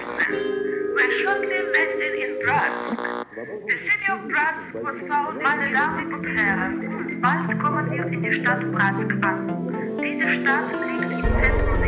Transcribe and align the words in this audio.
were 0.00 1.10
shortly 1.22 1.60
landed 1.74 2.14
in 2.24 2.30
Bratsk. 2.44 2.96
The 3.66 3.76
city 3.86 4.06
of 4.10 4.20
Bratsk 4.28 4.74
was 4.82 5.08
found, 5.08 5.42
meine 5.42 5.72
Damen 5.72 6.12
und 6.14 6.26
Herren. 6.36 7.20
Bald 7.20 7.60
kommen 7.60 7.90
wir 7.90 8.06
in 8.06 8.22
die 8.22 8.40
Stadt 8.40 8.60
Bratsk 8.72 9.12
an. 9.22 9.98
Diese 10.00 10.40
Stadt 10.40 10.72
liegt 10.86 11.12
im 11.12 11.20
Zentrum 11.22 11.81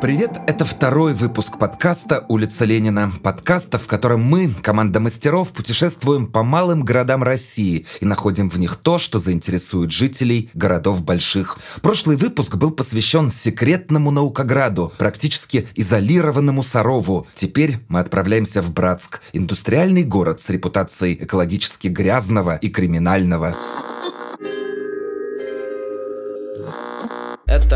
Привет, 0.00 0.38
это 0.46 0.64
второй 0.64 1.12
выпуск 1.12 1.58
подкаста 1.58 2.24
«Улица 2.28 2.64
Ленина». 2.64 3.10
Подкаста, 3.24 3.78
в 3.78 3.88
котором 3.88 4.22
мы, 4.22 4.48
команда 4.62 5.00
мастеров, 5.00 5.48
путешествуем 5.48 6.28
по 6.28 6.44
малым 6.44 6.84
городам 6.84 7.24
России 7.24 7.84
и 8.00 8.04
находим 8.04 8.48
в 8.48 8.60
них 8.60 8.76
то, 8.76 8.98
что 8.98 9.18
заинтересует 9.18 9.90
жителей 9.90 10.50
городов 10.54 11.02
больших. 11.02 11.58
Прошлый 11.82 12.16
выпуск 12.16 12.54
был 12.54 12.70
посвящен 12.70 13.28
секретному 13.28 14.12
наукограду, 14.12 14.92
практически 14.98 15.66
изолированному 15.74 16.62
Сарову. 16.62 17.26
Теперь 17.34 17.78
мы 17.88 17.98
отправляемся 17.98 18.62
в 18.62 18.72
Братск, 18.72 19.20
индустриальный 19.32 20.04
город 20.04 20.40
с 20.40 20.48
репутацией 20.48 21.18
экологически 21.24 21.88
грязного 21.88 22.54
и 22.54 22.68
криминального. 22.68 23.56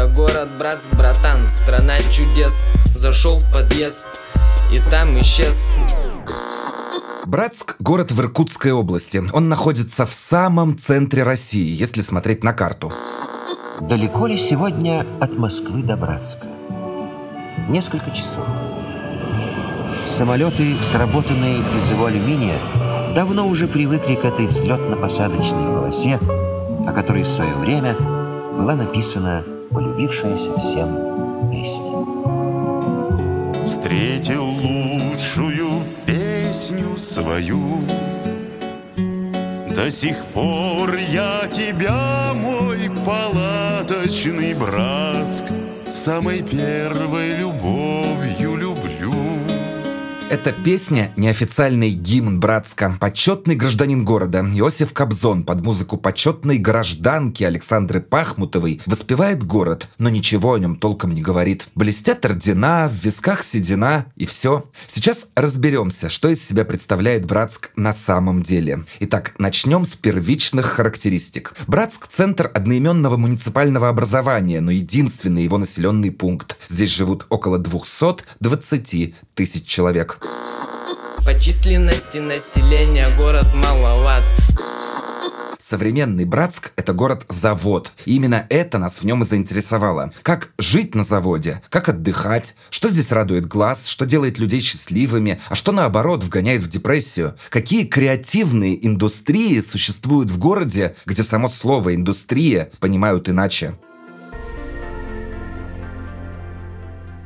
Это 0.02 0.10
город 0.10 0.48
Братск, 0.58 0.88
братан, 0.96 1.48
страна 1.48 1.98
чудес 2.10 2.72
Зашел 2.92 3.38
в 3.38 3.52
подъезд 3.52 4.08
и 4.72 4.80
там 4.90 5.20
исчез 5.20 5.76
Братск– 7.24 7.76
город 7.78 8.10
в 8.10 8.20
Иркутской 8.20 8.72
области. 8.72 9.22
Он 9.32 9.48
находится 9.48 10.04
в 10.04 10.12
самом 10.12 10.76
центре 10.76 11.22
России, 11.22 11.72
если 11.72 12.00
смотреть 12.00 12.42
на 12.42 12.52
карту. 12.52 12.92
Далеко 13.80 14.26
ли 14.26 14.36
сегодня 14.36 15.06
от 15.20 15.38
Москвы 15.38 15.84
до 15.84 15.96
Братска? 15.96 16.48
Несколько 17.68 18.10
часов. 18.10 18.44
Самолеты, 20.04 20.74
сработанные 20.82 21.58
из 21.58 21.90
его 21.90 22.06
алюминия, 22.06 22.58
давно 23.14 23.46
уже 23.46 23.68
привыкли 23.68 24.16
к 24.16 24.24
этой 24.24 24.48
взлетно-посадочной 24.48 25.76
полосе, 25.76 26.18
о 26.88 26.92
которой 26.92 27.22
в 27.22 27.28
свое 27.28 27.54
время 27.54 27.94
была 28.58 28.74
написана 28.74 29.44
полюбившаяся 29.72 30.56
всем 30.58 31.50
песня. 31.50 31.92
Встретил 33.64 34.44
лучшую 34.44 35.82
песню 36.06 36.96
свою 36.98 37.80
До 39.74 39.90
сих 39.90 40.24
пор 40.26 40.94
я 41.10 41.48
тебя, 41.50 42.32
мой 42.34 42.78
палаточный 43.04 44.54
Братск 44.54 45.44
Самой 45.90 46.42
первой 46.42 47.36
любовью 47.36 47.81
Эта 50.32 50.50
песня– 50.50 51.12
неофициальный 51.18 51.90
гимн 51.90 52.40
Братска. 52.40 52.96
Почетный 52.98 53.54
гражданин 53.54 54.02
города 54.02 54.38
Иосиф 54.38 54.94
Кобзон 54.94 55.44
под 55.44 55.62
музыку 55.62 55.98
почетной 55.98 56.56
гражданки 56.56 57.44
Александры 57.44 58.00
Пахмутовой 58.00 58.80
воспевает 58.86 59.44
город, 59.44 59.88
но 59.98 60.08
ничего 60.08 60.54
о 60.54 60.58
нем 60.58 60.76
толком 60.76 61.12
не 61.12 61.20
говорит. 61.20 61.68
Блестят 61.74 62.24
ордена, 62.24 62.88
в 62.88 62.94
висках 63.04 63.42
седина 63.44 64.06
и 64.16 64.24
все. 64.24 64.64
Сейчас 64.86 65.28
разберемся, 65.34 66.08
что 66.08 66.30
из 66.30 66.42
себя 66.42 66.64
представляет 66.64 67.26
Братск 67.26 67.70
на 67.76 67.92
самом 67.92 68.42
деле. 68.42 68.84
Итак, 69.00 69.34
начнем 69.36 69.84
с 69.84 69.96
первичных 69.96 70.64
характеристик. 70.64 71.52
Братск– 71.66 72.06
центр 72.10 72.50
одноименного 72.54 73.18
муниципального 73.18 73.90
образования, 73.90 74.62
но 74.62 74.70
единственный 74.70 75.44
его 75.44 75.58
населенный 75.58 76.10
пункт. 76.10 76.56
Здесь 76.68 76.90
живут 76.90 77.26
около 77.28 77.58
220 77.58 79.14
тысяч 79.34 79.66
человек. 79.66 80.18
По 81.24 81.38
численности 81.38 82.18
населения 82.18 83.08
город 83.18 83.46
маловат 83.54 84.24
Современный 85.72 86.26
Братск– 86.26 86.72
это 86.76 86.92
город-завод. 86.92 87.92
И 88.04 88.16
именно 88.16 88.46
это 88.50 88.76
нас 88.76 88.98
в 88.98 89.04
нем 89.04 89.22
и 89.22 89.24
заинтересовало. 89.24 90.12
Как 90.20 90.50
жить 90.58 90.94
на 90.94 91.02
заводе, 91.02 91.62
как 91.70 91.88
отдыхать, 91.88 92.56
что 92.68 92.90
здесь 92.90 93.10
радует 93.10 93.46
глаз, 93.46 93.86
что 93.86 94.04
делает 94.04 94.38
людей 94.38 94.60
счастливыми, 94.60 95.40
а 95.48 95.54
что 95.54 95.72
наоборот 95.72 96.22
вгоняет 96.24 96.60
в 96.60 96.68
депрессию. 96.68 97.36
Какие 97.48 97.86
креативные 97.86 98.86
индустрии 98.86 99.62
существуют 99.62 100.30
в 100.30 100.36
городе, 100.36 100.94
где 101.06 101.22
само 101.22 101.48
слово 101.48 101.94
«индустрия» 101.94 102.70
понимают 102.78 103.30
иначе. 103.30 103.72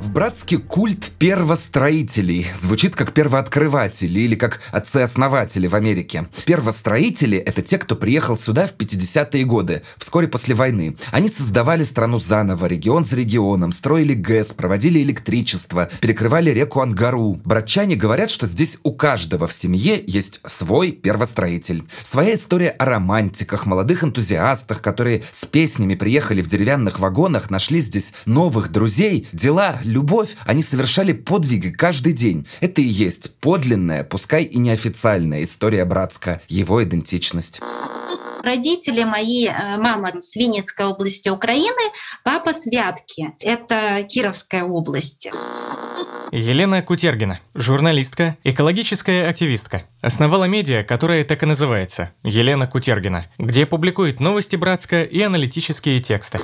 В 0.07 0.13
Братске 0.13 0.59
культ 0.59 1.11
первостроителей 1.19 2.47
звучит 2.57 2.95
как 2.95 3.13
первооткрыватели 3.13 4.21
или 4.21 4.37
как 4.37 4.61
отцы-основатели 4.71 5.67
в 5.67 5.75
Америке. 5.75 6.29
Первостроители— 6.47 7.37
это 7.47 7.61
те, 7.61 7.77
кто 7.77 7.97
приехал 7.97 8.39
сюда 8.39 8.69
в 8.69 8.75
50-е 8.77 9.45
годы, 9.45 9.83
вскоре 9.99 10.29
после 10.29 10.55
войны. 10.55 10.97
Они 11.11 11.29
создавали 11.29 11.83
страну 11.83 12.21
заново, 12.21 12.67
регион 12.67 13.03
за 13.03 13.17
регионом, 13.17 13.73
строили 13.73 14.15
ГЭС, 14.15 14.53
проводили 14.53 15.03
электричество, 15.03 15.91
перекрывали 16.01 16.51
реку 16.51 16.83
Ангару. 16.83 17.41
Братчане 17.45 17.97
говорят, 17.97 18.31
что 18.31 18.47
здесь 18.47 18.79
у 18.85 18.93
каждого 18.93 19.49
в 19.49 19.53
семье 19.53 20.03
есть 20.07 20.41
свой 20.45 20.93
первостроитель. 20.93 21.83
Своя 22.05 22.37
история 22.37 22.71
о 22.71 22.85
романтиках, 22.85 23.67
молодых 23.67 24.05
энтузиастах, 24.05 24.81
которые 24.81 25.25
с 25.33 25.45
песнями 25.47 25.97
приехали 25.97 26.43
в 26.43 26.47
деревянных 26.47 27.01
вагонах, 27.01 27.51
нашли 27.51 27.81
здесь 27.81 28.13
новых 28.25 28.71
друзей, 28.71 29.27
дела, 29.33 29.81
любовь, 29.97 30.37
они 30.45 30.63
совершали 30.63 31.13
подвиги 31.13 31.71
каждый 31.71 32.13
день. 32.13 32.47
Это 32.61 32.83
и 32.83 32.85
есть 32.85 33.35
подлинная, 33.41 34.05
пускай 34.05 34.45
и 34.45 34.59
неофициальная 34.59 35.43
история 35.43 35.87
Братска, 35.87 36.43
его 36.49 36.83
идентичность. 36.85 37.61
Родители 38.43 39.03
мои, 39.05 39.47
э, 39.47 39.77
мама 39.79 40.13
с 40.21 40.37
Винницкой 40.37 40.87
области 40.87 41.29
Украины, 41.31 41.85
папа 42.23 42.53
с 42.53 42.67
Вятки, 42.67 43.33
это 43.41 44.05
Кировская 44.09 44.63
область. 44.65 45.29
Елена 46.31 46.83
Кутергина, 46.83 47.41
журналистка, 47.55 48.37
экологическая 48.45 49.29
активистка. 49.29 49.83
Основала 50.03 50.45
медиа, 50.45 50.85
которая 50.85 51.25
так 51.25 51.43
и 51.43 51.47
называется– 51.47 52.13
Елена 52.23 52.67
Кутергина, 52.67 53.27
где 53.39 53.65
публикует 53.65 54.21
новости 54.21 54.57
Братска 54.57 55.03
и 55.03 55.21
аналитические 55.23 56.01
тексты. 56.01 56.39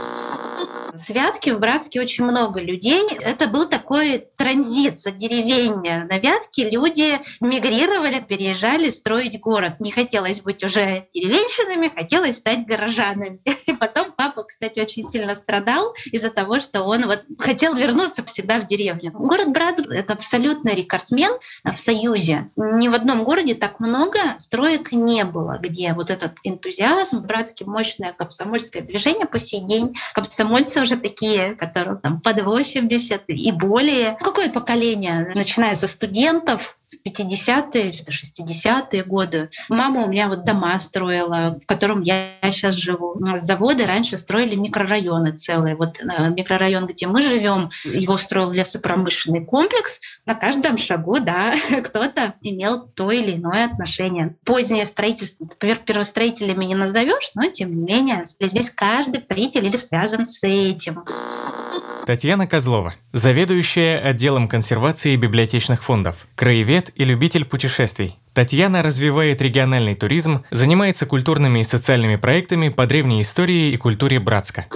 С 1.02 1.08
Вятки 1.08 1.50
в 1.50 1.58
Братске 1.58 2.00
очень 2.00 2.22
много 2.22 2.60
людей. 2.60 3.02
Это 3.22 3.48
был 3.48 3.66
такой 3.66 4.24
транзит 4.36 5.00
за 5.00 5.10
деревень. 5.10 5.74
На 5.82 6.18
Вятке 6.20 6.70
люди 6.70 7.18
мигрировали, 7.40 8.20
переезжали 8.20 8.88
строить 8.88 9.40
город. 9.40 9.80
Не 9.80 9.90
хотелось 9.90 10.40
быть 10.42 10.62
уже 10.62 11.08
деревенщинами, 11.12 11.88
хотелось 11.92 12.36
стать 12.36 12.66
горожанами. 12.66 13.40
И 13.66 13.72
потом 13.72 14.12
папа, 14.16 14.44
кстати, 14.44 14.78
очень 14.78 15.02
сильно 15.02 15.34
страдал 15.34 15.92
из-за 16.12 16.30
того, 16.30 16.60
что 16.60 16.84
он 16.84 17.06
вот 17.06 17.24
хотел 17.36 17.74
вернуться 17.74 18.24
всегда 18.24 18.60
в 18.60 18.66
деревню. 18.66 19.10
Город 19.10 19.48
Братск— 19.48 19.86
это 19.90 20.12
абсолютный 20.12 20.76
рекордсмен 20.76 21.32
в 21.64 21.76
Союзе. 21.76 22.48
Ни 22.54 22.86
в 22.86 22.94
одном 22.94 23.24
городе 23.24 23.56
так 23.56 23.80
много 23.80 24.18
строек 24.36 24.92
не 24.92 25.24
было, 25.24 25.58
где 25.60 25.94
вот 25.94 26.10
этот 26.10 26.34
энтузиазм, 26.44 27.18
в 27.18 27.26
Братске 27.26 27.64
мощное 27.64 28.12
комсомольское 28.12 28.82
движение 28.84 29.26
по 29.26 29.40
сей 29.40 29.62
день. 29.62 29.96
Комсомольцы 30.14 30.80
уже 30.80 30.91
такие, 30.96 31.54
которым 31.54 31.98
там 31.98 32.20
под 32.20 32.42
80 32.42 33.24
и 33.28 33.52
более. 33.52 34.16
Какое 34.20 34.50
поколение, 34.50 35.30
начиная 35.34 35.74
со 35.74 35.86
студентов, 35.86 36.78
50-е, 37.06 37.92
60-е 37.92 39.04
годы. 39.04 39.50
Мама 39.68 40.04
у 40.04 40.08
меня 40.08 40.28
вот 40.28 40.44
дома 40.44 40.78
строила, 40.78 41.58
в 41.62 41.66
котором 41.66 42.02
я 42.02 42.32
сейчас 42.42 42.74
живу. 42.74 43.16
Заводы 43.36 43.86
раньше 43.86 44.16
строили 44.16 44.54
микрорайоны 44.54 45.32
целые. 45.32 45.76
Вот 45.76 46.00
э, 46.00 46.28
микрорайон, 46.30 46.86
где 46.86 47.06
мы 47.06 47.22
живем, 47.22 47.70
его 47.84 48.16
строил 48.18 48.52
лесопромышленный 48.52 49.44
комплекс. 49.44 50.00
На 50.26 50.34
каждом 50.34 50.78
шагу, 50.78 51.18
да, 51.20 51.54
кто-то 51.84 52.34
имел 52.42 52.86
то 52.86 53.10
или 53.10 53.36
иное 53.36 53.66
отношение. 53.66 54.36
Позднее 54.44 54.84
строительство, 54.84 55.44
например, 55.44 55.78
первостроителями 55.78 56.64
не 56.64 56.74
назовешь, 56.74 57.30
но 57.34 57.50
тем 57.50 57.74
не 57.74 57.82
менее 57.82 58.24
здесь 58.40 58.70
каждый 58.70 59.20
строитель 59.20 59.66
или 59.66 59.76
связан 59.76 60.24
с 60.24 60.42
этим. 60.42 61.04
Татьяна 62.06 62.48
Козлова, 62.48 62.94
заведующая 63.12 63.98
отделом 63.98 64.48
консервации 64.48 65.14
библиотечных 65.14 65.84
фондов, 65.84 66.26
краевед 66.34 66.91
и 66.94 67.04
любитель 67.04 67.44
путешествий. 67.44 68.18
Татьяна 68.34 68.82
развивает 68.82 69.42
региональный 69.42 69.94
туризм, 69.94 70.44
занимается 70.50 71.06
культурными 71.06 71.60
и 71.60 71.64
социальными 71.64 72.16
проектами 72.16 72.68
по 72.68 72.86
древней 72.86 73.22
истории 73.22 73.72
и 73.72 73.76
культуре 73.76 74.20
Братска. 74.20 74.66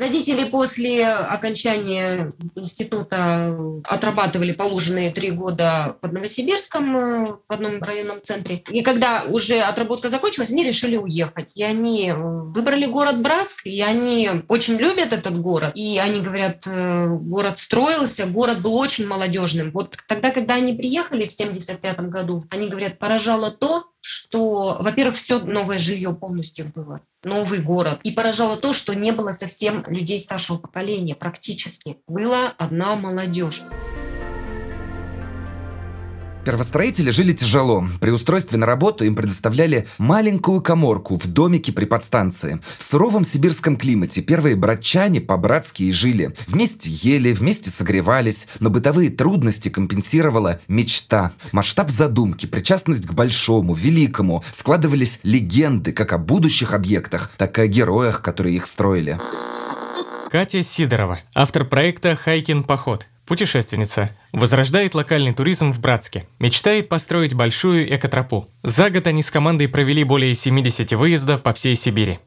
Родители 0.00 0.44
после 0.44 1.06
окончания 1.06 2.32
института 2.54 3.54
отрабатывали 3.84 4.52
положенные 4.52 5.10
три 5.10 5.30
года 5.30 5.94
под 6.00 6.12
Новосибирском 6.12 6.96
э, 6.96 7.32
в 7.46 7.52
одном 7.52 7.82
районном 7.82 8.22
центре. 8.22 8.62
И 8.70 8.80
когда 8.80 9.24
уже 9.28 9.60
отработка 9.60 10.08
закончилась, 10.08 10.48
они 10.48 10.64
решили 10.64 10.96
уехать. 10.96 11.54
И 11.58 11.62
они 11.62 12.14
выбрали 12.16 12.86
город 12.86 13.20
Братск, 13.20 13.66
и 13.66 13.82
они 13.82 14.30
очень 14.48 14.78
любят 14.78 15.12
этот 15.12 15.38
город. 15.38 15.72
И 15.74 15.98
они 15.98 16.22
говорят, 16.22 16.66
э, 16.66 17.08
город 17.16 17.58
строился, 17.58 18.24
город 18.24 18.62
был 18.62 18.76
очень 18.76 19.06
молодежным. 19.06 19.70
Вот 19.70 19.98
тогда, 20.06 20.30
когда 20.30 20.54
они 20.54 20.72
приехали 20.72 21.26
в 21.26 21.32
75 21.32 22.08
году, 22.08 22.46
они 22.48 22.68
говорят, 22.68 22.98
поражало 22.98 23.50
то, 23.50 23.89
что, 24.00 24.78
во-первых, 24.80 25.16
все 25.16 25.40
новое 25.40 25.78
жилье 25.78 26.14
полностью 26.14 26.66
было, 26.74 27.02
новый 27.24 27.60
город. 27.60 28.00
И 28.02 28.12
поражало 28.12 28.56
то, 28.56 28.72
что 28.72 28.94
не 28.94 29.12
было 29.12 29.32
совсем 29.32 29.84
людей 29.86 30.18
старшего 30.18 30.58
поколения 30.58 31.14
практически. 31.14 31.98
Была 32.06 32.48
одна 32.58 32.96
молодежь. 32.96 33.68
Первостроители 36.44 37.10
жили 37.10 37.34
тяжело. 37.34 37.86
При 38.00 38.10
устройстве 38.10 38.56
на 38.56 38.64
работу 38.64 39.04
им 39.04 39.14
предоставляли 39.14 39.86
маленькую 39.98 40.62
коморку 40.62 41.18
в 41.18 41.26
домике 41.26 41.70
при 41.72 41.84
подстанции. 41.84 42.60
В 42.78 42.82
суровом 42.82 43.26
сибирском 43.26 43.76
климате 43.76 44.22
первые 44.22 44.56
братчане 44.56 45.20
по-братски 45.20 45.82
и 45.82 45.92
жили. 45.92 46.34
Вместе 46.46 46.88
ели, 46.90 47.32
вместе 47.32 47.70
согревались, 47.70 48.46
но 48.58 48.70
бытовые 48.70 49.10
трудности 49.10 49.68
компенсировала 49.68 50.60
мечта. 50.66 51.32
Масштаб 51.52 51.90
задумки, 51.90 52.46
причастность 52.46 53.06
к 53.06 53.12
большому, 53.12 53.74
великому. 53.74 54.42
Складывались 54.52 55.20
легенды 55.22 55.92
как 55.92 56.14
о 56.14 56.18
будущих 56.18 56.72
объектах, 56.72 57.30
так 57.36 57.58
и 57.58 57.62
о 57.62 57.66
героях, 57.66 58.22
которые 58.22 58.56
их 58.56 58.66
строили. 58.66 59.20
Катя 60.30 60.62
Сидорова, 60.62 61.20
автор 61.34 61.64
проекта 61.64 62.16
«Хайкин 62.16 62.62
поход», 62.62 63.06
Путешественница. 63.30 64.10
Возрождает 64.32 64.96
локальный 64.96 65.32
туризм 65.32 65.72
в 65.72 65.78
Братске. 65.78 66.26
Мечтает 66.40 66.88
построить 66.88 67.32
большую 67.32 67.94
экотропу. 67.94 68.48
За 68.64 68.90
год 68.90 69.06
они 69.06 69.22
с 69.22 69.30
командой 69.30 69.68
провели 69.68 70.02
более 70.02 70.34
70 70.34 70.94
выездов 70.94 71.44
по 71.44 71.52
всей 71.52 71.76
Сибири. 71.76 72.18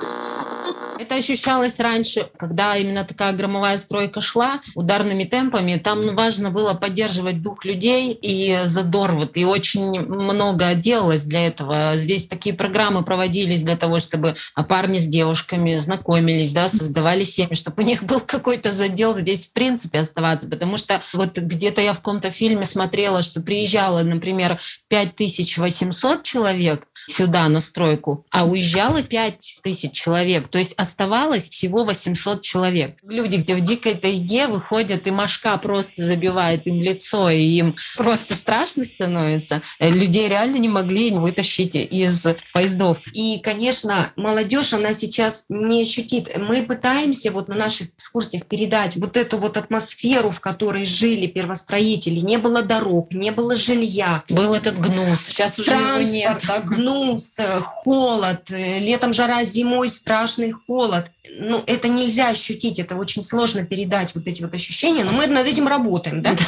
Это 1.13 1.19
ощущалось 1.19 1.79
раньше, 1.79 2.27
когда 2.37 2.75
именно 2.75 3.03
такая 3.03 3.33
громовая 3.33 3.77
стройка 3.77 4.19
шла 4.19 4.59
ударными 4.73 5.25
темпами. 5.25 5.75
Там 5.75 6.15
важно 6.15 6.49
было 6.49 6.73
поддерживать 6.73 7.39
дух 7.43 7.65
людей 7.65 8.17
и 8.19 8.61
задор. 8.65 9.11
Вот, 9.11 9.37
и 9.37 9.45
очень 9.45 10.01
много 10.01 10.73
делалось 10.73 11.25
для 11.25 11.45
этого. 11.45 11.91
Здесь 11.93 12.25
такие 12.25 12.55
программы 12.55 13.03
проводились 13.03 13.61
для 13.61 13.77
того, 13.77 13.99
чтобы 13.99 14.33
парни 14.67 14.97
с 14.97 15.05
девушками 15.05 15.75
знакомились, 15.75 16.51
да, 16.51 16.67
создавали 16.67 17.23
семьи, 17.23 17.53
чтобы 17.53 17.83
у 17.83 17.85
них 17.85 18.01
был 18.03 18.19
какой-то 18.19 18.71
задел 18.71 19.15
здесь 19.15 19.47
в 19.47 19.53
принципе 19.53 19.99
оставаться. 19.99 20.47
Потому 20.47 20.77
что 20.77 20.99
вот 21.13 21.37
где-то 21.37 21.79
я 21.79 21.93
в 21.93 21.97
каком-то 21.97 22.31
фильме 22.31 22.65
смотрела, 22.65 23.21
что 23.21 23.39
приезжало, 23.39 24.01
например, 24.01 24.59
5800 24.87 26.23
человек 26.23 26.87
сюда 27.07 27.47
на 27.49 27.59
стройку, 27.59 28.25
а 28.31 28.45
уезжало 28.45 29.03
5000 29.03 29.91
человек. 29.91 30.47
То 30.47 30.57
есть 30.57 30.73
оставалось 30.73 31.02
всего 31.49 31.83
800 31.83 32.41
человек. 32.41 32.97
Люди, 33.03 33.37
где 33.37 33.55
в 33.55 33.61
дикой 33.61 33.95
тайге 33.95 34.47
выходят, 34.47 35.07
и 35.07 35.11
мошка 35.11 35.57
просто 35.57 36.03
забивает 36.05 36.67
им 36.67 36.81
лицо, 36.81 37.29
и 37.29 37.41
им 37.41 37.75
просто 37.97 38.35
страшно 38.35 38.85
становится. 38.85 39.61
Людей 39.79 40.27
реально 40.29 40.57
не 40.57 40.69
могли 40.69 41.11
вытащить 41.11 41.75
из 41.75 42.27
поездов. 42.53 42.99
И, 43.13 43.39
конечно, 43.39 44.11
молодежь, 44.15 44.73
она 44.73 44.93
сейчас 44.93 45.45
не 45.49 45.81
ощутит. 45.81 46.29
Мы 46.37 46.63
пытаемся 46.63 47.31
вот 47.31 47.47
на 47.47 47.55
наших 47.55 47.89
экскурсиях 47.89 48.45
передать 48.45 48.95
вот 48.97 49.17
эту 49.17 49.37
вот 49.37 49.57
атмосферу, 49.57 50.29
в 50.29 50.39
которой 50.39 50.85
жили 50.85 51.27
первостроители. 51.27 52.19
Не 52.19 52.37
было 52.37 52.61
дорог, 52.61 53.11
не 53.11 53.31
было 53.31 53.55
жилья. 53.55 54.23
Был 54.29 54.53
этот 54.53 54.79
гнус. 54.79 55.19
Сейчас 55.19 55.59
уже 55.59 55.71
его 55.71 55.99
нет. 55.99 56.43
Да, 56.47 56.59
гнус, 56.59 57.37
холод. 57.61 58.49
Летом 58.49 59.13
жара, 59.13 59.43
зимой 59.43 59.89
страшный 59.89 60.51
холод 60.51 60.92
холод. 60.93 61.11
Ну, 61.39 61.61
это 61.67 61.87
нельзя 61.87 62.29
ощутить, 62.29 62.79
это 62.79 62.95
очень 62.95 63.23
сложно 63.23 63.65
передать 63.65 64.13
вот 64.15 64.27
эти 64.27 64.41
вот 64.43 64.53
ощущения, 64.53 65.03
но 65.03 65.11
мы 65.11 65.27
над 65.27 65.45
этим 65.47 65.67
работаем, 65.67 66.21
да? 66.21 66.35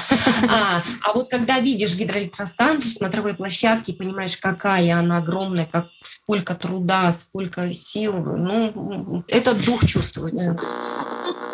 А, 0.48 0.82
а 1.02 1.14
вот 1.14 1.30
когда 1.30 1.60
видишь 1.60 1.96
гидроэлектростанцию, 1.96 2.92
смотровой 2.92 3.34
площадки, 3.34 3.92
понимаешь, 3.92 4.38
какая 4.38 4.98
она 4.98 5.18
огромная, 5.18 5.66
как, 5.66 5.88
сколько 6.02 6.56
труда, 6.56 7.12
сколько 7.12 7.70
сил, 7.72 8.14
ну, 8.14 9.24
этот 9.28 9.64
дух 9.66 9.86
чувствуется. 9.86 10.60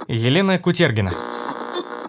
Елена 0.08 0.60
Кутергина 0.60 1.14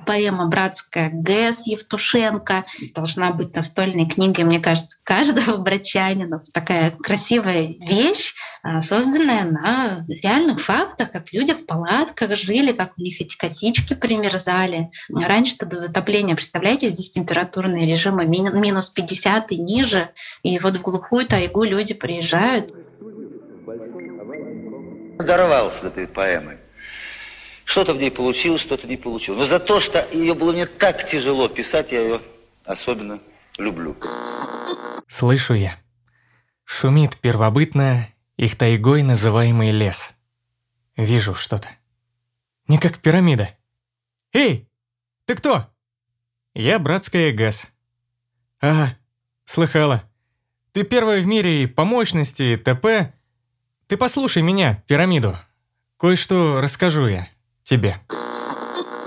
поэма 0.04 0.46
«Братская 0.49 1.10
ГЭС» 1.12 1.66
Евтушенко 1.66 2.64
должна 2.94 3.32
быть 3.32 3.54
настольной 3.54 4.08
книгой, 4.08 4.44
мне 4.44 4.60
кажется, 4.60 4.99
каждого 5.04 5.56
братчанина. 5.56 6.43
Такая 6.52 6.90
красивая 6.90 7.75
вещь, 7.81 8.34
а, 8.62 8.81
созданная 8.81 9.44
на 9.44 10.04
реальных 10.08 10.60
фактах, 10.60 11.12
как 11.12 11.32
люди 11.32 11.52
в 11.52 11.66
палатках 11.66 12.37
жили, 12.37 12.72
как 12.72 12.93
у 12.96 13.02
них 13.02 13.20
эти 13.20 13.37
косички 13.37 13.94
примерзали. 13.94 14.90
Раньше-то 15.10 15.66
до 15.66 15.76
затопления, 15.76 16.34
представляете, 16.34 16.88
здесь 16.88 17.10
температурные 17.10 17.84
режимы 17.84 18.25
минус 18.26 18.90
50 18.90 19.52
и 19.52 19.56
ниже, 19.56 20.10
и 20.43 20.58
вот 20.58 20.76
в 20.76 20.82
глухую 20.82 21.26
тайгу 21.26 21.64
люди 21.64 21.94
приезжают. 21.94 22.72
Дорвался 25.19 25.82
до 25.82 25.88
этой 25.88 26.06
поэмы. 26.06 26.62
Что-то 27.64 27.94
в 27.94 27.99
ней 27.99 28.11
получилось, 28.11 28.61
что-то 28.61 28.87
не 28.87 28.97
получилось. 28.97 29.41
Но 29.41 29.47
за 29.47 29.61
то, 29.61 29.81
что 29.81 30.06
ее 30.12 30.35
было 30.35 30.53
мне 30.53 30.67
так 30.67 31.09
тяжело 31.09 31.49
писать, 31.49 31.93
я 31.93 32.00
ее 32.00 32.20
особенно 32.64 33.20
люблю. 33.59 33.97
Слышу 35.09 35.55
я. 35.55 35.79
Шумит 36.64 37.17
первобытно 37.19 38.09
их 38.37 38.56
тайгой 38.56 39.03
называемый 39.03 39.70
лес. 39.70 40.12
Вижу 40.97 41.35
что-то. 41.35 41.69
Не 42.69 42.79
как 42.79 42.99
пирамида. 42.99 43.50
Эй, 44.32 44.69
ты 45.26 45.35
кто? 45.35 45.69
Я 46.55 46.79
братская 46.79 47.32
ГАЗ. 47.32 47.69
Ага, 48.61 48.97
слыхала. 49.44 50.03
Ты 50.73 50.85
первая 50.85 51.20
в 51.20 51.26
мире 51.26 51.64
и 51.64 51.67
по 51.67 51.85
мощности, 51.85 52.43
и 52.43 52.56
ТП. 52.56 53.14
Ты 53.87 53.97
послушай 53.97 54.43
меня, 54.43 54.82
пирамиду. 54.87 55.37
Кое-что 55.99 56.61
расскажу 56.61 57.06
я 57.06 57.29
тебе. 57.73 57.97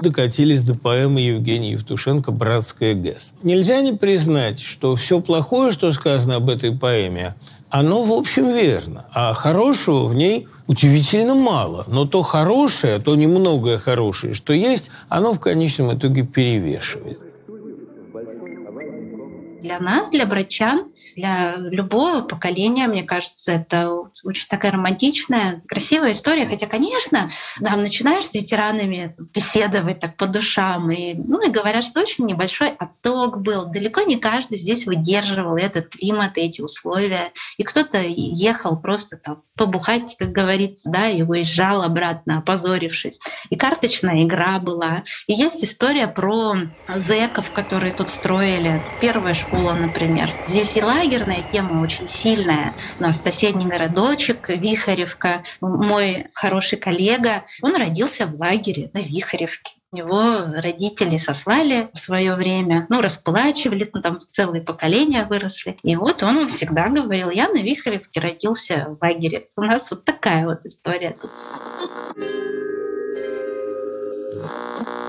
Докатились 0.01 0.61
до 0.61 0.75
поэмы 0.75 1.21
Евгения 1.21 1.71
Евтушенко 1.71 2.31
«Братская 2.31 2.95
ГЭС». 2.95 3.31
Нельзя 3.43 3.81
не 3.81 3.93
признать, 3.93 4.59
что 4.59 4.95
все 4.95 5.21
плохое, 5.21 5.71
что 5.71 5.91
сказано 5.91 6.35
об 6.35 6.49
этой 6.49 6.71
поэме, 6.75 7.35
оно, 7.69 8.03
в 8.03 8.11
общем, 8.11 8.51
верно. 8.51 9.05
А 9.13 9.33
хорошего 9.33 10.05
в 10.07 10.15
ней 10.15 10.47
удивительно 10.67 11.35
мало. 11.35 11.85
Но 11.87 12.05
то 12.05 12.23
хорошее, 12.23 12.99
то 12.99 13.15
немногое 13.15 13.77
хорошее, 13.77 14.33
что 14.33 14.51
есть, 14.51 14.89
оно 15.09 15.33
в 15.33 15.39
конечном 15.39 15.95
итоге 15.95 16.23
перевешивает 16.23 17.19
для 19.65 19.79
нас, 19.79 20.09
для 20.09 20.25
врачан, 20.27 20.91
для 21.15 21.55
любого 21.57 22.21
поколения, 22.21 22.87
мне 22.87 23.03
кажется, 23.03 23.51
это 23.51 23.89
очень 24.25 24.47
такая 24.49 24.71
романтичная, 24.71 25.61
красивая 25.67 26.11
история. 26.11 26.47
Хотя, 26.47 26.67
конечно, 26.67 27.31
там 27.63 27.81
начинаешь 27.81 28.25
с 28.25 28.33
ветеранами 28.33 29.13
беседовать 29.33 29.99
так 29.99 30.17
по 30.17 30.27
душам, 30.27 30.91
и, 30.91 31.13
ну, 31.15 31.45
и 31.45 31.51
говорят, 31.51 31.83
что 31.83 32.01
очень 32.01 32.25
небольшой 32.25 32.69
отток 32.69 33.41
был. 33.41 33.65
Далеко 33.67 34.01
не 34.01 34.17
каждый 34.17 34.57
здесь 34.57 34.85
выдерживал 34.85 35.55
этот 35.55 35.89
климат, 35.89 36.33
эти 36.37 36.61
условия. 36.61 37.31
И 37.57 37.63
кто-то 37.63 37.99
ехал 38.01 38.77
просто 38.77 39.17
там 39.17 39.43
побухать, 39.55 40.15
как 40.17 40.31
говорится, 40.31 40.89
да, 40.89 41.07
и 41.09 41.21
уезжал 41.21 41.83
обратно, 41.83 42.39
опозорившись. 42.39 43.19
И 43.49 43.55
карточная 43.55 44.23
игра 44.23 44.59
была. 44.59 45.03
И 45.27 45.33
есть 45.33 45.63
история 45.63 46.07
про 46.07 46.55
зэков, 46.87 47.51
которые 47.51 47.93
тут 47.93 48.09
строили. 48.09 48.85
Первая 48.99 49.33
школа 49.33 49.73
например. 49.73 50.31
Здесь 50.45 50.75
и 50.75 50.81
лагерная 50.81 51.43
тема 51.43 51.81
очень 51.81 52.07
сильная. 52.07 52.75
У 52.99 53.03
нас 53.03 53.21
соседний 53.21 53.65
городочек 54.15 54.49
Вихаревка. 54.49 55.43
Мой 55.59 56.27
хороший 56.33 56.77
коллега, 56.77 57.43
он 57.61 57.75
родился 57.75 58.25
в 58.25 58.39
лагере 58.39 58.89
на 58.93 58.99
Вихаревке. 58.99 59.73
Его 59.91 60.45
родители 60.53 61.17
сослали 61.17 61.89
в 61.93 61.97
свое 61.97 62.35
время, 62.35 62.85
ну, 62.89 63.01
расплачивали, 63.01 63.89
ну, 63.93 64.01
там 64.01 64.19
целые 64.19 64.61
поколения 64.61 65.25
выросли. 65.25 65.77
И 65.83 65.95
вот 65.95 66.23
он 66.23 66.47
всегда 66.47 66.89
говорил, 66.89 67.29
я 67.29 67.49
на 67.49 67.61
Вихаревке 67.61 68.19
родился 68.19 68.87
в 68.89 69.03
лагере. 69.03 69.45
У 69.57 69.61
нас 69.61 69.91
вот 69.91 70.05
такая 70.05 70.45
вот 70.45 70.65
история 70.65 71.15
тут. 71.21 71.31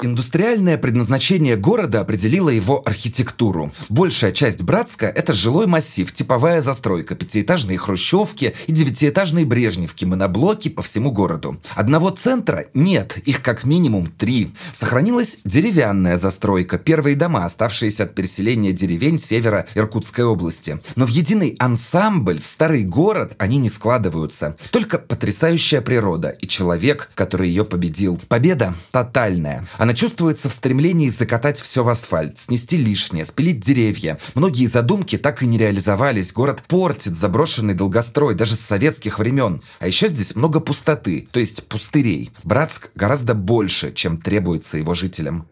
Индустриальное 0.02 0.76
предназначение 0.76 1.56
города 1.56 2.00
определило 2.00 2.50
его 2.50 2.82
архитектуру. 2.84 3.72
Большая 3.88 4.32
часть 4.32 4.62
Братска– 4.62 5.06
это 5.14 5.32
жилой 5.32 5.66
массив, 5.66 6.12
типовая 6.12 6.60
застройка, 6.60 7.14
пятиэтажные 7.14 7.78
хрущевки 7.78 8.54
и 8.66 8.72
девятиэтажные 8.72 9.46
брежневки, 9.46 10.04
моноблоки 10.04 10.68
по 10.68 10.82
всему 10.82 11.12
городу. 11.12 11.58
Одного 11.74 12.10
центра 12.10 12.66
нет, 12.74 13.16
их 13.24 13.42
как 13.42 13.64
минимум 13.64 14.08
три. 14.08 14.50
Сохранилась 14.72 15.38
деревянная 15.44 16.18
застройка, 16.18 16.78
первые 16.78 17.16
дома, 17.16 17.46
оставшиеся 17.46 18.04
от 18.04 18.14
переселения 18.14 18.72
деревень 18.72 19.18
севера 19.18 19.66
Иркутской 19.74 20.24
области. 20.24 20.78
Но 20.94 21.06
в 21.06 21.08
единый 21.08 21.56
ансамбль, 21.58 22.40
в 22.40 22.46
старый 22.46 22.84
город 22.84 23.34
они 23.38 23.56
не 23.56 23.70
складываются. 23.70 24.56
Только 24.70 24.98
потрясающая 24.98 25.80
природа 25.80 26.28
и 26.28 26.46
человек, 26.46 27.10
который 27.14 27.48
ее 27.48 27.64
победил. 27.64 28.20
Победа 28.28 28.74
тотальная. 28.90 29.66
Чувствуется 29.94 30.48
в 30.48 30.54
стремлении 30.54 31.08
закатать 31.08 31.60
все 31.60 31.84
в 31.84 31.88
асфальт, 31.88 32.38
снести 32.38 32.76
лишнее, 32.76 33.24
спилить 33.24 33.60
деревья. 33.60 34.18
Многие 34.34 34.66
задумки 34.66 35.18
так 35.18 35.42
и 35.42 35.46
не 35.46 35.58
реализовались. 35.58 36.32
Город 36.32 36.62
портит 36.66 37.16
заброшенный 37.16 37.74
долгострой 37.74 38.34
даже 38.34 38.56
с 38.56 38.60
советских 38.60 39.18
времен. 39.18 39.62
А 39.78 39.86
еще 39.86 40.08
здесь 40.08 40.34
много 40.34 40.60
пустоты, 40.60 41.28
то 41.30 41.40
есть 41.40 41.66
пустырей. 41.66 42.30
Братск 42.44 42.90
гораздо 42.94 43.34
больше, 43.34 43.92
чем 43.92 44.18
требуется 44.18 44.78
его 44.78 44.94
жителям. 44.94 45.46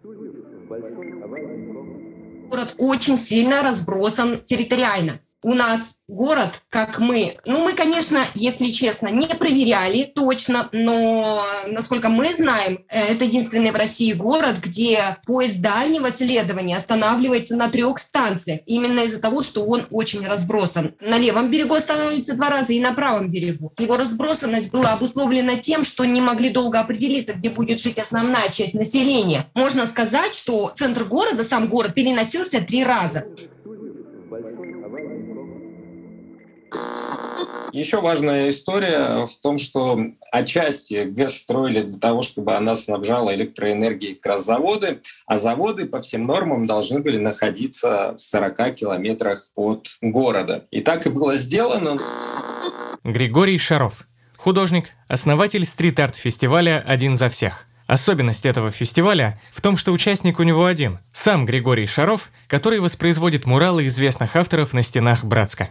Город 2.50 2.74
очень 2.78 3.18
сильно 3.18 3.62
разбросан 3.62 4.42
территориально 4.44 5.20
у 5.44 5.52
нас 5.52 5.98
город, 6.08 6.62
как 6.70 6.98
мы, 6.98 7.36
ну 7.44 7.62
мы, 7.62 7.74
конечно, 7.74 8.24
если 8.34 8.68
честно, 8.68 9.08
не 9.08 9.26
проверяли 9.26 10.04
точно, 10.04 10.70
но 10.72 11.46
насколько 11.66 12.08
мы 12.08 12.32
знаем, 12.32 12.84
э, 12.88 13.12
это 13.12 13.26
единственный 13.26 13.70
в 13.70 13.76
России 13.76 14.14
город, 14.14 14.56
где 14.62 15.18
поезд 15.26 15.60
дальнего 15.60 16.10
следования 16.10 16.78
останавливается 16.78 17.56
на 17.56 17.68
трех 17.68 17.98
станциях, 17.98 18.60
именно 18.64 19.00
из-за 19.00 19.20
того, 19.20 19.42
что 19.42 19.66
он 19.66 19.86
очень 19.90 20.26
разбросан. 20.26 20.94
На 21.02 21.18
левом 21.18 21.50
берегу 21.50 21.74
останавливается 21.74 22.36
два 22.36 22.48
раза 22.48 22.72
и 22.72 22.80
на 22.80 22.94
правом 22.94 23.30
берегу. 23.30 23.74
Его 23.78 23.98
разбросанность 23.98 24.72
была 24.72 24.94
обусловлена 24.94 25.56
тем, 25.56 25.84
что 25.84 26.06
не 26.06 26.22
могли 26.22 26.48
долго 26.48 26.80
определиться, 26.80 27.34
где 27.34 27.50
будет 27.50 27.80
жить 27.80 27.98
основная 27.98 28.48
часть 28.48 28.74
населения. 28.74 29.50
Можно 29.54 29.84
сказать, 29.84 30.34
что 30.34 30.72
центр 30.74 31.04
города, 31.04 31.44
сам 31.44 31.68
город, 31.68 31.92
переносился 31.92 32.62
три 32.62 32.82
раза. 32.82 33.26
Еще 37.74 38.00
важная 38.00 38.50
история 38.50 39.26
в 39.26 39.40
том, 39.42 39.58
что 39.58 39.98
отчасти 40.30 41.06
ГЭС 41.06 41.38
строили 41.38 41.82
для 41.82 41.98
того, 41.98 42.22
чтобы 42.22 42.54
она 42.54 42.76
снабжала 42.76 43.34
электроэнергией 43.34 44.14
как 44.14 44.34
раз 44.34 44.44
заводы, 44.44 45.00
а 45.26 45.40
заводы 45.40 45.86
по 45.86 46.00
всем 46.00 46.22
нормам 46.22 46.66
должны 46.66 47.00
были 47.00 47.18
находиться 47.18 48.14
в 48.16 48.20
40 48.20 48.74
километрах 48.76 49.40
от 49.56 49.88
города. 50.00 50.66
И 50.70 50.82
так 50.82 51.04
и 51.06 51.10
было 51.10 51.36
сделано. 51.36 51.98
Григорий 53.02 53.58
Шаров. 53.58 54.06
Художник, 54.36 54.90
основатель 55.08 55.66
стрит-арт-фестиваля 55.66 56.84
«Один 56.86 57.16
за 57.16 57.28
всех». 57.28 57.66
Особенность 57.88 58.46
этого 58.46 58.70
фестиваля 58.70 59.40
в 59.52 59.60
том, 59.60 59.76
что 59.76 59.92
участник 59.92 60.38
у 60.38 60.44
него 60.44 60.64
один– 60.64 61.00
сам 61.12 61.44
Григорий 61.44 61.86
Шаров, 61.86 62.30
который 62.46 62.78
воспроизводит 62.78 63.46
муралы 63.46 63.86
известных 63.88 64.36
авторов 64.36 64.72
на 64.72 64.82
стенах 64.82 65.24
Братска. 65.24 65.70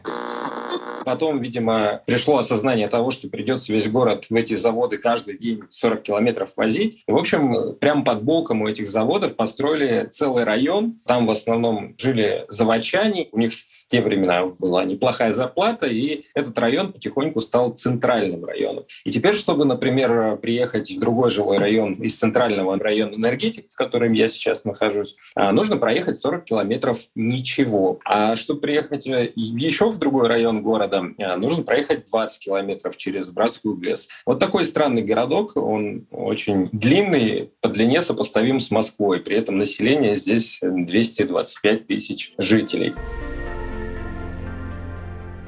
Потом, 1.06 1.40
видимо, 1.40 2.02
пришло 2.06 2.38
осознание 2.38 2.88
того, 2.88 3.12
что 3.12 3.28
придется 3.30 3.74
весь 3.74 3.90
город 3.90 4.26
в 4.30 4.36
эти 4.36 4.56
заводы 4.56 4.98
каждый 4.98 5.38
день 5.38 5.62
40 5.70 6.02
километров 6.02 6.58
возить. 6.58 7.04
И, 7.08 7.12
в 7.12 7.18
общем, 7.18 7.76
прямо 7.80 8.04
под 8.04 8.24
боком 8.24 8.62
у 8.62 8.68
этих 8.68 8.88
заводов 8.88 9.36
построили 9.36 10.08
целый 10.12 10.44
район. 10.44 11.00
Там 11.06 11.28
в 11.28 11.32
основном 11.32 11.96
жили 11.98 12.46
заводчане. 12.50 13.28
У 13.32 13.40
них 13.40 13.54
в 13.86 13.88
те 13.88 14.02
времена 14.02 14.46
была 14.60 14.86
неплохая 14.86 15.32
зарплата, 15.32 15.88
и 15.88 16.24
этот 16.36 16.58
район 16.58 16.94
потихоньку 16.94 17.42
стал 17.42 17.72
центральным 17.72 18.46
районом. 18.46 18.86
И 19.04 19.12
теперь, 19.12 19.34
чтобы, 19.34 19.66
например, 19.66 20.38
приехать 20.38 20.92
в 20.92 21.00
другой 21.00 21.30
жилой 21.30 21.58
район 21.58 21.94
из 21.96 22.18
центрального 22.18 22.78
района 22.78 23.16
энергетик, 23.16 23.68
в 23.68 23.76
котором 23.76 24.14
я 24.14 24.28
сейчас 24.28 24.66
нахожусь, 24.66 25.16
а, 25.36 25.52
нужно 25.52 25.78
проехать 25.78 26.20
40 26.20 26.46
километров 26.46 26.98
ничего. 27.16 28.00
А 28.06 28.36
чтобы 28.36 28.62
приехать 28.62 29.08
э, 29.08 29.32
еще 29.36 29.90
в 29.90 29.98
другой 30.00 30.28
район 30.28 30.62
города, 30.62 31.04
э, 31.18 31.36
нужно 31.36 31.64
проехать 31.64 32.08
20 32.10 32.40
километров 32.40 32.98
через 32.98 33.30
Братскую 33.30 33.80
лес. 33.80 34.08
Вот 34.26 34.40
такой 34.40 34.66
странный 34.66 35.04
городок, 35.04 35.56
он 35.56 36.08
очень 36.12 36.70
длинный, 36.72 37.52
по 37.62 37.70
длине 37.70 38.02
сопоставим 38.02 38.60
с 38.60 38.72
Москвой. 38.72 39.20
При 39.20 39.36
этом 39.36 39.58
население 39.58 40.16
здесь 40.16 40.60
225 40.62 41.88
тысяч 41.88 42.34
жителей. 42.38 42.94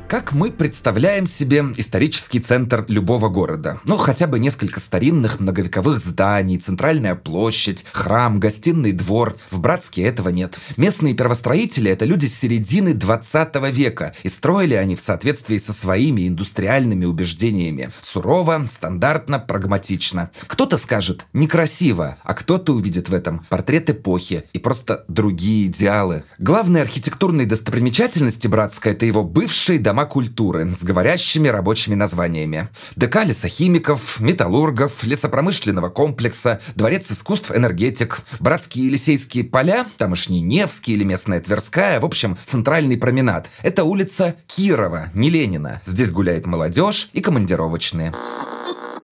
Как 0.08 0.34
мы 0.34 0.52
представляем 0.52 1.26
себе 1.26 1.66
исторический 1.78 2.40
центр 2.40 2.86
любого 2.88 3.28
города? 3.28 3.80
Ну, 3.86 3.98
хотя 3.98 4.28
бы 4.28 4.38
несколько 4.38 4.80
старинных 4.80 5.40
многовековых 5.40 5.98
зданий, 5.98 6.60
центральная 6.60 7.16
площадь, 7.16 7.84
храм, 7.92 8.40
гостиный 8.40 8.92
двор. 8.92 9.36
В 9.50 9.60
Братске 9.60 10.04
этого 10.04 10.30
нет. 10.30 10.60
Местные 10.78 11.16
первостроители– 11.16 11.90
это 11.92 12.06
люди 12.06 12.28
с 12.28 12.38
середины 12.38 12.94
20 12.94 13.56
века, 13.72 14.14
и 14.22 14.30
строили 14.30 14.76
они 14.76 14.96
в 14.96 15.00
соответствии 15.02 15.58
со 15.58 15.74
своими 15.74 16.28
индустриальными 16.28 17.06
убеждениями. 17.06 17.90
Сурово, 18.04 18.64
стандартно, 18.70 19.40
прагматично. 19.40 20.30
Кто-то 20.46 20.78
скажет 20.78 21.26
«некрасиво», 21.34 22.18
а 22.24 22.36
кто-то 22.36 22.74
увидит 22.74 23.10
в 23.10 23.14
этом 23.16 23.44
портрет 23.50 23.90
эпохи 23.90 24.44
и 24.54 24.60
просто 24.60 25.04
другие 25.08 25.66
идеалы. 25.66 26.26
Главные 26.38 26.84
архитектурные 26.84 27.48
достопримечательности 27.48 28.48
Братска– 28.48 28.90
это 28.92 29.08
его 29.08 29.24
бывшие 29.24 29.80
дома 29.80 29.95
дома 29.96 30.06
культуры 30.06 30.76
с 30.78 30.84
говорящими 30.84 31.48
рабочими 31.48 31.96
названиями. 31.96 32.68
ДК 32.98 33.24
лесохимиков, 33.24 34.20
металлургов, 34.20 35.06
лесопромышленного 35.06 35.88
комплекса, 35.88 36.60
Дворец 36.76 37.10
искусств 37.12 37.50
«Энергетик», 37.56 38.24
Братские 38.42 38.88
Елисейские 38.88 39.46
поля, 39.46 39.86
тамошний 39.98 40.42
Невский 40.42 40.96
или 40.96 41.06
местная 41.06 41.40
Тверская, 41.40 42.02
в 42.02 42.06
общем, 42.06 42.38
центральный 42.44 42.98
променад. 42.98 43.50
Это 43.64 43.86
улица 43.86 44.36
Кирова, 44.48 45.12
не 45.14 45.30
Ленина. 45.30 45.82
Здесь 45.86 46.12
гуляет 46.12 46.46
молодежь 46.46 47.10
и 47.14 47.22
командировочные 47.22 48.12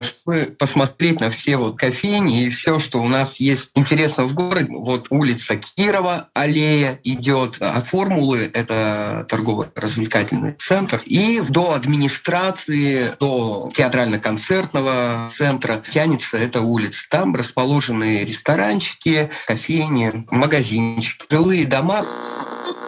чтобы 0.04 0.54
посмотреть 0.58 1.20
на 1.20 1.30
все 1.30 1.56
вот 1.56 1.78
кофейни 1.78 2.44
и 2.44 2.50
все, 2.50 2.78
что 2.78 3.00
у 3.02 3.08
нас 3.08 3.40
есть 3.40 3.70
интересно 3.74 4.24
в 4.24 4.34
городе. 4.34 4.68
Вот 4.70 5.06
улица 5.10 5.56
Кирова, 5.56 6.28
аллея 6.34 7.00
идет 7.02 7.56
от 7.60 7.86
формулы, 7.86 8.50
это 8.52 9.26
торгово-развлекательный 9.28 10.52
центр, 10.58 11.00
и 11.04 11.42
до 11.48 11.74
администрации, 11.74 13.10
до 13.18 13.70
театрально-концертного 13.74 15.28
центра 15.34 15.82
тянется 15.90 16.36
эта 16.36 16.60
улица. 16.60 17.06
Там 17.10 17.34
расположены 17.34 18.24
ресторанчики, 18.24 19.30
кофейни, 19.46 20.26
магазинчики, 20.30 21.26
жилые 21.30 21.66
дома. 21.66 22.04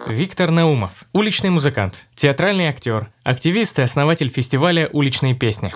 Виктор 0.07 0.51
Наумов, 0.51 1.03
уличный 1.11 1.49
музыкант, 1.49 2.05
театральный 2.15 2.67
актер, 2.67 3.09
активист 3.23 3.77
и 3.79 3.81
основатель 3.81 4.29
фестиваля 4.29 4.89
уличной 4.93 5.33
песни. 5.33 5.73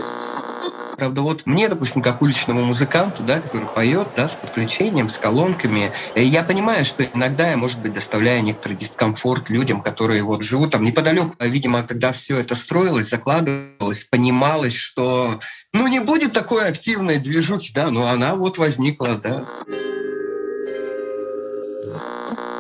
Правда, 1.02 1.22
вот 1.24 1.48
мне, 1.48 1.68
допустим, 1.68 2.04
как 2.04 2.22
уличному 2.22 2.64
музыканту, 2.64 3.24
да, 3.24 3.42
который 3.42 3.68
поет, 3.68 4.10
да, 4.16 4.28
с 4.28 4.36
подключением, 4.36 5.10
с 5.10 5.18
колонками, 5.18 5.92
э, 6.14 6.22
я 6.22 6.44
понимаю, 6.44 6.86
что 6.86 7.04
иногда 7.04 7.50
я, 7.50 7.58
может 7.58 7.82
быть, 7.82 7.94
доставляю 7.94 8.44
некоторый 8.44 8.74
дискомфорт 8.74 9.50
людям, 9.50 9.82
которые 9.82 10.22
вот 10.22 10.44
живут 10.44 10.74
там 10.74 10.84
неподалеку. 10.84 11.34
А, 11.40 11.48
видимо, 11.48 11.82
когда 11.82 12.12
все 12.12 12.38
это 12.38 12.54
строилось, 12.54 13.10
закладывалось, 13.10 14.04
понималось, 14.12 14.76
что 14.76 15.40
ну 15.74 15.88
не 15.88 16.02
будет 16.02 16.34
такой 16.34 16.68
активной 16.68 17.18
движухи, 17.18 17.74
да, 17.74 17.90
но 17.90 18.06
она 18.06 18.36
вот 18.36 18.60
возникла, 18.60 19.16
да. 19.16 19.48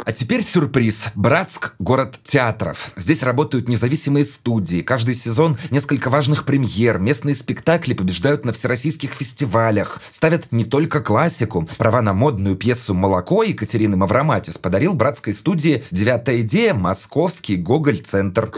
А 0.03 0.12
теперь 0.13 0.43
сюрприз. 0.43 1.05
Братск– 1.13 1.75
город 1.79 2.20
театров. 2.24 2.91
Здесь 2.96 3.22
работают 3.22 3.67
независимые 3.67 4.25
студии. 4.25 4.81
Каждый 4.81 5.13
сезон 5.13 5.58
несколько 5.70 6.10
важных 6.10 6.46
премьер. 6.46 6.98
Местные 6.98 7.36
спектакли 7.36 7.93
побеждают 7.93 8.43
на 8.43 8.51
всероссийских 8.51 9.13
фестивалях. 9.13 10.01
Ставят 10.10 10.51
не 10.51 10.63
только 10.63 11.01
классику. 11.01 11.70
Права 11.77 12.01
на 12.01 12.13
модную 12.13 12.55
пьесу 12.55 12.96
«Молоко» 12.96 13.43
Екатерины 13.43 13.96
Мавроматис 13.96 14.58
подарил 14.58 14.93
братской 14.93 15.34
студии 15.34 15.84
«Девятая 15.91 16.41
идея» 16.41 16.74
Московский 16.74 17.55
Гоголь-центр. 17.58 18.51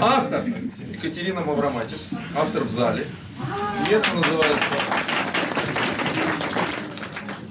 Автор 0.00 0.44
Екатерина 0.92 1.40
Мавроматис. 1.40 2.08
Автор 2.36 2.62
в 2.62 2.70
зале. 2.70 3.04
Пьеса 3.86 4.06
называется... 4.14 4.74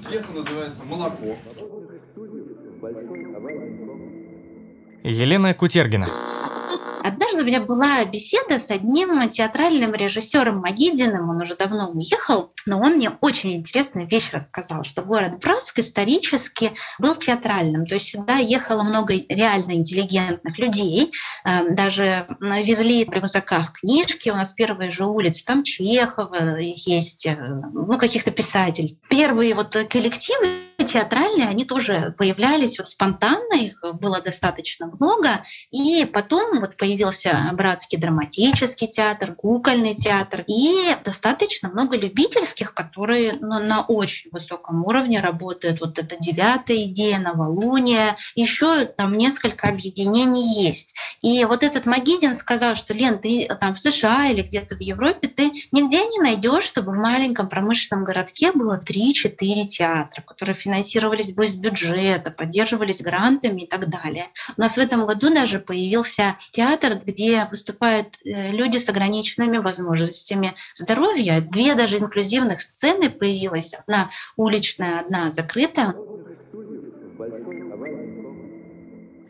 Пьеса 0.08 0.32
называется 0.32 0.84
«Молоко». 0.84 1.36
Елена 5.04 5.54
Кутергина. 5.54 6.06
однажды 7.02 7.42
у 7.42 7.44
меня 7.44 7.60
была 7.60 8.04
беседа 8.04 8.58
с 8.58 8.70
одним 8.70 9.28
театральным 9.30 9.94
режиссером 9.94 10.58
Магидиным, 10.58 11.30
он 11.30 11.40
уже 11.40 11.56
давно 11.56 11.90
уехал, 11.90 12.52
но 12.68 12.78
он 12.78 12.94
мне 12.96 13.10
очень 13.20 13.54
интересную 13.54 14.06
вещь 14.06 14.30
рассказал, 14.32 14.84
что 14.84 15.02
город 15.02 15.38
Братск 15.40 15.78
исторически 15.78 16.72
был 16.98 17.14
театральным, 17.16 17.86
то 17.86 17.94
есть 17.94 18.10
сюда 18.10 18.36
ехало 18.36 18.82
много 18.82 19.14
реально 19.28 19.72
интеллигентных 19.72 20.58
людей, 20.58 21.12
эм, 21.44 21.74
даже 21.74 22.26
везли 22.40 23.04
в 23.04 23.10
рюкзаках 23.10 23.72
книжки, 23.72 24.28
у 24.28 24.34
нас 24.34 24.52
первые 24.52 24.90
же 24.90 25.06
улицы, 25.06 25.44
там 25.44 25.62
Чехова 25.62 26.58
есть, 26.58 27.26
э, 27.26 27.36
ну, 27.36 27.98
каких-то 27.98 28.30
писателей. 28.30 28.98
Первые 29.08 29.54
вот 29.54 29.74
коллективы 29.90 30.62
театральные, 30.84 31.48
они 31.48 31.64
тоже 31.64 32.14
появлялись 32.16 32.78
вот 32.78 32.88
спонтанно, 32.88 33.54
их 33.54 33.82
было 33.94 34.20
достаточно 34.20 34.86
много, 34.86 35.42
и 35.70 36.06
потом 36.12 36.60
вот 36.60 36.76
появился 36.76 37.50
Братский 37.52 37.98
драматический 37.98 38.88
театр, 38.88 39.34
кукольный 39.34 39.94
театр, 39.94 40.44
и 40.46 40.96
достаточно 41.04 41.68
много 41.68 41.96
любительских, 41.96 42.57
которые 42.64 43.34
ну, 43.40 43.58
на 43.60 43.82
очень 43.82 44.30
высоком 44.30 44.84
уровне 44.84 45.20
работают. 45.20 45.80
Вот 45.80 45.98
это 45.98 46.16
девятая 46.18 46.84
идея, 46.84 47.18
новолуние, 47.18 48.16
еще 48.34 48.86
там 48.86 49.12
несколько 49.12 49.68
объединений 49.68 50.64
есть. 50.64 50.94
И 51.22 51.44
вот 51.44 51.62
этот 51.62 51.86
Магидин 51.86 52.34
сказал, 52.34 52.76
что, 52.76 52.94
Лен, 52.94 53.18
ты 53.18 53.48
там 53.60 53.74
в 53.74 53.78
США 53.78 54.28
или 54.28 54.42
где-то 54.42 54.76
в 54.76 54.80
Европе, 54.80 55.28
ты 55.28 55.52
нигде 55.72 56.06
не 56.06 56.18
найдешь, 56.18 56.64
чтобы 56.64 56.92
в 56.92 56.98
маленьком 56.98 57.48
промышленном 57.48 58.04
городке 58.04 58.52
было 58.52 58.80
3-4 58.80 59.64
театра, 59.64 60.22
которые 60.22 60.54
финансировались 60.54 61.32
бы 61.32 61.46
из 61.46 61.54
бюджета, 61.54 62.30
поддерживались 62.30 63.02
грантами 63.02 63.62
и 63.62 63.66
так 63.66 63.88
далее. 63.88 64.28
У 64.56 64.60
нас 64.60 64.76
в 64.76 64.78
этом 64.78 65.06
году 65.06 65.32
даже 65.32 65.58
появился 65.58 66.36
театр, 66.52 67.00
где 67.04 67.46
выступают 67.50 68.16
э, 68.24 68.50
люди 68.52 68.78
с 68.78 68.88
ограниченными 68.88 69.58
возможностями 69.58 70.54
здоровья. 70.74 71.40
Две 71.40 71.74
даже 71.74 71.98
инклюзивных 72.48 72.60
сцены 72.60 73.10
появилась. 73.10 73.74
Одна 73.74 74.10
уличная, 74.36 75.00
одна 75.00 75.30
закрытая. 75.30 75.94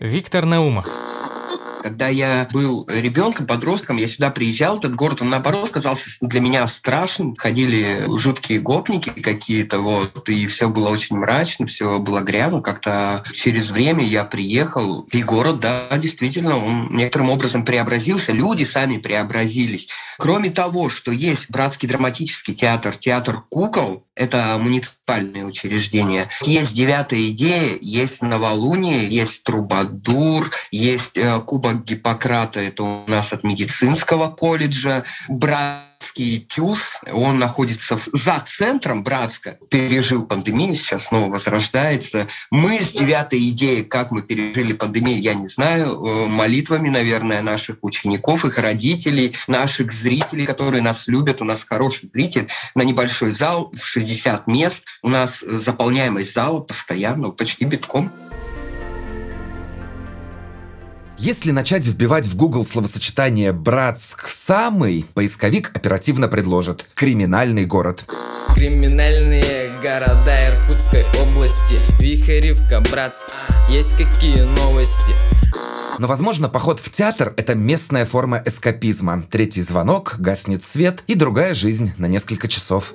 Виктор 0.00 0.44
Наумов. 0.46 0.86
Когда 1.80 2.08
я 2.08 2.48
был 2.52 2.86
ребенком, 2.88 3.46
подростком, 3.46 3.96
я 3.96 4.08
сюда 4.08 4.30
приезжал, 4.30 4.78
этот 4.78 4.94
город, 4.94 5.22
он 5.22 5.30
наоборот 5.30 5.70
казался 5.70 6.10
для 6.20 6.40
меня 6.40 6.66
страшным. 6.66 7.36
Ходили 7.36 8.04
жуткие 8.18 8.60
гопники 8.60 9.10
какие-то, 9.10 9.78
вот, 9.78 10.28
и 10.28 10.46
все 10.46 10.68
было 10.68 10.88
очень 10.88 11.16
мрачно, 11.16 11.66
все 11.66 11.98
было 11.98 12.20
грязно. 12.20 12.60
Как-то 12.60 13.24
через 13.32 13.70
время 13.70 14.04
я 14.04 14.24
приехал, 14.24 15.02
и 15.12 15.22
город, 15.22 15.60
да, 15.60 15.86
действительно, 15.96 16.56
он 16.56 16.94
некоторым 16.94 17.30
образом 17.30 17.64
преобразился, 17.64 18.32
люди 18.32 18.64
сами 18.64 18.98
преобразились. 18.98 19.88
Кроме 20.18 20.50
того, 20.50 20.88
что 20.88 21.12
есть 21.12 21.48
Братский 21.48 21.88
драматический 21.88 22.54
театр, 22.54 22.96
театр 22.96 23.42
кукол, 23.48 24.04
это 24.18 24.56
муниципальные 24.58 25.44
учреждения. 25.44 26.28
Есть 26.42 26.74
девятая 26.74 27.28
идея, 27.28 27.78
есть 27.80 28.20
новолуние, 28.22 29.06
есть 29.08 29.44
трубадур, 29.44 30.50
есть 30.70 31.16
э, 31.16 31.40
кубок 31.40 31.84
Гиппократа, 31.84 32.60
это 32.60 32.82
у 32.82 33.06
нас 33.06 33.32
от 33.32 33.44
медицинского 33.44 34.28
колледжа, 34.28 35.04
брат 35.28 35.84
Братский 35.98 36.46
ТЮЗ, 36.48 37.00
он 37.12 37.40
находится 37.40 37.98
за 38.12 38.38
центром 38.46 39.02
Братска, 39.02 39.58
пережил 39.68 40.26
пандемию, 40.26 40.74
сейчас 40.74 41.06
снова 41.06 41.28
возрождается. 41.28 42.28
Мы 42.52 42.80
с 42.80 42.92
девятой 42.92 43.48
идеей, 43.48 43.82
как 43.82 44.12
мы 44.12 44.22
пережили 44.22 44.74
пандемию, 44.74 45.20
я 45.20 45.34
не 45.34 45.48
знаю, 45.48 46.04
э, 46.04 46.26
молитвами, 46.28 46.88
наверное, 46.88 47.42
наших 47.42 47.78
учеников, 47.82 48.44
их 48.44 48.58
родителей, 48.58 49.34
наших 49.48 49.90
зрителей, 49.90 50.46
которые 50.46 50.82
нас 50.82 51.08
любят. 51.08 51.42
У 51.42 51.44
нас 51.44 51.64
хороший 51.64 52.06
зритель 52.06 52.46
на 52.76 52.82
небольшой 52.82 53.32
зал 53.32 53.72
в 53.72 53.84
60 53.84 54.46
мест. 54.46 54.84
У 55.02 55.08
нас 55.08 55.40
заполняемость 55.40 56.32
зала 56.32 56.60
постоянно, 56.60 57.30
почти 57.30 57.64
битком. 57.64 58.12
Если 61.18 61.50
начать 61.50 61.84
вбивать 61.84 62.26
в 62.26 62.36
Google 62.36 62.64
словосочетание 62.64 63.52
«Братск 63.52 64.28
самый», 64.28 65.04
поисковик 65.14 65.72
оперативно 65.74 66.28
предложит 66.28 66.86
«Криминальный 66.94 67.66
город». 67.66 68.08
Криминальные 68.54 69.72
города 69.82 70.48
Иркутской 70.48 71.04
области 71.20 71.80
Вихаревка, 72.00 72.80
Братск 72.88 73.34
Есть 73.68 73.96
какие 73.96 74.42
новости? 74.42 75.12
Но, 75.98 76.06
возможно, 76.06 76.48
поход 76.48 76.78
в 76.78 76.88
театр– 76.92 77.34
это 77.36 77.56
местная 77.56 78.04
форма 78.04 78.40
эскапизма. 78.46 79.24
Третий 79.28 79.62
звонок, 79.62 80.14
гаснет 80.20 80.62
свет 80.62 81.02
и 81.08 81.16
другая 81.16 81.52
жизнь 81.52 81.94
на 81.98 82.06
несколько 82.06 82.46
часов. 82.46 82.94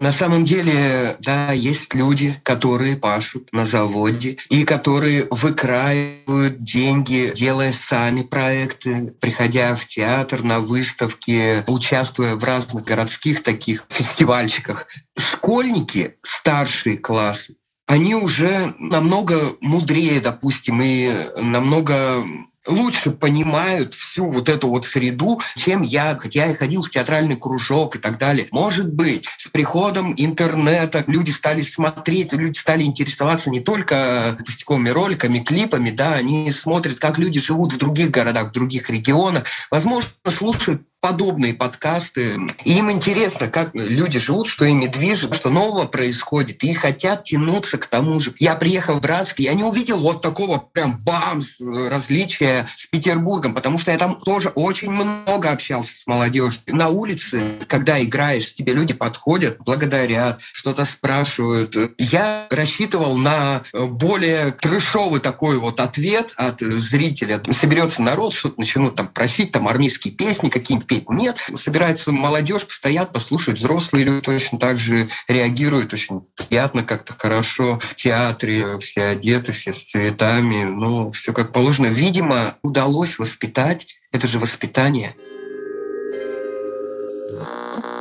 На 0.00 0.12
самом 0.12 0.44
деле, 0.44 1.16
да, 1.20 1.52
есть 1.52 1.94
люди, 1.94 2.40
которые 2.42 2.96
пашут 2.96 3.52
на 3.52 3.64
заводе 3.64 4.36
и 4.50 4.64
которые 4.64 5.26
выкраивают 5.30 6.62
деньги, 6.62 7.32
делая 7.34 7.72
сами 7.72 8.22
проекты, 8.22 9.14
приходя 9.20 9.74
в 9.76 9.86
театр, 9.86 10.42
на 10.42 10.60
выставки, 10.60 11.64
участвуя 11.66 12.36
в 12.36 12.44
разных 12.44 12.84
городских 12.84 13.42
таких 13.42 13.84
фестивальчиках. 13.88 14.86
Школьники, 15.16 16.16
старшие 16.22 16.98
классы, 16.98 17.56
они 17.86 18.14
уже 18.14 18.74
намного 18.78 19.56
мудрее, 19.60 20.20
допустим, 20.20 20.80
и 20.82 21.30
намного 21.36 22.24
лучше 22.66 23.10
понимают 23.10 23.94
всю 23.94 24.30
вот 24.30 24.48
эту 24.48 24.68
вот 24.68 24.84
среду, 24.84 25.40
чем 25.56 25.82
я, 25.82 26.16
хотя 26.18 26.46
я 26.46 26.54
ходил 26.54 26.82
в 26.82 26.90
театральный 26.90 27.36
кружок 27.36 27.96
и 27.96 27.98
так 27.98 28.18
далее. 28.18 28.48
Может 28.50 28.92
быть, 28.92 29.26
с 29.36 29.48
приходом 29.48 30.14
интернета 30.16 31.04
люди 31.06 31.30
стали 31.30 31.62
смотреть, 31.62 32.32
люди 32.32 32.58
стали 32.58 32.84
интересоваться 32.84 33.50
не 33.50 33.60
только 33.60 34.36
пустяковыми 34.44 34.90
роликами, 34.90 35.40
клипами, 35.40 35.90
да, 35.90 36.14
они 36.14 36.50
смотрят, 36.52 36.98
как 36.98 37.18
люди 37.18 37.40
живут 37.40 37.72
в 37.72 37.78
других 37.78 38.10
городах, 38.10 38.48
в 38.48 38.52
других 38.52 38.90
регионах, 38.90 39.44
возможно, 39.70 40.10
слушают 40.28 40.82
подобные 41.04 41.52
подкасты. 41.52 42.40
И 42.64 42.78
им 42.78 42.90
интересно, 42.90 43.48
как 43.48 43.74
люди 43.74 44.18
живут, 44.18 44.46
что 44.46 44.64
ими 44.64 44.86
движет, 44.86 45.34
что 45.34 45.50
нового 45.50 45.84
происходит, 45.84 46.64
и 46.64 46.72
хотят 46.72 47.24
тянуться 47.24 47.76
к 47.76 47.84
тому 47.88 48.18
же. 48.20 48.32
Я 48.38 48.54
приехал 48.54 48.94
в 48.94 49.00
Братск, 49.02 49.38
я 49.40 49.52
не 49.52 49.64
увидел 49.64 49.98
вот 49.98 50.22
такого 50.22 50.56
прям 50.72 50.98
бамс 51.04 51.60
различия 51.60 52.66
с 52.74 52.86
Петербургом, 52.86 53.52
потому 53.52 53.76
что 53.76 53.90
я 53.90 53.98
там 53.98 54.18
тоже 54.18 54.48
очень 54.54 54.90
много 54.90 55.50
общался 55.50 55.92
с 55.94 56.06
молодежью. 56.06 56.62
На 56.68 56.88
улице, 56.88 57.42
когда 57.68 58.02
играешь, 58.02 58.54
тебе 58.54 58.72
люди 58.72 58.94
подходят, 58.94 59.58
благодарят, 59.58 60.40
что-то 60.40 60.86
спрашивают. 60.86 61.76
Я 61.98 62.46
рассчитывал 62.48 63.18
на 63.18 63.60
более 63.74 64.52
трешовый 64.52 65.20
такой 65.20 65.58
вот 65.58 65.80
ответ 65.80 66.32
от 66.36 66.60
зрителя. 66.60 67.42
Соберется 67.50 68.00
народ, 68.00 68.32
что-то 68.32 68.58
начнут 68.58 68.96
там 68.96 69.08
просить, 69.08 69.52
там 69.52 69.68
армейские 69.68 70.14
песни 70.14 70.48
какие-нибудь 70.48 70.93
петь. 70.94 71.10
Нет, 71.10 71.38
собирается 71.54 72.12
молодежь, 72.12 72.66
постоят, 72.66 73.12
послушают, 73.12 73.58
взрослые 73.58 74.04
люди 74.04 74.22
точно 74.22 74.58
так 74.58 74.78
же 74.78 75.08
реагируют 75.28 75.92
очень 75.92 76.22
приятно, 76.34 76.82
как-то 76.82 77.14
хорошо. 77.16 77.78
В 77.80 77.94
театре 77.94 78.78
все 78.78 79.04
одеты, 79.04 79.52
все 79.52 79.72
с 79.72 79.90
цветами, 79.90 80.64
ну, 80.64 81.12
все 81.12 81.32
как 81.32 81.52
положено. 81.52 81.86
Видимо, 81.86 82.56
удалось 82.62 83.18
воспитать, 83.18 83.86
это 84.12 84.26
же 84.26 84.38
воспитание– 84.38 85.16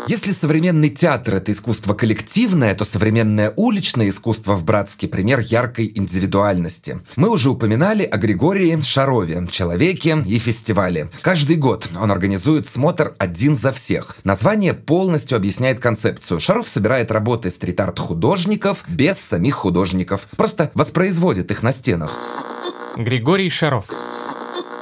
если 0.08 0.32
современный 0.32 0.90
театр— 0.90 1.36
это 1.36 1.52
искусство 1.52 1.94
коллективное, 1.94 2.76
то 2.76 2.86
современное 2.86 3.54
уличное 3.56 4.10
искусство 4.10 4.54
в 4.54 4.64
Братске— 4.64 5.08
пример 5.10 5.40
яркой 5.40 5.92
индивидуальности. 5.96 7.00
Мы 7.16 7.30
уже 7.30 7.50
упоминали 7.50 8.04
о 8.04 8.18
Григории 8.18 8.80
Шарове, 8.82 9.48
человеке 9.50 10.24
и 10.26 10.38
фестивале. 10.38 11.10
Каждый 11.22 11.56
год 11.56 11.88
он 12.00 12.12
организует 12.12 12.68
смотр 12.68 13.16
«Один 13.18 13.56
за 13.56 13.72
всех». 13.72 14.18
Название 14.24 14.74
полностью 14.74 15.38
объясняет 15.38 15.80
концепцию. 15.80 16.40
Шаров 16.40 16.68
собирает 16.68 17.12
работы 17.12 17.50
стрит-арт 17.50 18.00
художников 18.00 18.84
без 18.88 19.18
самих 19.18 19.56
художников, 19.56 20.28
просто 20.36 20.72
воспроизводит 20.74 21.52
их 21.52 21.64
на 21.64 21.72
стенах. 21.72 22.14
Григорий 22.98 23.50
Шаров 23.50 23.86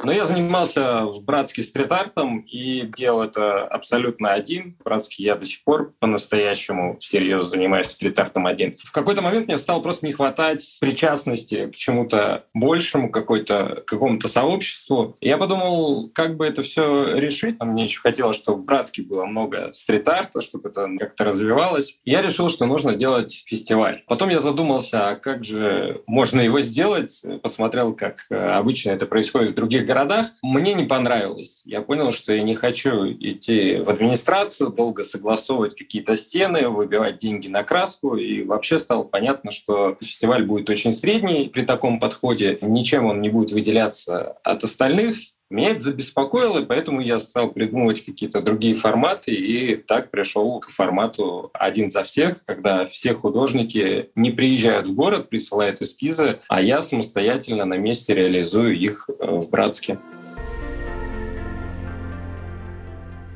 Но 0.03 0.11
я 0.11 0.25
занимался 0.25 1.05
в 1.05 1.23
Братске 1.25 1.61
стрит-артом 1.61 2.39
и 2.39 2.81
делал 2.81 3.23
это 3.23 3.65
абсолютно 3.65 4.31
один. 4.31 4.75
В 4.79 4.83
Братске 4.83 5.23
я 5.23 5.35
до 5.35 5.45
сих 5.45 5.63
пор 5.63 5.93
по-настоящему 5.99 6.97
всерьез 6.97 7.47
занимаюсь 7.47 7.87
стрит-артом 7.87 8.47
один. 8.47 8.75
В 8.83 8.91
какой-то 8.91 9.21
момент 9.21 9.47
мне 9.47 9.57
стало 9.57 9.79
просто 9.81 10.05
не 10.05 10.11
хватать 10.11 10.77
причастности 10.81 11.67
к 11.67 11.75
чему-то 11.75 12.45
большему, 12.53 13.11
какой-то, 13.11 13.83
какому-то 13.85 14.27
сообществу. 14.27 15.15
Я 15.21 15.37
подумал, 15.37 16.09
как 16.13 16.35
бы 16.35 16.45
это 16.47 16.61
все 16.61 17.15
решить. 17.15 17.61
Мне 17.61 17.83
еще 17.83 18.01
хотелось, 18.01 18.37
чтобы 18.37 18.63
в 18.63 18.65
Братске 18.65 19.03
было 19.03 19.25
много 19.25 19.71
стрит-арта, 19.73 20.41
чтобы 20.41 20.69
это 20.69 20.87
как-то 20.99 21.25
развивалось. 21.25 21.99
Я 22.05 22.21
решил, 22.21 22.49
что 22.49 22.65
нужно 22.65 22.95
делать 22.95 23.43
фестиваль. 23.45 24.03
Потом 24.07 24.29
я 24.29 24.39
задумался, 24.39 25.09
а 25.09 25.15
как 25.15 25.43
же 25.43 26.01
можно 26.07 26.41
его 26.41 26.59
сделать? 26.61 27.23
Посмотрел, 27.43 27.93
как 27.93 28.17
обычно 28.29 28.91
это 28.91 29.05
происходит 29.05 29.51
в 29.51 29.55
других 29.55 29.85
городах. 29.91 30.27
Мне 30.41 30.73
не 30.73 30.86
понравилось. 30.86 31.62
Я 31.65 31.82
понял, 31.82 32.12
что 32.12 32.34
я 32.34 32.43
не 32.43 32.56
хочу 32.56 33.12
идти 33.12 33.77
в 33.86 33.89
администрацию, 33.89 34.69
долго 34.69 35.04
согласовывать 35.04 35.75
какие-то 35.75 36.15
стены, 36.15 36.69
выбивать 36.69 37.17
деньги 37.17 37.49
на 37.49 37.63
краску. 37.63 38.15
И 38.15 38.43
вообще 38.43 38.80
стало 38.80 39.04
понятно, 39.04 39.51
что 39.51 39.97
фестиваль 39.99 40.45
будет 40.45 40.69
очень 40.69 40.93
средний 40.93 41.49
при 41.49 41.63
таком 41.63 41.99
подходе. 41.99 42.58
Ничем 42.62 43.06
он 43.06 43.21
не 43.21 43.30
будет 43.30 43.51
выделяться 43.51 44.38
от 44.43 44.63
остальных. 44.63 45.17
Меня 45.51 45.71
это 45.71 45.81
забеспокоило, 45.81 46.59
и 46.59 46.65
поэтому 46.65 47.01
я 47.01 47.19
стал 47.19 47.51
придумывать 47.51 48.05
какие-то 48.05 48.41
другие 48.41 48.73
форматы, 48.73 49.31
и 49.31 49.75
так 49.75 50.09
пришел 50.09 50.61
к 50.61 50.69
формату 50.69 51.51
«один 51.53 51.89
за 51.89 52.03
всех», 52.03 52.43
когда 52.45 52.85
все 52.85 53.13
художники 53.13 54.09
не 54.15 54.31
приезжают 54.31 54.87
в 54.87 54.95
город, 54.95 55.27
присылают 55.27 55.81
эскизы, 55.81 56.39
а 56.47 56.61
я 56.61 56.81
самостоятельно 56.81 57.65
на 57.65 57.75
месте 57.75 58.13
реализую 58.13 58.79
их 58.79 59.09
э, 59.09 59.25
в 59.27 59.49
Братске. 59.49 59.99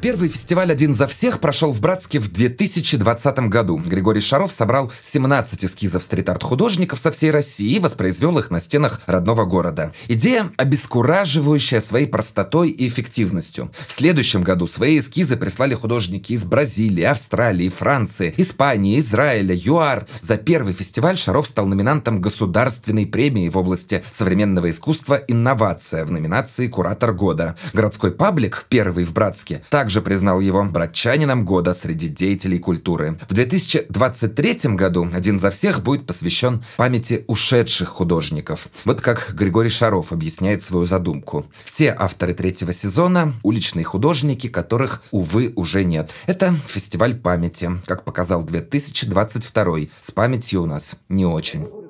Первый 0.05 0.29
фестиваль 0.29 0.71
«Один 0.71 0.93
за 0.93 1.07
всех» 1.07 1.39
прошел 1.39 1.71
в 1.71 1.81
Братске 1.81 2.19
в 2.19 2.31
2020 2.31 3.39
году. 3.49 3.81
Григорий 3.83 4.21
Шаров 4.21 4.51
собрал 4.51 4.91
17 5.01 5.65
эскизов 5.65 6.03
стрит-арт-художников 6.03 6.99
со 6.99 7.09
всей 7.09 7.31
России 7.31 7.73
и 7.73 7.79
воспроизвел 7.79 8.37
их 8.37 8.51
на 8.51 8.59
стенах 8.59 9.01
родного 9.07 9.45
города. 9.45 9.93
Идея 10.07 10.51
обескураживающая 10.57 11.81
своей 11.81 12.05
простотой 12.05 12.69
и 12.69 12.87
эффективностью. 12.87 13.71
В 13.87 13.91
следующем 13.91 14.43
году 14.43 14.67
свои 14.67 14.99
эскизы 14.99 15.37
прислали 15.37 15.73
художники 15.73 16.33
из 16.33 16.43
Бразилии, 16.43 17.03
Австралии, 17.03 17.69
Франции, 17.69 18.31
Испании, 18.37 18.99
Израиля, 18.99 19.55
ЮАР. 19.55 20.05
За 20.21 20.37
первый 20.37 20.73
фестиваль 20.73 21.17
Шаров 21.17 21.47
стал 21.47 21.65
номинантом 21.65 22.21
государственной 22.21 23.07
премии 23.07 23.49
в 23.49 23.57
области 23.57 24.03
современного 24.11 24.69
искусства 24.69 25.15
«Инновация» 25.27 26.05
в 26.05 26.11
номинации 26.11 26.67
«Куратор 26.67 27.11
года». 27.11 27.55
Городской 27.73 28.11
паблик, 28.11 28.67
первый 28.69 29.05
в 29.05 29.11
Братске, 29.11 29.63
также 29.71 29.94
признал 30.01 30.39
его 30.39 30.63
братчанином 30.63 31.45
года 31.45 31.73
среди 31.73 32.07
деятелей 32.07 32.59
культуры. 32.59 33.17
В 33.29 33.33
2023 33.33 34.75
году 34.75 35.09
«Один 35.13 35.39
за 35.39 35.51
всех» 35.51 35.83
будет 35.83 36.05
посвящен 36.05 36.63
памяти 36.77 37.25
ушедших 37.27 37.89
художников. 37.89 38.69
Вот 38.85 39.01
как 39.01 39.33
Григорий 39.33 39.69
Шаров 39.69 40.11
объясняет 40.11 40.63
свою 40.63 40.85
задумку. 40.85 41.45
Все 41.63 41.95
авторы 41.97 42.33
третьего 42.33 42.73
сезона– 42.73 43.33
уличные 43.43 43.83
художники, 43.83 44.47
которых, 44.47 45.03
увы, 45.11 45.53
уже 45.55 45.83
нет. 45.83 46.11
Это 46.25 46.55
фестиваль 46.67 47.15
памяти, 47.15 47.71
как 47.85 48.03
показал 48.03 48.43
2022. 48.43 49.77
С 50.01 50.11
памятью 50.11 50.63
у 50.63 50.65
нас 50.65 50.95
не 51.09 51.25
очень. 51.25 51.84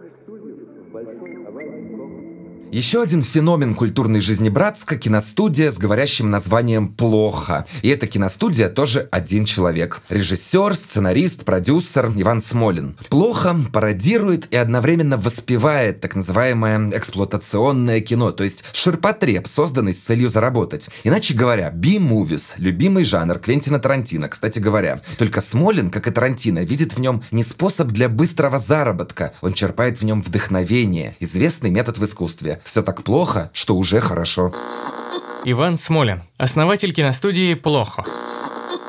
Еще 2.75 3.01
один 3.01 3.23
феномен 3.23 3.73
культурной 3.73 4.19
жизни 4.19 4.49
Братска– 4.49 4.97
киностудия 4.97 5.71
с 5.71 5.77
говорящим 5.77 6.29
названием 6.29 6.89
«Плохо». 6.89 7.65
И 7.83 7.87
эта 7.87 8.05
киностудия 8.05 8.67
тоже 8.67 9.07
один 9.11 9.45
человек. 9.45 10.01
Режиссер, 10.09 10.75
сценарист, 10.75 11.45
продюсер 11.45 12.11
Иван 12.17 12.41
Смолин. 12.41 12.97
«Плохо» 13.07 13.55
пародирует 13.71 14.53
и 14.53 14.57
одновременно 14.57 15.15
воспевает 15.15 16.01
так 16.01 16.17
называемое 16.17 16.89
эксплуатационное 16.89 18.01
кино, 18.01 18.33
то 18.33 18.43
есть 18.43 18.65
ширпотреб, 18.73 19.47
созданный 19.47 19.93
с 19.93 19.99
целью 19.99 20.29
заработать. 20.29 20.89
Иначе 21.05 21.33
говоря, 21.33 21.71
B-movies– 21.71 22.55
любимый 22.57 23.05
жанр 23.05 23.39
Квентина 23.39 23.79
Тарантино, 23.79 24.27
кстати 24.27 24.59
говоря. 24.59 24.99
Только 25.17 25.39
Смолин, 25.39 25.89
как 25.89 26.07
и 26.07 26.11
Тарантино, 26.11 26.59
видит 26.59 26.91
в 26.91 26.99
нем 26.99 27.23
не 27.31 27.43
способ 27.43 27.87
для 27.87 28.09
быстрого 28.09 28.59
заработка, 28.59 29.31
он 29.39 29.53
черпает 29.53 30.01
в 30.01 30.03
нем 30.03 30.21
вдохновение, 30.21 31.15
известный 31.21 31.69
метод 31.69 31.99
в 31.99 32.03
искусстве 32.03 32.59
все 32.65 32.81
так 32.81 33.03
плохо, 33.03 33.49
что 33.53 33.75
уже 33.75 34.01
хорошо. 34.01 34.53
Иван 35.45 35.77
Смолин, 35.77 36.23
основатель 36.37 36.91
киностудии 36.93 37.53
«Плохо». 37.53 38.03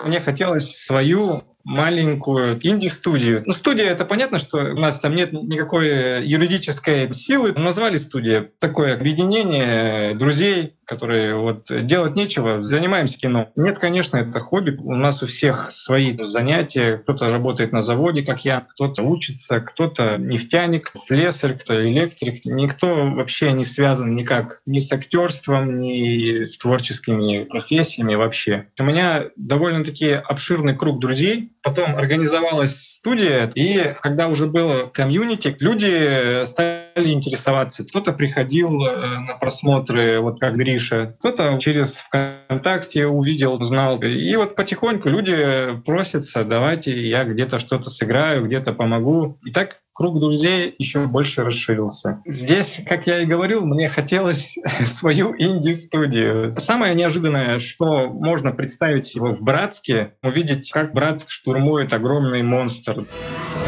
Мне 0.05 0.21
хотелось 0.21 0.75
свою 0.75 1.45
маленькую 1.65 2.65
инди-студию. 2.65 3.43
Ну, 3.45 3.53
студия, 3.53 3.87
это 3.87 4.05
понятно, 4.05 4.39
что 4.39 4.59
у 4.59 4.79
нас 4.79 5.01
там 5.01 5.15
нет 5.17 5.33
никакой 5.33 6.25
юридической 6.25 7.13
силы. 7.13 7.53
Назвали 7.57 7.97
студия 7.97 8.51
такое 8.61 8.95
объединение 8.95 10.15
друзей, 10.15 10.76
которые 10.87 11.37
вот 11.37 11.67
делать 11.87 12.17
нечего, 12.17 12.63
занимаемся 12.63 13.19
кино. 13.19 13.51
Нет, 13.57 13.79
конечно, 13.79 14.17
это 14.17 14.41
хобби. 14.41 14.77
У 14.79 14.95
нас 14.95 15.23
у 15.23 15.27
всех 15.27 15.71
свои 15.71 16.17
занятия. 16.17 16.99
Кто-то 16.99 17.31
работает 17.31 17.73
на 17.73 17.83
заводе, 17.83 18.23
как 18.23 18.45
я, 18.45 18.61
кто-то 18.61 19.03
учится, 19.03 19.61
кто-то 19.61 20.17
нефтяник, 20.17 20.93
слесарь, 20.97 21.59
кто 21.59 21.87
электрик. 21.87 22.45
Никто 22.45 23.11
вообще 23.11 23.53
не 23.53 23.65
связан 23.65 24.15
никак 24.15 24.63
ни 24.65 24.79
с 24.79 24.91
актерством, 24.93 25.81
ни 25.81 26.45
с 26.45 26.57
творческими 26.57 27.45
профессиями 27.45 28.15
вообще. 28.15 28.69
У 28.79 28.85
меня 28.85 29.25
довольно-таки 29.37 30.11
обширный 30.13 30.77
круг 30.77 31.01
друзей. 31.01 31.53
Потом 31.67 31.97
организовалась 31.97 32.93
студия, 32.93 33.51
и 33.57 33.97
когда 34.01 34.29
уже 34.29 34.47
было 34.47 34.87
комьюнити, 34.87 35.57
люди 35.59 36.45
стали 36.45 37.11
интересоваться. 37.11 37.85
Кто-то 37.85 38.13
приходил 38.13 38.87
э, 38.87 39.19
на 39.19 39.35
просмотры, 39.35 40.21
вот 40.21 40.39
как 40.39 40.55
Гриш 40.55 40.77
Гриша. 40.77 41.17
Кто-то 41.19 41.59
через 41.59 41.95
ВКонтакте 41.95 43.07
увидел, 43.07 43.63
знал. 43.63 44.01
И 44.01 44.37
вот 44.37 44.55
потихоньку 44.55 45.09
люди 45.09 45.81
просятся, 45.85 46.45
давайте 46.45 47.09
я 47.09 47.25
где-то 47.25 47.59
что-то 47.59 47.91
сыграю, 47.91 48.45
где-то 48.47 48.73
помогу. 48.73 49.39
И 49.45 49.51
так 49.51 49.77
круг 49.97 50.21
друзей 50.21 50.75
еще 50.77 51.07
больше 51.07 51.43
расширился. 51.43 52.21
Здесь, 52.27 52.81
как 52.87 53.07
я 53.07 53.23
и 53.23 53.27
говорил, 53.27 53.65
мне 53.65 53.89
хотелось 53.89 54.57
свою 54.85 55.35
инди-студию. 55.39 56.53
Самое 56.53 56.95
неожиданное, 56.95 57.59
что 57.59 58.09
можно 58.11 58.53
представить 58.53 59.15
его 59.15 59.33
в 59.33 59.41
Братске, 59.41 60.13
увидеть, 60.23 60.71
как 60.71 60.93
Братск 60.93 61.31
штурмует 61.31 61.95
огромный 61.95 62.43
монстр. 62.43 63.07
Боже, 63.07 63.66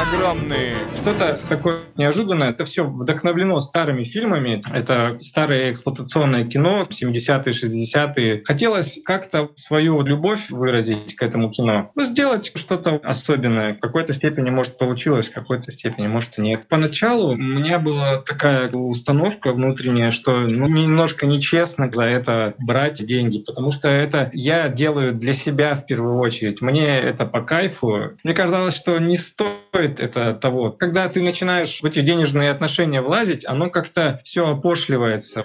огромный. 0.00 0.74
Что-то 0.94 1.40
такое 1.48 1.80
неожиданное. 1.96 2.50
Это 2.50 2.64
все 2.64 2.84
вдохновлено 2.84 3.60
старыми 3.60 4.04
фильмами. 4.04 4.62
Это 4.72 5.18
старое 5.20 5.72
эксплуатационное 5.72 6.44
кино 6.44 6.86
70-е, 6.88 7.52
60-е. 7.52 8.42
Хотелось 8.44 8.98
как-то 9.04 9.50
свою 9.56 10.02
любовь 10.02 10.50
выразить 10.50 11.16
к 11.16 11.22
этому 11.22 11.50
кино. 11.50 11.90
Ну, 11.94 12.04
сделать 12.04 12.52
что-то 12.54 13.00
особенное. 13.02 13.74
В 13.74 13.80
какой-то 13.80 14.12
степени, 14.12 14.50
может, 14.50 14.78
получилось, 14.78 15.28
в 15.28 15.32
какой-то 15.32 15.70
степени, 15.72 16.06
может, 16.06 16.38
и 16.38 16.42
нет. 16.42 16.68
Поначалу 16.68 17.32
у 17.32 17.36
меня 17.36 17.78
была 17.78 18.18
такая 18.18 18.70
установка 18.70 19.52
внутренняя, 19.52 20.10
что 20.10 20.38
ну, 20.40 20.68
немножко 20.68 21.26
нечестно 21.26 21.90
за 21.90 22.04
это 22.04 22.54
брать 22.58 23.04
деньги, 23.04 23.40
потому 23.40 23.70
что 23.70 23.88
это 23.88 24.30
я 24.32 24.68
делаю 24.68 25.12
для 25.12 25.32
себя 25.32 25.74
в 25.74 25.86
первую 25.86 26.18
очередь. 26.18 26.62
Мне 26.62 26.98
это 26.98 27.26
по 27.26 27.40
кайфу. 27.40 28.12
Мне 28.22 28.34
казалось, 28.34 28.76
что 28.76 28.98
не 28.98 29.16
стоит 29.16 29.87
это 30.00 30.34
того. 30.34 30.70
Когда 30.72 31.08
ты 31.08 31.22
начинаешь 31.22 31.80
в 31.80 31.84
эти 31.84 32.00
денежные 32.00 32.50
отношения 32.50 33.00
влазить, 33.00 33.44
оно 33.46 33.70
как-то 33.70 34.20
все 34.24 34.48
опошливается. 34.48 35.44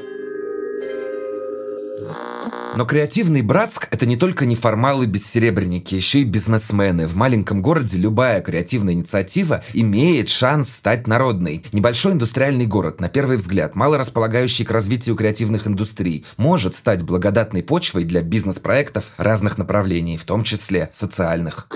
Но 2.76 2.86
креативный 2.86 3.44
Братск– 3.44 3.88
это 3.92 4.08
не 4.08 4.18
только 4.18 4.46
неформалы-бессеребренники, 4.46 5.94
еще 5.94 6.22
и 6.22 6.24
бизнесмены. 6.24 7.06
В 7.06 7.16
маленьком 7.16 7.62
городе 7.62 8.00
любая 8.00 8.42
креативная 8.42 8.96
инициатива 8.96 9.64
имеет 9.74 10.30
шанс 10.30 10.74
стать 10.74 11.06
народной. 11.06 11.64
Небольшой 11.72 12.14
индустриальный 12.14 12.66
город, 12.66 13.00
на 13.00 13.10
первый 13.10 13.38
взгляд, 13.38 13.76
мало 13.76 14.00
располагающий 14.00 14.66
к 14.66 14.72
развитию 14.72 15.16
креативных 15.16 15.68
индустрий, 15.68 16.26
может 16.38 16.76
стать 16.76 17.04
благодатной 17.04 17.62
почвой 17.62 18.06
для 18.06 18.24
бизнес-проектов 18.24 19.06
разных 19.18 19.60
направлений, 19.60 20.18
в 20.18 20.24
том 20.24 20.44
числе 20.44 20.90
социальных. 20.94 21.68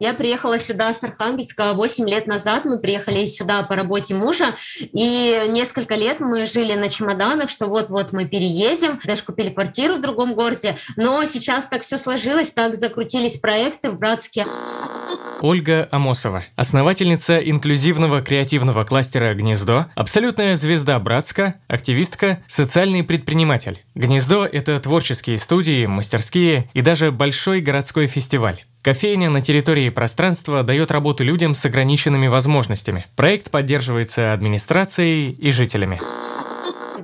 Я 0.00 0.14
приехала 0.14 0.58
сюда 0.58 0.94
с 0.94 1.04
Архангельска 1.04 1.74
8 1.74 2.08
лет 2.08 2.26
назад. 2.26 2.64
Мы 2.64 2.78
приехали 2.78 3.26
сюда 3.26 3.62
по 3.64 3.76
работе 3.76 4.14
мужа. 4.14 4.54
И 4.80 5.42
несколько 5.48 5.94
лет 5.94 6.20
мы 6.20 6.46
жили 6.46 6.72
на 6.72 6.88
чемоданах, 6.88 7.50
что 7.50 7.66
вот-вот 7.66 8.14
мы 8.14 8.26
переедем. 8.26 8.98
Даже 9.04 9.22
купили 9.22 9.50
квартиру 9.50 9.96
в 9.96 10.00
другом 10.00 10.34
городе. 10.34 10.74
Но 10.96 11.22
сейчас 11.26 11.66
так 11.66 11.82
все 11.82 11.98
сложилось, 11.98 12.50
так 12.50 12.74
закрутились 12.74 13.36
проекты 13.36 13.90
в 13.90 13.98
Братске. 13.98 14.46
Ольга 15.42 15.86
Амосова, 15.90 16.44
основательница 16.56 17.38
инклюзивного 17.38 18.22
креативного 18.22 18.84
кластера 18.84 19.34
«Гнездо», 19.34 19.86
абсолютная 19.94 20.54
звезда 20.54 20.98
Братска, 20.98 21.56
активистка, 21.66 22.42
социальный 22.46 23.02
предприниматель. 23.02 23.82
«Гнездо»— 23.94 24.46
это 24.50 24.78
творческие 24.80 25.38
студии, 25.38 25.84
мастерские 25.86 26.70
и 26.72 26.80
даже 26.80 27.10
большой 27.10 27.60
городской 27.60 28.06
фестиваль. 28.06 28.64
Кофейня 28.82 29.28
на 29.28 29.42
территории 29.42 29.90
пространства 29.90 30.62
дает 30.62 30.90
работу 30.90 31.22
людям 31.22 31.54
с 31.54 31.64
ограниченными 31.66 32.28
возможностями. 32.28 33.06
Проект 33.14 33.50
поддерживается 33.50 34.32
администрацией 34.32 35.32
и 35.32 35.50
жителями 35.50 36.00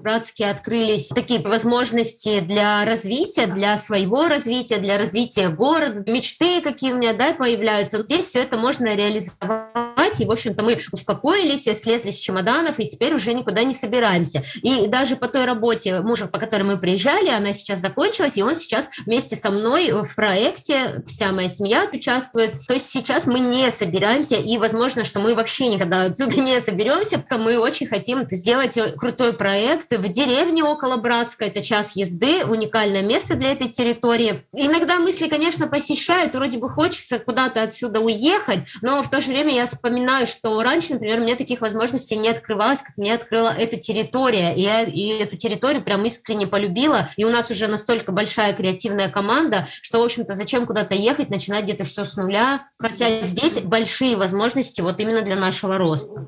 в 0.06 0.08
Братске 0.08 0.46
открылись 0.46 1.08
такие 1.08 1.40
возможности 1.40 2.38
для 2.38 2.84
развития, 2.84 3.48
для 3.48 3.76
своего 3.76 4.28
развития, 4.28 4.78
для 4.78 4.98
развития 4.98 5.48
города, 5.48 6.08
мечты 6.08 6.60
какие 6.60 6.92
у 6.92 6.96
меня 6.96 7.12
да, 7.12 7.34
появляются. 7.34 8.02
Здесь 8.02 8.26
все 8.26 8.42
это 8.42 8.56
можно 8.56 8.94
реализовать. 8.94 10.20
И, 10.20 10.24
в 10.24 10.30
общем-то, 10.30 10.62
мы 10.62 10.78
успокоились, 10.92 11.64
слезли 11.64 12.10
с 12.10 12.18
чемоданов, 12.18 12.78
и 12.78 12.86
теперь 12.86 13.14
уже 13.14 13.34
никуда 13.34 13.64
не 13.64 13.74
собираемся. 13.74 14.42
И 14.62 14.86
даже 14.86 15.16
по 15.16 15.26
той 15.26 15.44
работе 15.44 16.00
мужа, 16.00 16.28
по 16.28 16.38
которой 16.38 16.62
мы 16.62 16.78
приезжали, 16.78 17.28
она 17.28 17.52
сейчас 17.52 17.80
закончилась, 17.80 18.36
и 18.36 18.42
он 18.42 18.54
сейчас 18.54 18.88
вместе 19.04 19.34
со 19.34 19.50
мной 19.50 19.90
в 19.90 20.14
проекте, 20.14 21.02
вся 21.04 21.32
моя 21.32 21.48
семья 21.48 21.88
участвует. 21.92 22.64
То 22.68 22.74
есть 22.74 22.88
сейчас 22.88 23.26
мы 23.26 23.40
не 23.40 23.70
собираемся, 23.72 24.36
и 24.36 24.58
возможно, 24.58 25.02
что 25.02 25.18
мы 25.18 25.34
вообще 25.34 25.66
никогда 25.66 26.04
отсюда 26.04 26.36
не 26.40 26.60
соберемся, 26.60 27.18
потому 27.18 27.46
мы 27.46 27.58
очень 27.58 27.86
хотим 27.86 28.26
сделать 28.30 28.78
крутой 28.96 29.32
проект, 29.32 29.95
в 29.98 30.08
деревне 30.08 30.62
около 30.64 30.96
Братска, 30.96 31.44
это 31.44 31.62
час 31.62 31.96
езды, 31.96 32.44
уникальное 32.44 33.02
место 33.02 33.34
для 33.34 33.52
этой 33.52 33.68
территории. 33.68 34.44
Иногда 34.52 34.98
мысли, 34.98 35.28
конечно, 35.28 35.66
посещают, 35.66 36.34
вроде 36.34 36.58
бы 36.58 36.68
хочется 36.68 37.18
куда-то 37.18 37.62
отсюда 37.62 38.00
уехать, 38.00 38.60
но 38.82 39.02
в 39.02 39.10
то 39.10 39.20
же 39.20 39.28
время 39.28 39.54
я 39.54 39.66
вспоминаю, 39.66 40.26
что 40.26 40.62
раньше, 40.62 40.94
например, 40.94 41.20
мне 41.20 41.34
таких 41.34 41.60
возможностей 41.60 42.16
не 42.16 42.28
открывалось, 42.28 42.80
как 42.80 42.96
мне 42.96 43.14
открыла 43.14 43.54
эта 43.56 43.76
территория. 43.76 44.54
И 44.54 44.62
я 44.62 44.82
и 44.82 45.08
эту 45.18 45.36
территорию 45.36 45.82
прям 45.82 46.04
искренне 46.04 46.46
полюбила, 46.46 47.08
и 47.16 47.24
у 47.24 47.30
нас 47.30 47.50
уже 47.50 47.66
настолько 47.66 48.12
большая 48.12 48.52
креативная 48.52 49.08
команда, 49.08 49.66
что, 49.82 50.00
в 50.00 50.04
общем-то, 50.04 50.34
зачем 50.34 50.66
куда-то 50.66 50.94
ехать, 50.94 51.30
начинать 51.30 51.64
где-то 51.64 51.84
все 51.84 52.04
с 52.04 52.16
нуля, 52.16 52.66
хотя 52.78 53.20
здесь 53.22 53.58
большие 53.60 54.16
возможности 54.16 54.80
вот 54.80 55.00
именно 55.00 55.22
для 55.22 55.36
нашего 55.36 55.78
роста. 55.78 56.26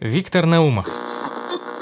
Виктор 0.00 0.46
Наумов 0.46 0.86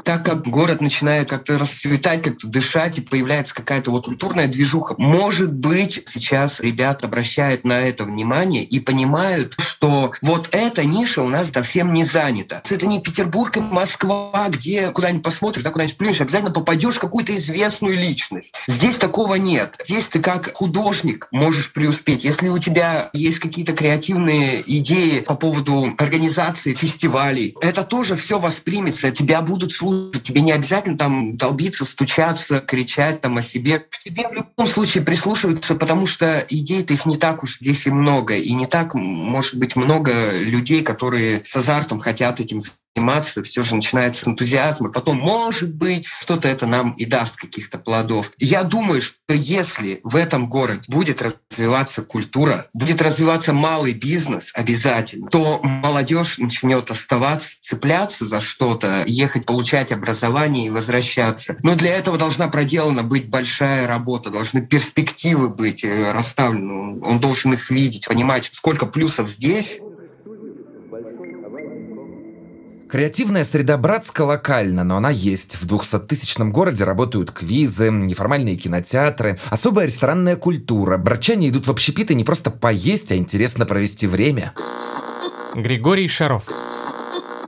так 0.07 0.25
как 0.25 0.47
город 0.47 0.81
начинает 0.81 1.29
как-то 1.29 1.59
расцветать, 1.59 2.23
как-то 2.23 2.47
дышать, 2.47 2.97
и 2.99 3.01
появляется 3.01 3.53
какая-то 3.53 3.91
вот 3.91 4.05
культурная 4.05 4.47
движуха, 4.47 4.95
может 4.99 5.53
быть, 5.53 6.05
сейчас 6.07 6.61
ребята 6.61 7.09
обращают 7.09 7.65
на 7.65 7.81
это 7.81 8.05
внимание 8.05 8.63
и 8.63 8.79
понимают, 8.79 9.57
что 9.59 10.13
вот 10.23 10.51
эта 10.53 10.85
ниша 10.85 11.23
у 11.23 11.29
нас 11.29 11.51
совсем 11.51 11.93
не 11.93 12.05
занята. 12.05 12.63
Это 12.71 12.87
не 12.87 13.01
Петербург 13.01 13.57
и 13.57 13.61
Москва, 13.61 14.47
где 14.49 14.91
куда-нибудь 14.93 15.25
посмотришь, 15.25 15.65
да, 15.65 15.71
куда-нибудь 15.71 15.97
плюнешь, 15.97 16.21
обязательно 16.21 16.53
попадешь 16.53 16.95
в 16.95 17.01
какую-то 17.01 17.35
известную 17.35 17.97
личность. 17.97 18.55
Здесь 18.69 18.99
такого 18.99 19.35
нет. 19.35 19.75
Здесь 19.89 20.07
ты 20.07 20.21
как 20.21 20.55
художник 20.55 21.27
можешь 21.33 21.73
преуспеть. 21.73 22.23
Если 22.23 22.49
у 22.49 22.59
тебя 22.59 23.11
есть 23.13 23.41
какие-то 23.41 23.73
креативные 23.73 24.63
идеи 24.79 25.19
по 25.19 25.35
поводу 25.35 25.97
организации 25.99 26.75
фестивалей, 26.75 27.57
это 27.61 27.83
тоже 27.83 28.15
все 28.15 28.39
воспримется, 28.39 29.11
тебя 29.11 29.43
будут 29.43 29.73
слушать 29.73 29.96
тебе 30.23 30.41
не 30.41 30.53
обязательно 30.53 30.99
там 30.99 31.37
долбиться, 31.37 31.85
стучаться, 31.85 32.61
кричать 32.61 33.21
там 33.21 33.37
о 33.37 33.43
себе. 33.43 33.87
Тебе 34.05 34.29
в 34.29 34.33
любом 34.33 34.67
случае 34.67 35.05
прислушиваются, 35.05 35.75
потому 35.75 36.07
что 36.07 36.45
идей-то 36.49 36.95
их 36.95 37.07
не 37.07 37.17
так 37.17 37.43
уж 37.43 37.59
здесь 37.59 37.87
и 37.87 37.91
много. 37.91 38.35
И 38.37 38.53
не 38.53 38.67
так, 38.67 38.95
может 38.95 39.57
быть, 39.57 39.77
много 39.77 40.39
людей, 40.39 40.83
которые 40.83 41.45
с 41.45 41.55
азартом 41.57 41.99
хотят 41.99 42.41
этим 42.41 42.61
заниматься, 42.97 43.43
все 43.43 43.63
же 43.63 43.75
начинается 43.75 44.25
с 44.25 44.29
энтузиазма. 44.29 44.91
Потом, 44.91 45.19
может 45.19 45.75
быть, 45.75 46.07
что-то 46.07 46.49
это 46.49 46.67
нам 46.67 46.93
и 46.93 47.05
даст 47.05 47.37
каких-то 47.37 47.79
плодов. 47.79 48.33
Я 48.39 48.63
думаю, 48.63 49.03
что 49.03 49.17
если 49.29 50.01
в 50.03 50.17
этом 50.17 50.49
городе 50.49 50.83
будет 50.89 51.23
развиваться 51.23 52.03
культура, 52.03 52.69
будет 52.73 53.03
развиваться 53.03 53.53
малый 53.53 53.93
бизнес 53.93 54.51
обязательно, 54.55 55.29
то 55.29 55.61
молодежь 55.63 56.39
начнет 56.39 56.91
оставаться, 56.91 57.51
цепляться 57.61 58.25
за 58.25 58.41
что-то, 58.41 59.05
ехать 59.07 59.47
получать 59.47 59.86
образование 59.93 60.67
и 60.67 60.71
возвращаться. 60.71 61.57
Но 61.63 61.75
для 61.75 61.97
этого 61.97 62.19
должна 62.19 62.49
проделана 62.49 63.03
быть 63.03 63.29
большая 63.29 63.87
работа, 63.87 64.31
должны 64.31 64.63
перспективы 64.63 65.49
быть 65.49 65.85
э, 65.85 66.13
расставлены. 66.13 67.01
Он 67.03 67.21
должен 67.21 67.53
их 67.53 67.71
видеть, 67.71 68.09
понимать, 68.09 68.51
сколько 68.53 68.87
плюсов 68.87 69.29
здесь, 69.29 69.81
Креативная 72.89 73.45
среда 73.45 73.77
Братска 73.77 74.23
локальна, 74.23 74.85
но 74.85 74.97
она 74.97 75.11
есть. 75.11 75.57
В 75.57 75.67
200-тысячном 75.67 76.53
городе 76.53 76.85
работают 76.85 77.33
квизы, 77.33 77.91
неформальные 77.91 78.57
кинотеатры, 78.57 79.41
особая 79.51 79.87
ресторанная 79.87 80.37
культура. 80.37 80.97
Братчане 80.97 81.49
идут 81.49 81.67
в 81.67 81.71
общепиты 81.71 82.15
не 82.15 82.23
просто 82.23 82.53
поесть, 82.53 83.11
а 83.11 83.17
интересно 83.17 83.67
провести 83.67 84.07
время. 84.07 84.55
Григорий 85.55 86.07
Шаров. 86.07 86.45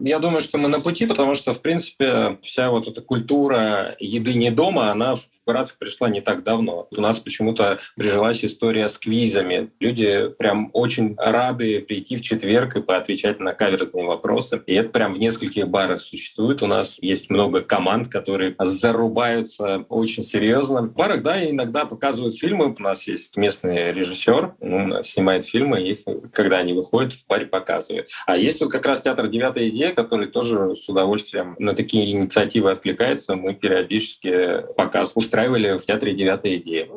Я 0.00 0.18
думаю, 0.18 0.40
что 0.40 0.58
мы 0.58 0.68
на 0.68 0.80
пути, 0.80 1.06
потому 1.06 1.34
что, 1.34 1.52
в 1.52 1.60
принципе, 1.60 2.38
вся 2.42 2.70
вот 2.70 2.88
эта 2.88 3.00
культура 3.00 3.96
еды 3.98 4.34
не 4.34 4.50
дома, 4.50 4.90
она 4.90 5.14
в 5.14 5.20
Братск 5.46 5.78
пришла 5.78 6.08
не 6.08 6.20
так 6.20 6.44
давно. 6.44 6.88
У 6.90 7.00
нас 7.00 7.18
почему-то 7.18 7.78
прижилась 7.96 8.44
история 8.44 8.88
с 8.88 8.98
квизами. 8.98 9.70
Люди 9.80 10.30
прям 10.38 10.70
очень 10.72 11.14
рады 11.16 11.80
прийти 11.80 12.16
в 12.16 12.20
четверг 12.20 12.76
и 12.76 12.82
поотвечать 12.82 13.40
на 13.40 13.54
каверзные 13.54 14.06
вопросы. 14.06 14.62
И 14.66 14.74
это 14.74 14.90
прям 14.90 15.12
в 15.12 15.18
нескольких 15.18 15.68
барах 15.68 16.00
существует. 16.00 16.62
У 16.62 16.66
нас 16.66 16.98
есть 17.00 17.30
много 17.30 17.60
команд, 17.60 18.08
которые 18.08 18.54
зарубаются 18.58 19.84
очень 19.88 20.22
серьезно. 20.22 20.82
В 20.82 20.92
барах, 20.92 21.22
да, 21.22 21.48
иногда 21.48 21.84
показывают 21.84 22.36
фильмы. 22.36 22.74
У 22.78 22.82
нас 22.82 23.06
есть 23.06 23.36
местный 23.36 23.92
режиссер, 23.92 24.54
он 24.60 25.02
снимает 25.02 25.44
фильмы, 25.44 25.80
их, 25.80 26.00
когда 26.32 26.58
они 26.58 26.72
выходят, 26.72 27.12
в 27.12 27.26
баре 27.26 27.46
показывают. 27.46 28.08
А 28.26 28.36
есть 28.36 28.60
вот 28.60 28.70
как 28.70 28.86
раз 28.86 29.00
театр 29.02 29.28
«Девятая 29.28 29.68
идея», 29.68 29.87
который 29.92 30.26
тоже 30.26 30.74
с 30.74 30.88
удовольствием 30.88 31.56
на 31.58 31.74
такие 31.74 32.10
инициативы 32.12 32.70
откликается. 32.70 33.36
Мы 33.36 33.54
периодически 33.54 34.64
показ 34.76 35.12
устраивали 35.14 35.76
в 35.76 35.84
театре 35.84 36.14
«Девятая 36.14 36.56
идея». 36.56 36.88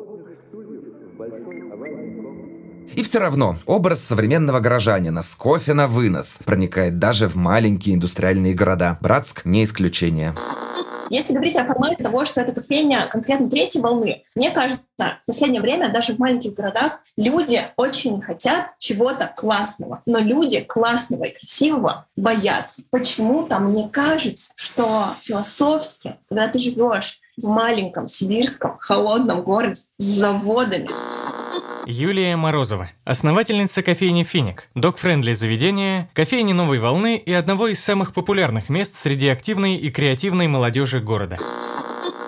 И 2.94 3.02
все 3.02 3.20
равно 3.20 3.56
образ 3.64 4.02
современного 4.02 4.60
горожанина 4.60 5.22
с 5.22 5.34
кофе 5.34 5.72
на 5.72 5.86
вынос 5.86 6.38
проникает 6.44 6.98
даже 6.98 7.26
в 7.26 7.36
маленькие 7.36 7.94
индустриальные 7.94 8.54
города. 8.54 8.98
Братск 9.00 9.44
не 9.44 9.64
исключение. 9.64 10.34
Если 11.10 11.32
говорить 11.32 11.56
о 11.56 11.64
формате 11.64 12.02
того, 12.02 12.24
что 12.24 12.40
это 12.40 12.52
кофейня 12.52 13.06
конкретно 13.06 13.48
третьей 13.48 13.80
волны, 13.80 14.22
мне 14.34 14.50
кажется, 14.50 14.82
в 14.96 15.26
последнее 15.26 15.60
время 15.60 15.92
даже 15.92 16.14
в 16.14 16.18
маленьких 16.18 16.54
городах 16.54 17.00
люди 17.16 17.60
очень 17.76 18.20
хотят 18.20 18.74
чего-то 18.78 19.32
классного. 19.34 20.02
Но 20.06 20.18
люди 20.18 20.60
классного 20.60 21.24
и 21.24 21.34
красивого 21.34 22.06
боятся. 22.16 22.82
Почему-то 22.90 23.58
мне 23.58 23.88
кажется, 23.88 24.52
что 24.56 25.16
философски, 25.20 26.16
когда 26.28 26.48
ты 26.48 26.58
живешь 26.58 27.21
в 27.36 27.46
маленьком 27.46 28.06
сибирском 28.06 28.78
холодном 28.80 29.42
городе 29.42 29.80
с 29.98 30.04
заводами, 30.04 30.88
Юлия 31.84 32.36
Морозова, 32.36 32.90
основательница 33.04 33.82
кофейни 33.82 34.22
«Финик», 34.22 34.68
док-френдли 34.76 35.34
заведения, 35.34 36.08
кофейни 36.14 36.52
новой 36.52 36.78
волны 36.78 37.16
и 37.16 37.32
одного 37.32 37.66
из 37.66 37.82
самых 37.82 38.14
популярных 38.14 38.68
мест 38.68 38.94
среди 38.94 39.28
активной 39.28 39.74
и 39.74 39.90
креативной 39.90 40.46
молодежи 40.46 41.00
города. 41.00 41.38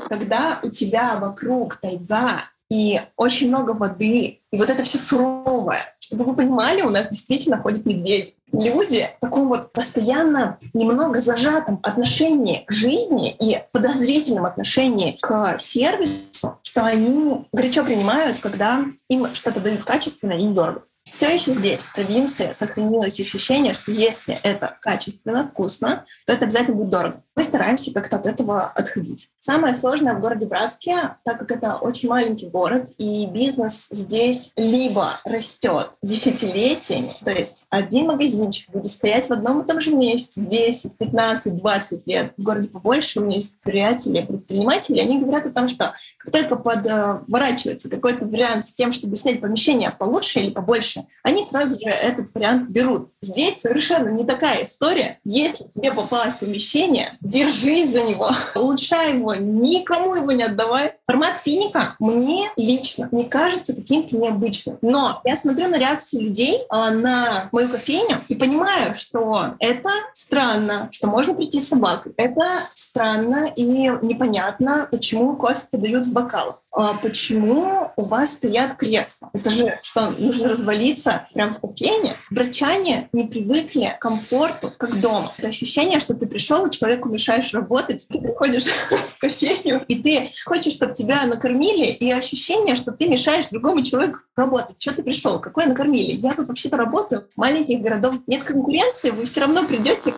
Когда 0.08 0.58
у 0.64 0.70
тебя 0.70 1.16
вокруг 1.20 1.76
тайга 1.76 2.46
и 2.68 3.00
очень 3.16 3.48
много 3.48 3.70
воды, 3.70 4.40
и 4.50 4.58
вот 4.58 4.70
это 4.70 4.82
все 4.82 4.98
суровое, 4.98 5.94
чтобы 6.14 6.30
вы 6.30 6.36
понимали, 6.36 6.82
у 6.82 6.90
нас 6.90 7.10
действительно 7.10 7.60
ходят 7.60 7.84
медведи. 7.84 8.34
Люди 8.52 9.08
в 9.16 9.20
таком 9.20 9.48
вот 9.48 9.72
постоянно 9.72 10.58
немного 10.72 11.20
зажатом 11.20 11.80
отношении 11.82 12.64
к 12.66 12.72
жизни 12.72 13.36
и 13.40 13.60
подозрительном 13.72 14.46
отношении 14.46 15.16
к 15.20 15.58
сервису, 15.58 16.58
что 16.62 16.84
они 16.84 17.46
горячо 17.52 17.84
принимают, 17.84 18.38
когда 18.38 18.84
им 19.08 19.34
что-то 19.34 19.60
дают 19.60 19.84
качественно 19.84 20.32
и 20.32 20.44
недорого. 20.44 20.82
Все 21.14 21.32
еще 21.32 21.52
здесь, 21.52 21.82
в 21.82 21.92
провинции, 21.92 22.50
сохранилось 22.52 23.20
ощущение, 23.20 23.72
что 23.72 23.92
если 23.92 24.34
это 24.42 24.76
качественно, 24.80 25.44
вкусно, 25.44 26.04
то 26.26 26.32
это 26.32 26.46
обязательно 26.46 26.76
будет 26.76 26.90
дорого. 26.90 27.22
Мы 27.36 27.42
стараемся 27.44 27.92
как-то 27.92 28.16
от 28.16 28.26
этого 28.26 28.66
отходить. 28.66 29.30
Самое 29.38 29.74
сложное 29.74 30.14
в 30.14 30.20
городе 30.20 30.46
Братске, 30.46 31.16
так 31.24 31.38
как 31.38 31.52
это 31.52 31.76
очень 31.76 32.08
маленький 32.08 32.48
город, 32.48 32.90
и 32.98 33.26
бизнес 33.26 33.86
здесь 33.90 34.52
либо 34.56 35.20
растет 35.24 35.90
десятилетиями, 36.02 37.16
то 37.24 37.30
есть 37.30 37.66
один 37.70 38.06
магазинчик 38.06 38.70
будет 38.70 38.86
стоять 38.86 39.28
в 39.28 39.32
одном 39.32 39.62
и 39.62 39.66
том 39.66 39.80
же 39.80 39.94
месте 39.94 40.40
10, 40.40 40.96
15, 40.96 41.56
20 41.56 42.06
лет. 42.06 42.32
В 42.36 42.42
городе 42.42 42.70
побольше 42.70 43.20
у 43.20 43.24
меня 43.24 43.36
есть 43.36 43.60
приятели, 43.60 44.24
предприниматели, 44.24 44.98
они 44.98 45.20
говорят 45.20 45.46
о 45.46 45.50
том, 45.50 45.68
что 45.68 45.94
как 46.18 46.32
только 46.32 46.56
подворачивается 46.56 47.88
какой-то 47.88 48.26
вариант 48.26 48.66
с 48.66 48.74
тем, 48.74 48.92
чтобы 48.92 49.14
снять 49.14 49.40
помещение 49.40 49.90
получше 49.90 50.40
или 50.40 50.50
побольше, 50.50 51.03
они 51.22 51.42
сразу 51.42 51.78
же 51.78 51.90
этот 51.90 52.34
вариант 52.34 52.70
берут. 52.70 53.10
Здесь 53.22 53.60
совершенно 53.60 54.08
не 54.08 54.24
такая 54.24 54.64
история. 54.64 55.18
Если 55.24 55.64
тебе 55.64 55.92
попалось 55.92 56.34
помещение, 56.34 57.16
держись 57.20 57.92
за 57.92 58.02
него, 58.04 58.30
улучшай 58.54 59.16
его, 59.16 59.34
никому 59.34 60.14
его 60.14 60.32
не 60.32 60.44
отдавай. 60.44 60.94
Формат 61.06 61.36
финика 61.36 61.96
мне 61.98 62.50
лично 62.56 63.08
не 63.12 63.24
кажется 63.24 63.74
каким-то 63.74 64.16
необычным. 64.16 64.78
Но 64.80 65.20
я 65.24 65.36
смотрю 65.36 65.68
на 65.68 65.78
реакцию 65.78 66.22
людей 66.22 66.62
а, 66.70 66.90
на 66.90 67.48
мою 67.52 67.68
кофейню 67.68 68.24
и 68.28 68.34
понимаю, 68.34 68.94
что 68.94 69.54
это 69.58 69.90
странно, 70.12 70.88
что 70.90 71.08
можно 71.08 71.34
прийти 71.34 71.60
с 71.60 71.68
собакой. 71.68 72.14
Это 72.16 72.68
странно 72.72 73.50
и 73.54 73.64
непонятно, 73.64 74.88
почему 74.90 75.36
кофе 75.36 75.62
подают 75.70 76.06
в 76.06 76.12
бокалах. 76.12 76.62
А 76.72 76.94
почему 76.94 77.92
у 77.96 78.04
вас 78.04 78.32
стоят 78.32 78.74
кресла? 78.74 79.30
Это 79.32 79.50
же 79.50 79.78
что, 79.82 80.10
нужно 80.10 80.48
развалиться 80.48 81.28
прям 81.32 81.52
в 81.52 81.60
кофейне? 81.60 82.16
Брачане 82.30 83.08
не 83.12 83.24
привыкли 83.24 83.94
к 83.96 84.02
комфорту, 84.02 84.72
как 84.76 85.00
дома. 85.00 85.32
Это 85.38 85.48
ощущение, 85.48 86.00
что 86.00 86.14
ты 86.14 86.26
пришел, 86.26 86.66
и 86.66 86.70
человеку 86.70 87.08
мешаешь 87.08 87.52
работать, 87.52 88.06
ты 88.08 88.20
приходишь 88.20 88.64
в 88.90 89.18
кофейню, 89.20 89.84
и 89.86 90.02
ты 90.02 90.30
хочешь, 90.44 90.72
чтобы 90.72 90.93
тебя 90.94 91.26
накормили, 91.26 91.86
и 91.86 92.10
ощущение, 92.10 92.76
что 92.76 92.92
ты 92.92 93.08
мешаешь 93.08 93.48
другому 93.48 93.82
человеку 93.82 94.20
работать. 94.36 94.80
Что 94.80 94.94
ты 94.94 95.02
пришел? 95.02 95.40
Какое 95.40 95.66
накормили? 95.66 96.12
Я 96.12 96.32
тут 96.32 96.48
вообще-то 96.48 96.76
работаю. 96.76 97.28
Маленьких 97.36 97.80
городов 97.80 98.20
нет 98.26 98.44
конкуренции, 98.44 99.10
вы 99.10 99.24
все 99.24 99.40
равно 99.40 99.66
придете. 99.66 100.14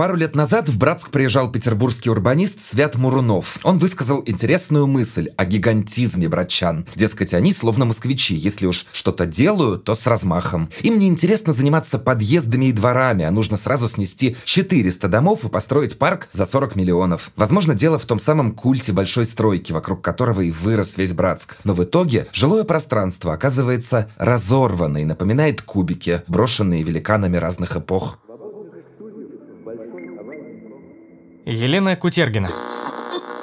Пару 0.00 0.16
лет 0.16 0.34
назад 0.34 0.70
в 0.70 0.78
Братск 0.78 1.10
приезжал 1.10 1.52
петербургский 1.52 2.08
урбанист 2.08 2.62
Свят 2.62 2.96
Мурунов. 2.96 3.58
Он 3.64 3.76
высказал 3.76 4.22
интересную 4.24 4.86
мысль 4.86 5.28
о 5.36 5.44
гигантизме 5.44 6.26
братчан. 6.26 6.86
Дескать, 6.94 7.34
они 7.34 7.52
словно 7.52 7.84
москвичи. 7.84 8.34
Если 8.34 8.64
уж 8.64 8.86
что-то 8.92 9.26
делают, 9.26 9.84
то 9.84 9.94
с 9.94 10.06
размахом. 10.06 10.70
Им 10.80 10.98
не 10.98 11.06
интересно 11.06 11.52
заниматься 11.52 11.98
подъездами 11.98 12.64
и 12.64 12.72
дворами, 12.72 13.26
а 13.26 13.30
нужно 13.30 13.58
сразу 13.58 13.90
снести 13.90 14.38
400 14.44 15.06
домов 15.06 15.44
и 15.44 15.50
построить 15.50 15.98
парк 15.98 16.28
за 16.32 16.46
40 16.46 16.76
миллионов. 16.76 17.30
Возможно, 17.36 17.74
дело 17.74 17.98
в 17.98 18.06
том 18.06 18.18
самом 18.18 18.52
культе 18.52 18.92
большой 18.92 19.26
стройки, 19.26 19.70
вокруг 19.70 20.00
которого 20.00 20.40
и 20.40 20.50
вырос 20.50 20.96
весь 20.96 21.12
Братск. 21.12 21.58
Но 21.64 21.74
в 21.74 21.84
итоге 21.84 22.26
жилое 22.32 22.64
пространство 22.64 23.34
оказывается 23.34 24.08
разорвано 24.16 24.96
и 24.96 25.04
напоминает 25.04 25.60
кубики, 25.60 26.22
брошенные 26.26 26.84
великанами 26.84 27.36
разных 27.36 27.76
эпох. 27.76 28.16
Елена 31.50 31.96
Кутергина. 31.96 32.48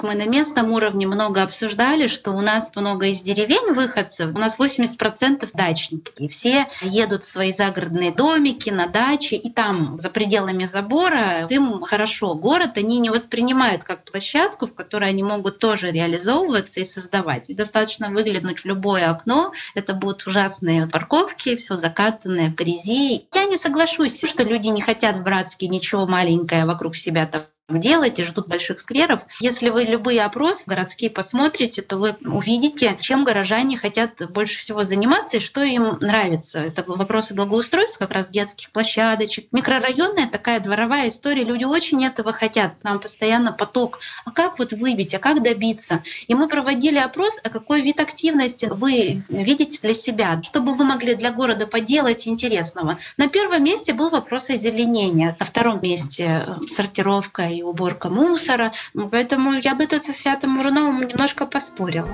Мы 0.01 0.15
на 0.15 0.27
местном 0.27 0.71
уровне 0.71 1.05
много 1.07 1.43
обсуждали, 1.43 2.07
что 2.07 2.31
у 2.31 2.39
нас 2.39 2.73
много 2.75 3.07
из 3.07 3.19
деревень 3.19 3.73
выходцев, 3.73 4.33
у 4.33 4.37
нас 4.37 4.57
80% 4.57 5.49
дачники. 5.53 6.13
И 6.17 6.29
все 6.29 6.67
едут 6.81 7.23
в 7.23 7.29
свои 7.29 7.51
загородные 7.51 8.13
домики, 8.13 8.69
на 8.69 8.87
даче, 8.87 9.35
и 9.35 9.51
там, 9.51 9.99
за 9.99 10.09
пределами 10.09 10.63
забора, 10.63 11.47
им 11.49 11.81
хорошо. 11.81 12.35
Город 12.35 12.77
они 12.77 12.99
не 12.99 13.09
воспринимают 13.09 13.83
как 13.83 14.05
площадку, 14.05 14.67
в 14.67 14.73
которой 14.73 15.09
они 15.09 15.23
могут 15.23 15.59
тоже 15.59 15.91
реализовываться 15.91 16.79
и 16.79 16.85
создавать. 16.85 17.49
И 17.49 17.53
достаточно 17.53 18.09
выглянуть 18.09 18.59
в 18.59 18.65
любое 18.65 19.09
окно, 19.09 19.51
это 19.75 19.93
будут 19.93 20.25
ужасные 20.25 20.87
парковки, 20.87 21.57
все 21.57 21.75
закатанное 21.75 22.51
в 22.51 22.55
грязи. 22.55 23.27
Я 23.33 23.43
не 23.43 23.57
соглашусь, 23.57 24.23
что 24.23 24.43
люди 24.43 24.67
не 24.67 24.81
хотят 24.81 25.17
в 25.17 25.23
Братске 25.23 25.67
ничего 25.67 26.07
маленькое 26.07 26.65
вокруг 26.65 26.95
себя 26.95 27.25
там 27.25 27.43
делать 27.69 28.17
и 28.19 28.23
ждут 28.23 28.47
больших 28.47 28.79
скверов. 28.79 29.23
Если 29.41 29.69
вы 29.69 29.83
любые 29.83 30.23
опросы 30.23 30.63
городские 30.65 31.09
посмотрите, 31.09 31.81
то 31.81 31.97
вы 31.97 32.15
увидите, 32.23 32.97
чем 32.99 33.25
горожане 33.25 33.77
хотят 33.77 34.21
больше 34.31 34.59
всего 34.59 34.83
заниматься 34.83 35.37
и 35.37 35.41
что 35.41 35.61
им 35.61 35.97
нравится. 35.99 36.59
Это 36.59 36.83
вопросы 36.83 37.33
благоустройства, 37.33 38.05
как 38.05 38.11
раз 38.11 38.29
детских 38.29 38.71
площадочек. 38.71 39.47
Микрорайонная 39.51 40.27
такая 40.27 40.61
дворовая 40.61 41.09
история. 41.09 41.43
Люди 41.43 41.65
очень 41.65 42.05
этого 42.05 42.31
хотят. 42.31 42.75
Нам 42.83 42.99
постоянно 42.99 43.51
поток. 43.51 43.99
А 44.23 44.31
как 44.31 44.59
вот 44.59 44.71
выбить, 44.71 45.13
а 45.13 45.19
как 45.19 45.43
добиться? 45.43 46.03
И 46.27 46.33
мы 46.33 46.47
проводили 46.47 46.97
опрос, 46.97 47.39
а 47.43 47.49
какой 47.49 47.81
вид 47.81 47.99
активности 47.99 48.67
вы 48.71 49.23
видите 49.27 49.79
для 49.81 49.93
себя, 49.93 50.41
чтобы 50.41 50.73
вы 50.73 50.85
могли 50.85 51.15
для 51.15 51.31
города 51.31 51.67
поделать 51.67 52.27
интересного. 52.27 52.97
На 53.17 53.27
первом 53.27 53.63
месте 53.63 53.93
был 53.93 54.09
вопрос 54.09 54.49
озеленения, 54.49 55.35
на 55.37 55.45
втором 55.45 55.81
месте 55.81 56.45
э, 56.47 56.67
сортировка 56.73 57.56
и 57.57 57.63
уборка 57.63 58.09
мусора. 58.09 58.71
Поэтому 59.11 59.53
я 59.53 59.75
бы 59.75 59.87
тут 59.87 60.01
со 60.01 60.13
Святым 60.13 60.51
Муруновым 60.51 61.07
немножко 61.07 61.45
поспорила. 61.45 62.09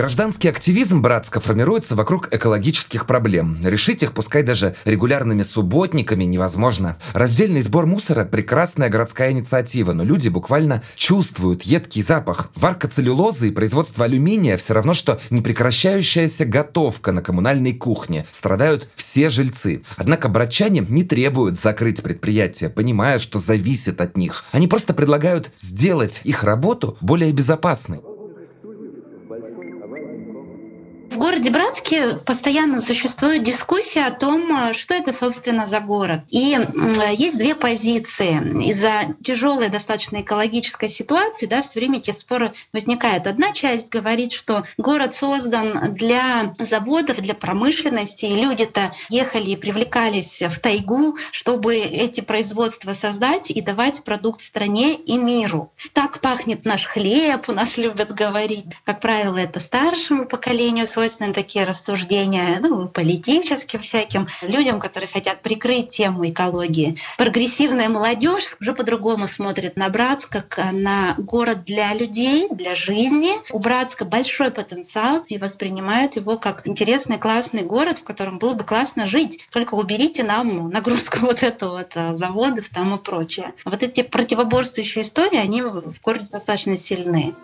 Гражданский 0.00 0.48
активизм 0.48 1.02
Братска 1.02 1.40
формируется 1.40 1.94
вокруг 1.94 2.32
экологических 2.32 3.04
проблем. 3.04 3.58
Решить 3.62 4.02
их, 4.02 4.14
пускай 4.14 4.42
даже 4.42 4.74
регулярными 4.86 5.42
субботниками, 5.42 6.24
невозможно. 6.24 6.96
Раздельный 7.12 7.60
сбор 7.60 7.84
мусора– 7.84 8.24
прекрасная 8.32 8.88
городская 8.88 9.30
инициатива, 9.32 9.92
но 9.92 10.02
люди 10.02 10.30
буквально 10.30 10.82
чувствуют 10.96 11.64
едкий 11.64 12.00
запах. 12.00 12.48
Варка 12.56 12.88
целлюлозы 12.88 13.48
и 13.48 13.50
производство 13.50 14.06
алюминия 14.06 14.56
все 14.56 14.72
равно, 14.72 14.94
что 14.94 15.20
непрекращающаяся 15.28 16.46
готовка 16.46 17.12
на 17.12 17.20
коммунальной 17.20 17.74
кухне. 17.74 18.24
Страдают 18.32 18.88
все 18.96 19.28
жильцы. 19.28 19.82
Однако 19.98 20.30
братчане 20.30 20.82
не 20.88 21.04
требуют 21.04 21.60
закрыть 21.60 22.02
предприятие, 22.02 22.70
понимая, 22.70 23.18
что 23.18 23.38
зависит 23.38 24.00
от 24.00 24.16
них. 24.16 24.46
Они 24.52 24.66
просто 24.66 24.94
предлагают 24.94 25.50
сделать 25.58 26.22
их 26.24 26.42
работу 26.42 26.96
более 27.02 27.32
безопасной. 27.32 28.00
Городе 31.20 31.50
Братске 31.50 32.14
постоянно 32.14 32.80
существует 32.80 33.42
дискуссия 33.42 34.06
о 34.06 34.10
том, 34.10 34.70
э, 34.70 34.72
что 34.72 34.94
это, 34.94 35.12
собственно, 35.12 35.66
за 35.66 35.80
город. 35.80 36.20
И 36.30 36.58
есть 37.12 37.38
две 37.38 37.54
позиции. 37.54 38.64
Из-за 38.70 39.14
тяжелой 39.22 39.68
достаточно 39.68 40.22
экологической 40.22 40.88
ситуации 40.88 41.44
да, 41.44 41.60
все 41.60 41.78
время 41.78 41.98
эти 41.98 42.10
споры 42.10 42.54
возникают. 42.72 43.26
Одна 43.26 43.52
часть 43.52 43.90
говорит, 43.90 44.32
что 44.32 44.64
город 44.78 45.12
создан 45.12 45.94
для 45.94 46.54
заводов, 46.58 47.20
для 47.20 47.34
промышленности, 47.34 48.24
и 48.24 48.40
люди-то 48.40 48.92
ехали 49.10 49.50
и 49.50 49.56
привлекались 49.56 50.40
в 50.40 50.58
тайгу, 50.58 51.18
чтобы 51.32 51.76
эти 51.76 52.22
производства 52.22 52.94
создать 52.94 53.50
и 53.50 53.60
давать 53.60 54.02
продукт 54.04 54.40
стране 54.40 54.94
и 54.94 55.18
миру. 55.18 55.70
Так 55.92 56.20
пахнет 56.20 56.64
наш 56.64 56.86
хлеб, 56.86 57.48
у 57.48 57.52
нас 57.52 57.76
любят 57.76 58.14
говорить. 58.14 58.64
Как 58.84 59.00
правило, 59.00 59.36
это 59.36 59.60
старшему 59.60 60.24
поколению 60.24 60.86
свойственны 61.10 61.32
такие 61.32 61.64
рассуждения, 61.64 62.58
ну, 62.60 62.88
политическим 62.88 63.80
всяким, 63.80 64.28
людям, 64.42 64.80
которые 64.80 65.08
хотят 65.08 65.42
прикрыть 65.42 65.88
тему 65.88 66.28
экологии. 66.28 66.96
Прогрессивная 67.16 67.88
молодежь 67.88 68.56
уже 68.60 68.72
по-другому 68.72 69.26
смотрит 69.26 69.76
на 69.76 69.88
Братск, 69.88 70.30
как 70.30 70.72
на 70.72 71.14
город 71.18 71.64
для 71.64 71.92
людей, 71.94 72.48
для 72.50 72.74
жизни. 72.74 73.32
У 73.52 73.58
Братска 73.58 74.04
большой 74.04 74.50
потенциал 74.50 75.24
и 75.26 75.38
воспринимают 75.38 76.16
его 76.16 76.38
как 76.38 76.66
интересный, 76.66 77.18
классный 77.18 77.62
город, 77.62 77.98
в 77.98 78.04
котором 78.04 78.38
было 78.38 78.54
бы 78.54 78.64
классно 78.64 79.06
жить. 79.06 79.48
Только 79.50 79.74
уберите 79.74 80.22
нам 80.22 80.70
нагрузку 80.70 81.18
вот 81.22 81.42
эту 81.42 81.70
вот 81.70 81.92
а, 81.96 82.14
заводов 82.14 82.68
там 82.68 82.94
и 82.94 82.98
прочее. 82.98 83.52
Вот 83.64 83.82
эти 83.82 84.02
противоборствующие 84.02 85.02
истории, 85.02 85.38
они 85.38 85.62
в 85.62 86.00
городе 86.02 86.30
достаточно 86.30 86.76
сильны. 86.76 87.34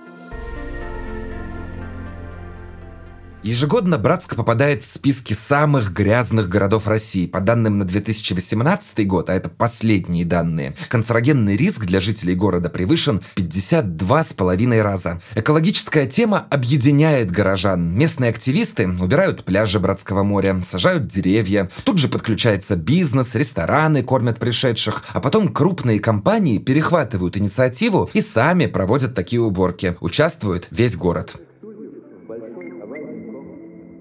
Ежегодно 3.46 3.96
Братск 3.96 4.34
попадает 4.34 4.82
в 4.82 4.92
списки 4.92 5.32
самых 5.32 5.92
грязных 5.92 6.48
городов 6.48 6.88
России. 6.88 7.28
По 7.28 7.38
данным 7.38 7.78
на 7.78 7.84
2018 7.84 9.06
год, 9.06 9.30
а 9.30 9.34
это 9.34 9.48
последние 9.48 10.24
данные, 10.24 10.74
канцерогенный 10.88 11.56
риск 11.56 11.84
для 11.84 12.00
жителей 12.00 12.34
города 12.34 12.68
превышен 12.68 13.20
в 13.20 13.36
52,5 13.36 14.82
раза. 14.82 15.20
Экологическая 15.36 16.06
тема 16.06 16.44
объединяет 16.50 17.30
горожан. 17.30 17.96
Местные 17.96 18.30
активисты 18.30 18.88
убирают 18.88 19.44
пляжи 19.44 19.78
Братского 19.78 20.24
моря, 20.24 20.60
сажают 20.68 21.06
деревья. 21.06 21.70
Тут 21.84 21.98
же 21.98 22.08
подключается 22.08 22.74
бизнес, 22.74 23.36
рестораны 23.36 24.02
кормят 24.02 24.40
пришедших. 24.40 25.04
А 25.12 25.20
потом 25.20 25.52
крупные 25.52 26.00
компании 26.00 26.58
перехватывают 26.58 27.36
инициативу 27.36 28.10
и 28.12 28.20
сами 28.22 28.66
проводят 28.66 29.14
такие 29.14 29.40
уборки. 29.40 29.96
Участвует 30.00 30.66
весь 30.72 30.96
город. 30.96 31.36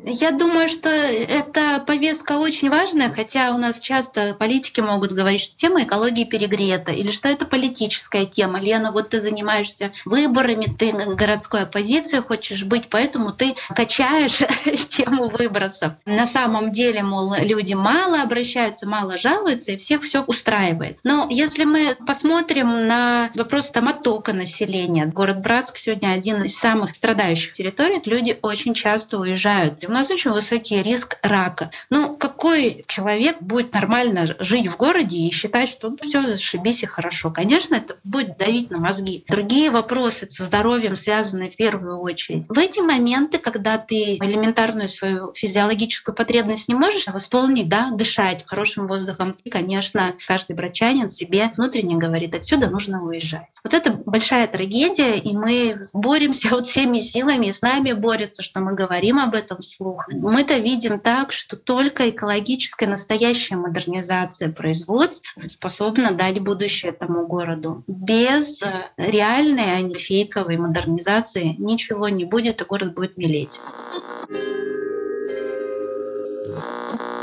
Я 0.07 0.31
думаю, 0.31 0.67
что 0.67 0.87
эта 0.89 1.79
повестка 1.79 2.33
очень 2.33 2.69
важная, 2.69 3.09
хотя 3.09 3.51
у 3.51 3.57
нас 3.57 3.79
часто 3.79 4.35
политики 4.35 4.79
могут 4.79 5.11
говорить, 5.11 5.41
что 5.41 5.55
тема 5.55 5.83
экологии 5.83 6.25
перегрета, 6.25 6.91
или 6.91 7.09
что 7.09 7.27
это 7.27 7.45
политическая 7.45 8.27
тема. 8.27 8.59
Лена, 8.59 8.91
вот 8.91 9.09
ты 9.09 9.19
занимаешься 9.19 9.91
выборами, 10.05 10.65
ты 10.65 10.91
городской 10.91 11.63
оппозицией 11.63 12.21
хочешь 12.21 12.63
быть, 12.63 12.87
поэтому 12.89 13.31
ты 13.31 13.55
качаешь 13.75 14.37
тему 14.89 15.27
выбросов. 15.27 15.93
На 16.05 16.27
самом 16.27 16.71
деле, 16.71 17.01
мол, 17.01 17.33
люди 17.39 17.73
мало 17.73 18.21
обращаются, 18.21 18.87
мало 18.87 19.17
жалуются, 19.17 19.71
и 19.71 19.77
всех 19.77 20.03
все 20.03 20.23
устраивает. 20.23 20.99
Но 21.03 21.27
если 21.31 21.63
мы 21.63 21.95
посмотрим 22.05 22.85
на 22.87 23.31
вопрос 23.33 23.71
там 23.71 23.87
оттока 23.87 24.33
населения, 24.33 25.07
город 25.07 25.41
Братск 25.41 25.77
сегодня 25.77 26.09
один 26.09 26.43
из 26.43 26.55
самых 26.55 26.93
страдающих 26.93 27.53
территорий, 27.53 27.99
люди 28.05 28.37
очень 28.43 28.75
часто 28.75 29.17
уезжают 29.17 29.79
нас 29.95 30.11
очень 30.11 30.31
высокий 30.31 30.81
риск 30.81 31.17
рака. 31.21 31.71
Ну, 31.89 32.15
какой 32.15 32.85
человек 32.87 33.41
будет 33.41 33.73
нормально 33.73 34.35
жить 34.39 34.67
в 34.67 34.77
городе 34.77 35.17
и 35.17 35.31
считать, 35.31 35.69
что 35.69 35.89
ну, 35.89 35.97
все 36.01 36.25
зашибись 36.25 36.83
и 36.83 36.85
хорошо? 36.85 37.31
Конечно, 37.31 37.75
это 37.75 37.97
будет 38.03 38.37
давить 38.37 38.69
на 38.69 38.77
мозги. 38.77 39.23
Другие 39.27 39.71
вопросы 39.71 40.29
со 40.29 40.43
здоровьем 40.43 40.95
связаны 40.95 41.49
в 41.49 41.55
первую 41.55 41.99
очередь. 41.99 42.45
В 42.49 42.57
эти 42.57 42.79
моменты, 42.79 43.37
когда 43.37 43.77
ты 43.77 44.17
элементарную 44.17 44.89
свою 44.89 45.33
физиологическую 45.33 46.13
потребность 46.13 46.67
не 46.67 46.75
можешь 46.75 47.07
восполнить, 47.07 47.69
да, 47.69 47.91
дышать 47.91 48.43
хорошим 48.45 48.87
воздухом, 48.87 49.33
и, 49.43 49.49
конечно, 49.49 50.13
каждый 50.27 50.55
брачанин 50.55 51.09
себе 51.09 51.51
внутренне 51.55 51.95
говорит, 51.95 52.35
отсюда 52.35 52.69
нужно 52.69 53.03
уезжать. 53.03 53.59
Вот 53.63 53.73
это 53.73 53.91
большая 53.91 54.47
трагедия, 54.47 55.17
и 55.17 55.35
мы 55.35 55.79
боремся 55.93 56.49
вот 56.51 56.67
всеми 56.67 56.99
силами, 56.99 57.47
и 57.47 57.51
с 57.51 57.61
нами 57.61 57.93
борются, 57.93 58.41
что 58.41 58.59
мы 58.59 58.73
говорим 58.73 59.19
об 59.19 59.33
этом 59.33 59.61
вслух, 59.61 59.84
вслух. 59.85 60.07
Мы-то 60.09 60.57
видим 60.57 60.99
так, 60.99 61.31
что 61.31 61.55
только 61.55 62.09
экологическая 62.09 62.87
настоящая 62.87 63.55
модернизация 63.55 64.51
производств 64.51 65.35
способна 65.47 66.11
дать 66.11 66.39
будущее 66.39 66.91
этому 66.91 67.27
городу. 67.27 67.83
Без 67.87 68.61
э, 68.63 68.89
реальной, 68.97 69.75
а 69.75 69.81
не 69.81 69.97
фейковой 69.97 70.57
модернизации 70.57 71.55
ничего 71.57 72.09
не 72.09 72.25
будет, 72.25 72.61
и 72.61 72.65
город 72.65 72.93
будет 72.93 73.17
мелеть. 73.17 73.59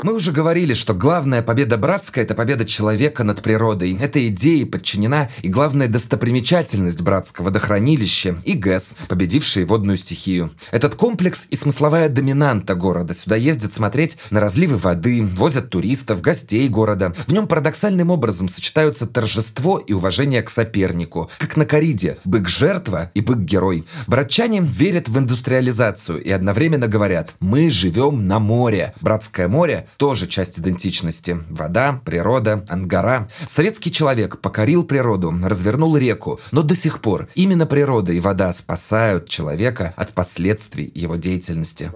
Мы 0.03 0.13
уже 0.13 0.33
говорили, 0.33 0.73
что 0.73 0.93
главная 0.93 1.41
победа 1.41 1.77
Братска– 1.77 2.19
это 2.21 2.35
победа 2.35 2.65
человека 2.65 3.23
над 3.23 3.41
природой. 3.41 3.97
Этой 3.97 4.27
идее 4.27 4.65
подчинена 4.65 5.29
и 5.43 5.47
главная 5.47 5.87
достопримечательность 5.87 7.01
Братского 7.01 7.45
водохранилища 7.45 8.35
и 8.43 8.51
ГЭС, 8.51 8.95
победившие 9.07 9.65
водную 9.65 9.97
стихию. 9.97 10.51
Этот 10.71 10.95
комплекс 10.95 11.47
и 11.49 11.55
смысловая 11.55 12.09
доминанта 12.09 12.75
города. 12.75 13.13
Сюда 13.13 13.37
ездят 13.37 13.73
смотреть 13.73 14.17
на 14.29 14.41
разливы 14.41 14.75
воды, 14.75 15.23
возят 15.23 15.69
туристов, 15.69 16.19
гостей 16.19 16.67
города. 16.67 17.13
В 17.25 17.31
нем 17.31 17.47
парадоксальным 17.47 18.09
образом 18.09 18.49
сочетаются 18.49 19.07
торжество 19.07 19.77
и 19.77 19.93
уважение 19.93 20.43
к 20.43 20.49
сопернику. 20.49 21.29
Как 21.37 21.55
на 21.55 21.65
кориде– 21.65 22.17
бык-жертва 22.25 23.09
и 23.13 23.21
бык-герой. 23.21 23.85
Братчане 24.07 24.59
верят 24.59 25.07
в 25.07 25.17
индустриализацию 25.17 26.21
и 26.21 26.29
одновременно 26.29 26.89
говорят 26.89 27.35
«мы 27.39 27.69
живем 27.69 28.27
на 28.27 28.39
море». 28.39 28.93
Братское 28.99 29.47
море 29.47 29.87
тоже 29.97 30.27
часть 30.27 30.59
идентичности. 30.59 31.39
Вода, 31.49 32.01
природа, 32.05 32.65
ангара. 32.69 33.27
Советский 33.47 33.91
человек 33.91 34.39
покорил 34.39 34.83
природу, 34.83 35.33
развернул 35.43 35.95
реку, 35.97 36.39
но 36.51 36.63
до 36.63 36.75
сих 36.75 37.01
пор 37.01 37.27
именно 37.35 37.65
природа 37.65 38.11
и 38.11 38.19
вода 38.19 38.51
спасают 38.53 39.29
человека 39.29 39.93
от 39.95 40.13
последствий 40.13 40.91
его 40.93 41.15
деятельности. 41.15 41.91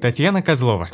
Татьяна 0.00 0.42
Козлова. 0.42 0.88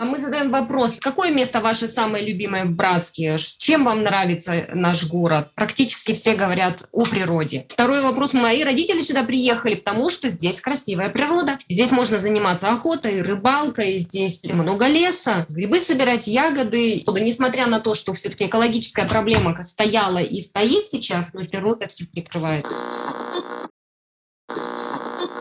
А 0.00 0.04
мы 0.04 0.16
задаем 0.16 0.52
вопрос, 0.52 0.98
какое 1.00 1.32
место 1.32 1.60
ваше 1.60 1.88
самое 1.88 2.24
любимое 2.24 2.64
в 2.64 2.70
Братске? 2.70 3.36
Чем 3.58 3.84
вам 3.84 4.04
нравится 4.04 4.68
наш 4.72 5.08
город? 5.08 5.50
Практически 5.56 6.12
все 6.14 6.36
говорят 6.36 6.88
о 6.92 7.04
природе. 7.04 7.66
Второй 7.68 8.00
вопрос. 8.00 8.32
Мои 8.32 8.62
родители 8.62 9.00
сюда 9.00 9.24
приехали, 9.24 9.74
потому 9.74 10.08
что 10.08 10.28
здесь 10.28 10.60
красивая 10.60 11.08
природа. 11.10 11.58
Здесь 11.68 11.90
можно 11.90 12.20
заниматься 12.20 12.68
охотой, 12.68 13.22
рыбалкой, 13.22 13.98
здесь 13.98 14.44
много 14.52 14.86
леса, 14.86 15.46
грибы 15.48 15.80
собирать, 15.80 16.28
ягоды. 16.28 17.02
Несмотря 17.20 17.66
на 17.66 17.80
то, 17.80 17.94
что 17.94 18.12
все-таки 18.12 18.46
экологическая 18.46 19.08
проблема 19.08 19.60
стояла 19.64 20.18
и 20.18 20.38
стоит 20.40 20.88
сейчас, 20.88 21.32
но 21.34 21.42
природа 21.44 21.88
все 21.88 22.06
прикрывает. 22.06 22.64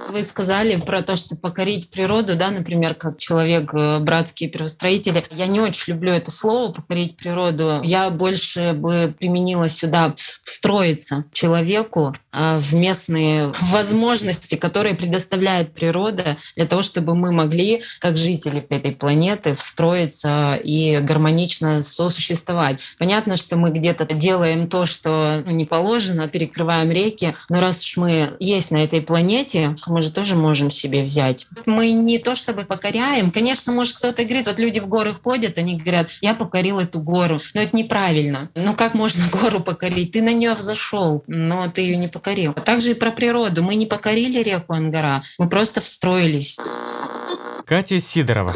Вы 0.09 0.23
сказали 0.23 0.77
про 0.77 1.01
то, 1.01 1.15
что 1.15 1.35
покорить 1.35 1.89
природу, 1.89 2.35
да, 2.35 2.49
например, 2.49 2.93
как 2.93 3.17
человек, 3.17 3.73
э, 3.73 3.99
братские 3.99 4.49
первостроители. 4.49 5.25
Я 5.31 5.47
не 5.47 5.59
очень 5.59 5.93
люблю 5.93 6.13
это 6.13 6.31
слово 6.31 6.71
«покорить 6.71 7.17
природу». 7.17 7.81
Я 7.83 8.09
больше 8.09 8.73
бы 8.73 9.13
применила 9.17 9.67
сюда 9.67 10.15
«встроиться 10.41 11.25
человеку 11.33 12.15
э, 12.31 12.57
в 12.57 12.73
местные 12.73 13.51
возможности, 13.71 14.55
которые 14.55 14.95
предоставляет 14.95 15.73
природа 15.73 16.37
для 16.55 16.65
того, 16.65 16.81
чтобы 16.81 17.15
мы 17.15 17.31
могли, 17.31 17.81
как 17.99 18.15
жители 18.15 18.63
этой 18.69 18.91
планеты, 18.93 19.53
встроиться 19.53 20.59
и 20.63 20.99
гармонично 20.99 21.83
сосуществовать. 21.83 22.81
Понятно, 22.97 23.35
что 23.35 23.57
мы 23.57 23.71
где-то 23.71 24.05
делаем 24.05 24.69
то, 24.69 24.85
что 24.85 25.43
не 25.45 25.65
положено, 25.65 26.27
перекрываем 26.27 26.91
реки, 26.91 27.33
но 27.49 27.59
раз 27.59 27.83
уж 27.83 27.97
мы 27.97 28.37
есть 28.39 28.71
на 28.71 28.77
этой 28.77 29.01
планете, 29.01 29.75
мы 29.97 30.01
же 30.01 30.11
тоже 30.11 30.35
можем 30.35 30.69
себе 30.69 31.03
взять. 31.03 31.47
Мы 31.65 31.89
не 31.89 32.19
то 32.19 32.35
чтобы 32.35 32.65
покоряем. 32.65 33.31
Конечно, 33.31 33.73
может 33.73 33.97
кто-то 33.97 34.23
говорит, 34.23 34.45
вот 34.45 34.59
люди 34.59 34.79
в 34.79 34.87
горы 34.87 35.15
ходят, 35.15 35.57
они 35.57 35.75
говорят, 35.75 36.09
я 36.21 36.35
покорил 36.35 36.79
эту 36.79 36.99
гору. 36.99 37.39
Но 37.55 37.61
это 37.61 37.75
неправильно. 37.75 38.51
Ну 38.53 38.75
как 38.75 38.93
можно 38.93 39.23
гору 39.31 39.59
покорить? 39.59 40.11
Ты 40.11 40.21
на 40.21 40.33
нее 40.33 40.53
взошел, 40.53 41.23
но 41.25 41.67
ты 41.67 41.81
ее 41.81 41.97
не 41.97 42.07
покорил. 42.07 42.53
Также 42.53 42.91
и 42.91 42.93
про 42.93 43.09
природу. 43.09 43.63
Мы 43.63 43.73
не 43.73 43.87
покорили 43.87 44.43
реку 44.43 44.73
Ангара, 44.73 45.23
мы 45.39 45.49
просто 45.49 45.81
встроились. 45.81 46.57
Катя 47.65 47.99
Сидорова. 47.99 48.53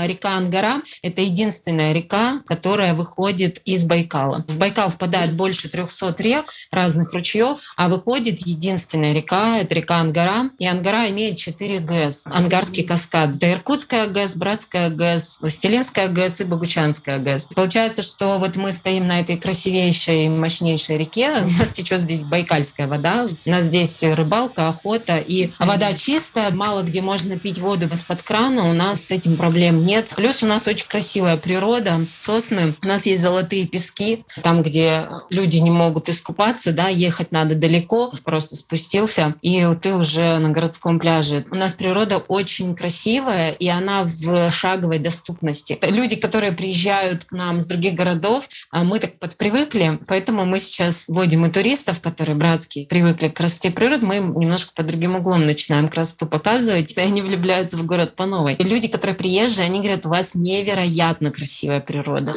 А 0.00 0.06
река 0.06 0.36
Ангара– 0.36 0.80
это 1.02 1.22
единственная 1.22 1.92
река, 1.92 2.40
которая 2.46 2.94
выходит 2.94 3.60
из 3.64 3.82
Байкала. 3.82 4.44
В 4.46 4.56
Байкал 4.56 4.90
впадает 4.90 5.32
больше 5.32 5.68
300 5.68 6.14
рек, 6.18 6.46
разных 6.70 7.12
ручьев, 7.12 7.58
а 7.76 7.88
выходит 7.88 8.46
единственная 8.46 9.12
река– 9.12 9.58
это 9.60 9.74
река 9.74 9.96
Ангара. 9.96 10.50
И 10.60 10.66
Ангара 10.68 11.10
имеет 11.10 11.36
4 11.36 11.80
ГЭС. 11.80 12.26
Ангарский 12.26 12.84
каскад. 12.84 13.34
Это 13.34 13.52
Иркутская 13.52 14.06
ГЭС, 14.06 14.36
Братская 14.36 14.88
ГЭС, 14.88 15.38
Устилимская 15.40 16.06
ГЭС 16.06 16.42
и 16.42 16.44
Богучанская 16.44 17.18
ГЭС. 17.18 17.48
Получается, 17.56 18.02
что 18.02 18.38
вот 18.38 18.54
мы 18.54 18.70
стоим 18.70 19.08
на 19.08 19.18
этой 19.18 19.36
красивейшей, 19.36 20.28
мощнейшей 20.28 20.96
реке. 20.96 21.42
У 21.44 21.58
нас 21.58 21.72
течет 21.72 22.02
здесь 22.02 22.22
байкальская 22.22 22.86
вода. 22.86 23.26
У 23.44 23.50
нас 23.50 23.64
здесь 23.64 24.00
рыбалка, 24.04 24.68
охота. 24.68 25.18
И 25.18 25.50
вода 25.58 25.92
чистая. 25.94 26.52
Мало 26.52 26.84
где 26.84 27.02
можно 27.02 27.36
пить 27.36 27.58
воду 27.58 27.88
из-под 27.88 28.22
крана. 28.22 28.70
У 28.70 28.72
нас 28.72 29.06
с 29.06 29.10
этим 29.10 29.36
проблем 29.36 29.87
нет. 29.88 30.12
Плюс 30.14 30.42
у 30.42 30.46
нас 30.46 30.68
очень 30.68 30.86
красивая 30.86 31.38
природа, 31.38 32.06
сосны. 32.14 32.74
У 32.82 32.86
нас 32.86 33.06
есть 33.06 33.22
золотые 33.22 33.66
пески, 33.66 34.24
там, 34.42 34.62
где 34.62 35.08
люди 35.30 35.56
не 35.58 35.70
могут 35.70 36.08
искупаться, 36.08 36.72
да, 36.72 36.88
ехать 36.88 37.32
надо 37.32 37.54
далеко, 37.54 38.12
просто 38.22 38.54
спустился, 38.54 39.34
и 39.40 39.66
ты 39.80 39.94
уже 39.94 40.38
на 40.38 40.50
городском 40.50 40.98
пляже. 40.98 41.46
У 41.50 41.56
нас 41.56 41.72
природа 41.72 42.18
очень 42.18 42.76
красивая, 42.76 43.52
и 43.52 43.68
она 43.68 44.04
в 44.04 44.50
шаговой 44.50 44.98
доступности. 44.98 45.78
Люди, 45.82 46.16
которые 46.16 46.52
приезжают 46.52 47.24
к 47.24 47.32
нам 47.32 47.60
с 47.60 47.66
других 47.66 47.94
городов, 47.94 48.46
а 48.70 48.84
мы 48.84 48.98
так 48.98 49.18
подпривыкли, 49.18 50.00
поэтому 50.06 50.44
мы 50.44 50.58
сейчас 50.58 51.06
вводим 51.08 51.46
и 51.46 51.50
туристов, 51.50 52.02
которые 52.02 52.36
братские, 52.36 52.86
привыкли 52.86 53.28
к 53.28 53.36
красоте 53.36 53.70
природы, 53.70 54.04
мы 54.04 54.16
немножко 54.18 54.72
под 54.74 54.86
другим 54.86 55.16
углом 55.16 55.46
начинаем 55.46 55.88
красоту 55.88 56.26
показывать, 56.26 56.92
и 56.92 57.00
они 57.00 57.22
влюбляются 57.22 57.78
в 57.78 57.86
город 57.86 58.16
по 58.16 58.26
новой. 58.26 58.52
И 58.54 58.64
люди, 58.64 58.88
которые 58.88 59.16
приезжие, 59.16 59.64
они 59.64 59.77
говорят, 59.80 60.06
у 60.06 60.08
вас 60.08 60.34
невероятно 60.34 61.30
красивая 61.30 61.80
природа. 61.80 62.34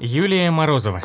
Юлия 0.00 0.50
Морозова. 0.50 1.02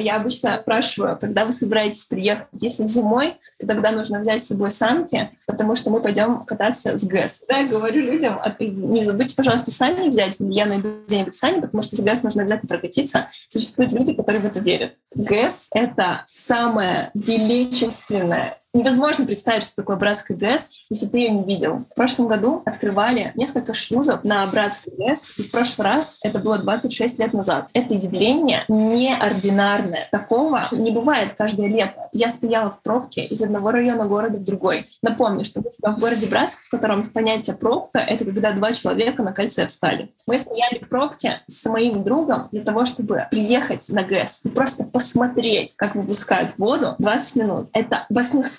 Я 0.00 0.16
обычно 0.16 0.54
спрашиваю, 0.54 1.18
когда 1.18 1.44
вы 1.44 1.50
собираетесь 1.50 2.04
приехать. 2.04 2.46
Если 2.52 2.86
зимой, 2.86 3.34
то 3.58 3.66
тогда 3.66 3.90
нужно 3.90 4.20
взять 4.20 4.44
с 4.44 4.46
собой 4.46 4.70
санки, 4.70 5.30
потому 5.44 5.74
что 5.74 5.90
мы 5.90 6.00
пойдем 6.00 6.44
кататься 6.44 6.96
с 6.96 7.04
ГЭС. 7.04 7.44
Да, 7.48 7.58
я 7.58 7.66
говорю 7.66 8.02
людям, 8.02 8.38
не 8.60 9.02
забудьте, 9.02 9.34
пожалуйста, 9.34 9.72
сами 9.72 10.08
взять. 10.08 10.36
Я 10.38 10.66
найду 10.66 10.88
где-нибудь 11.04 11.34
сами, 11.34 11.60
потому 11.60 11.82
что 11.82 11.96
с 11.96 12.00
ГЭС 12.00 12.22
нужно 12.22 12.42
обязательно 12.42 12.68
прокатиться. 12.68 13.28
Существуют 13.48 13.90
люди, 13.92 14.14
которые 14.14 14.40
в 14.40 14.46
это 14.46 14.60
верят. 14.60 14.92
ГЭС— 15.16 15.68
это 15.72 16.22
самое 16.26 17.10
величественное 17.14 18.58
Невозможно 18.78 19.26
представить, 19.26 19.64
что 19.64 19.74
такое 19.74 19.96
Братская 19.96 20.36
ГЭС, 20.36 20.84
если 20.88 21.06
ты 21.06 21.18
ее 21.18 21.30
не 21.30 21.42
видел. 21.42 21.84
В 21.90 21.94
прошлом 21.96 22.28
году 22.28 22.62
открывали 22.64 23.32
несколько 23.34 23.74
шлюзов 23.74 24.22
на 24.22 24.46
Братской 24.46 24.92
ГЭС, 24.96 25.32
и 25.36 25.42
в 25.42 25.50
прошлый 25.50 25.88
раз 25.88 26.20
это 26.22 26.38
было 26.38 26.58
26 26.58 27.18
лет 27.18 27.32
назад. 27.32 27.70
Это 27.74 27.94
явление 27.94 28.64
неординарное. 28.68 30.06
Такого 30.12 30.68
не 30.70 30.92
бывает 30.92 31.32
каждое 31.36 31.66
лето. 31.66 32.08
Я 32.12 32.28
стояла 32.28 32.70
в 32.70 32.80
пробке 32.80 33.24
из 33.24 33.42
одного 33.42 33.72
района 33.72 34.06
города 34.06 34.38
в 34.38 34.44
другой. 34.44 34.84
Напомню, 35.02 35.42
что 35.42 35.60
мы 35.60 35.70
в 35.92 35.98
городе 35.98 36.28
Братск, 36.28 36.58
в 36.60 36.70
котором 36.70 37.04
понятие 37.04 37.56
пробка— 37.56 37.98
это 38.08 38.24
когда 38.24 38.52
два 38.52 38.72
человека 38.72 39.24
на 39.24 39.32
кольце 39.32 39.66
встали. 39.66 40.14
Мы 40.28 40.38
стояли 40.38 40.78
в 40.78 40.88
пробке 40.88 41.40
с 41.48 41.64
моим 41.64 42.04
другом 42.04 42.48
для 42.52 42.62
того, 42.62 42.84
чтобы 42.84 43.26
приехать 43.28 43.88
на 43.88 44.04
ГЭС 44.04 44.42
и 44.44 44.48
просто 44.48 44.84
посмотреть, 44.84 45.74
как 45.74 45.96
выпускают 45.96 46.56
воду 46.58 46.94
20 47.00 47.34
минут. 47.34 47.70
Это 47.72 48.06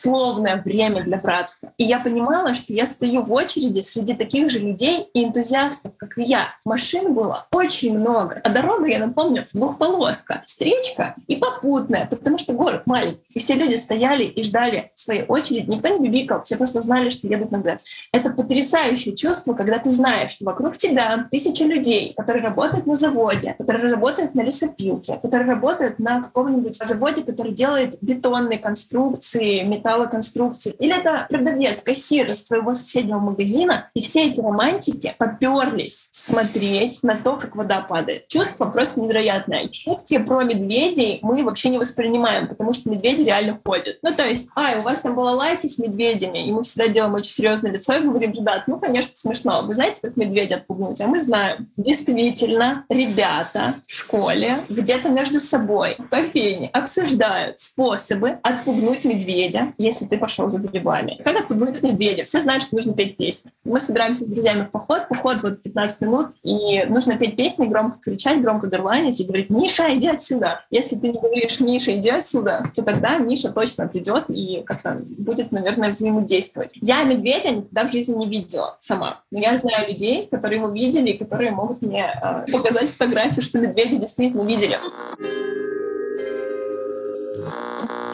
баснословное 0.09 0.61
время 0.61 1.03
для 1.03 1.17
Братска. 1.17 1.73
И 1.77 1.83
я 1.83 1.99
понимала, 1.99 2.53
что 2.53 2.73
я 2.73 2.85
стою 2.85 3.23
в 3.23 3.31
очереди 3.31 3.81
среди 3.81 4.13
таких 4.13 4.49
же 4.49 4.59
людей 4.59 5.07
и 5.13 5.23
энтузиастов, 5.23 5.93
как 5.97 6.17
и 6.17 6.23
я. 6.23 6.55
Машин 6.65 7.13
было 7.13 7.47
очень 7.51 7.97
много. 7.97 8.41
А 8.43 8.49
дорога, 8.49 8.87
я 8.87 8.99
напомню, 8.99 9.45
двухполоска. 9.53 10.41
Встречка 10.45 11.15
и 11.27 11.35
попутная, 11.35 12.05
потому 12.05 12.37
что 12.37 12.53
город 12.53 12.83
маленький. 12.85 13.21
И 13.33 13.39
все 13.39 13.53
люди 13.53 13.75
стояли 13.75 14.23
и 14.23 14.43
ждали 14.43 14.91
своей 14.95 15.23
очереди. 15.27 15.69
Никто 15.69 15.89
не 15.89 16.07
бибикал, 16.07 16.43
все 16.43 16.57
просто 16.57 16.81
знали, 16.81 17.09
что 17.09 17.27
едут 17.27 17.51
на 17.51 17.59
ГЭС. 17.59 17.85
Это 18.11 18.31
потрясающее 18.31 19.15
чувство, 19.15 19.53
когда 19.53 19.77
ты 19.77 19.89
знаешь, 19.89 20.31
что 20.31 20.45
вокруг 20.45 20.77
тебя 20.77 21.27
тысяча 21.29 21.65
людей, 21.65 22.13
которые 22.15 22.43
работают 22.43 22.85
на 22.87 22.95
заводе, 22.95 23.55
которые 23.57 23.91
работают 23.91 24.35
на 24.35 24.41
лесопилке, 24.41 25.19
которые 25.21 25.49
работают 25.53 25.99
на 25.99 26.21
каком-нибудь 26.21 26.75
заводе, 26.75 27.23
который 27.23 27.53
делает 27.53 27.97
бетонные 28.01 28.59
конструкции, 28.59 29.63
металлоконструкции. 29.89 30.75
Или 30.79 30.97
это 30.97 31.25
продавец, 31.29 31.81
кассир 31.81 32.29
из 32.29 32.43
твоего 32.43 32.73
соседнего 32.73 33.19
магазина. 33.19 33.89
И 33.93 34.01
все 34.01 34.27
эти 34.27 34.39
романтики 34.39 35.15
поперлись 35.17 36.09
смотреть 36.11 36.99
на 37.01 37.17
то, 37.17 37.37
как 37.37 37.55
вода 37.55 37.81
падает. 37.81 38.27
Чувство 38.27 38.65
просто 38.65 39.01
невероятное. 39.01 39.69
Шутки 39.71 40.17
про 40.19 40.43
медведей 40.43 41.19
мы 41.21 41.43
вообще 41.43 41.69
не 41.69 41.79
воспринимаем, 41.79 42.47
потому 42.47 42.73
что 42.73 42.89
медведи 42.89 43.23
реально 43.23 43.59
ходят. 43.63 43.97
Ну, 44.03 44.13
то 44.13 44.25
есть, 44.25 44.47
ай, 44.55 44.79
у 44.79 44.83
вас 44.83 44.99
там 44.99 45.15
было 45.15 45.31
лайки 45.31 45.67
с 45.67 45.79
медведями, 45.79 46.47
и 46.47 46.51
мы 46.51 46.63
всегда 46.63 46.87
делаем 46.87 47.15
очень 47.15 47.31
серьезное 47.31 47.71
лицо 47.71 47.95
и 47.95 48.03
говорим, 48.03 48.31
ребят, 48.31 48.63
ну, 48.67 48.79
конечно, 48.79 49.11
смешно. 49.15 49.63
Вы 49.63 49.73
знаете, 49.73 50.01
как 50.01 50.17
медведя 50.17 50.55
отпугнуть? 50.55 51.01
А 51.01 51.07
мы 51.07 51.19
знаем. 51.19 51.67
Действительно, 51.77 52.85
ребята 52.89 53.81
в 53.85 53.91
школе 53.91 54.65
где-то 54.69 55.09
между 55.09 55.39
собой 55.39 55.95
в 55.97 56.07
кофейне 56.09 56.69
обсуждают 56.73 57.59
способы 57.59 58.39
отпугнуть 58.43 59.05
медведя, 59.05 59.73
если 59.79 60.05
ты 60.05 60.17
пошел 60.17 60.49
за 60.49 60.59
грибами. 60.59 61.19
Как 61.23 61.39
отпугнуть 61.39 61.81
медведя? 61.81 62.25
Все 62.25 62.39
знают, 62.41 62.63
что 62.63 62.75
нужно 62.75 62.93
петь 62.93 63.17
песни. 63.17 63.51
Мы 63.63 63.79
собираемся 63.79 64.25
с 64.25 64.29
друзьями 64.29 64.65
в 64.65 64.71
поход, 64.71 65.07
поход 65.07 65.41
вот 65.41 65.63
15 65.63 66.01
минут, 66.01 66.27
и 66.43 66.83
нужно 66.83 67.17
петь 67.17 67.35
песни, 67.35 67.65
громко 67.65 67.97
кричать, 67.99 68.41
громко 68.41 68.67
горланить 68.67 69.19
и 69.19 69.23
говорить, 69.23 69.49
Миша, 69.49 69.95
иди 69.95 70.07
отсюда. 70.07 70.65
Если 70.69 70.97
ты 70.97 71.07
не 71.07 71.19
говоришь, 71.19 71.59
Миша, 71.59 71.95
иди 71.95 72.09
отсюда, 72.09 72.69
то 72.75 72.83
тогда 72.83 73.17
Миша 73.17 73.51
точно 73.51 73.87
придет 73.87 74.25
и 74.29 74.63
как-то 74.65 75.01
будет, 75.17 75.51
наверное, 75.51 75.89
взаимодействовать. 75.89 76.73
Я 76.81 77.03
медведя 77.03 77.51
никогда 77.51 77.87
в 77.87 77.91
жизни 77.91 78.15
не 78.15 78.27
видела 78.27 78.75
сама. 78.79 79.21
Но 79.31 79.39
я 79.39 79.55
знаю 79.55 79.87
людей, 79.87 80.27
которые 80.27 80.59
его 80.59 80.69
видели 80.69 81.11
и 81.11 81.17
которые 81.17 81.51
могут 81.51 81.81
мне 81.81 82.05
э, 82.21 82.51
показать 82.51 82.89
фотографию, 82.89 83.41
что 83.41 83.59
медведи 83.59 83.97
действительно 83.97 84.41
видели. 84.41 84.79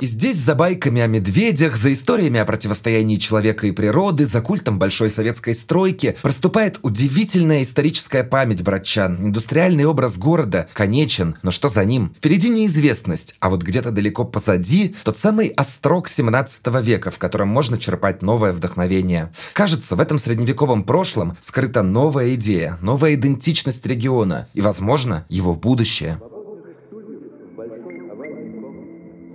И 0.02 0.06
здесь 0.08 0.38
за 0.38 0.56
байками 0.56 1.02
о 1.02 1.08
медведях, 1.08 1.78
за 1.78 1.94
историями 1.94 2.40
о 2.40 2.46
противостоянии 2.46 3.16
человека 3.16 3.68
и 3.68 3.72
природы, 3.72 4.26
за 4.26 4.42
культом 4.42 4.78
большой 4.78 5.10
советской 5.10 5.54
стройки 5.54 6.18
проступает 6.22 6.80
удивительная 6.82 7.64
историческая 7.64 8.24
память 8.24 8.62
братчан. 8.62 9.18
Индустриальный 9.28 9.86
образ 9.86 10.18
города 10.18 10.68
конечен, 10.74 11.38
но 11.44 11.52
что 11.52 11.70
за 11.70 11.86
ним? 11.86 12.14
Впереди 12.16 12.50
неизвестность, 12.50 13.36
а 13.40 13.50
вот 13.50 13.64
где-то 13.64 13.92
далеко 13.92 14.26
позади 14.26 14.96
тот 15.04 15.18
самый 15.18 15.48
острог 15.48 16.10
17 16.10 16.68
века, 16.82 17.12
в 17.12 17.18
котором 17.18 17.48
можно 17.48 17.78
черпать 17.78 18.22
новое 18.22 18.52
вдохновение. 18.52 19.32
Кажется, 19.54 19.96
в 19.96 20.00
этом 20.02 20.18
средневековом 20.18 20.84
прошлом 20.84 21.38
скрыта 21.40 21.84
новая 21.84 22.36
идея, 22.36 22.78
новая 22.82 23.16
идентичность 23.16 23.86
региона 23.86 24.48
и, 24.54 24.62
возможно, 24.62 25.26
его 25.30 25.56
будущее. 25.56 26.20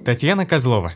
Татьяна 0.04 0.46
Козлова. 0.46 0.92